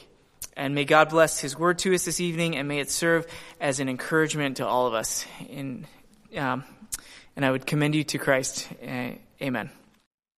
And 0.55 0.75
may 0.75 0.85
God 0.85 1.09
bless 1.09 1.39
His 1.39 1.57
word 1.57 1.79
to 1.79 1.93
us 1.93 2.05
this 2.05 2.19
evening, 2.19 2.55
and 2.55 2.67
may 2.67 2.79
it 2.79 2.91
serve 2.91 3.25
as 3.59 3.79
an 3.79 3.89
encouragement 3.89 4.57
to 4.57 4.67
all 4.67 4.87
of 4.87 4.93
us. 4.93 5.25
In, 5.49 5.85
um, 6.37 6.63
and 7.35 7.45
I 7.45 7.51
would 7.51 7.65
commend 7.65 7.95
you 7.95 8.03
to 8.05 8.17
Christ. 8.17 8.67
Uh, 8.81 9.11
amen. 9.41 9.69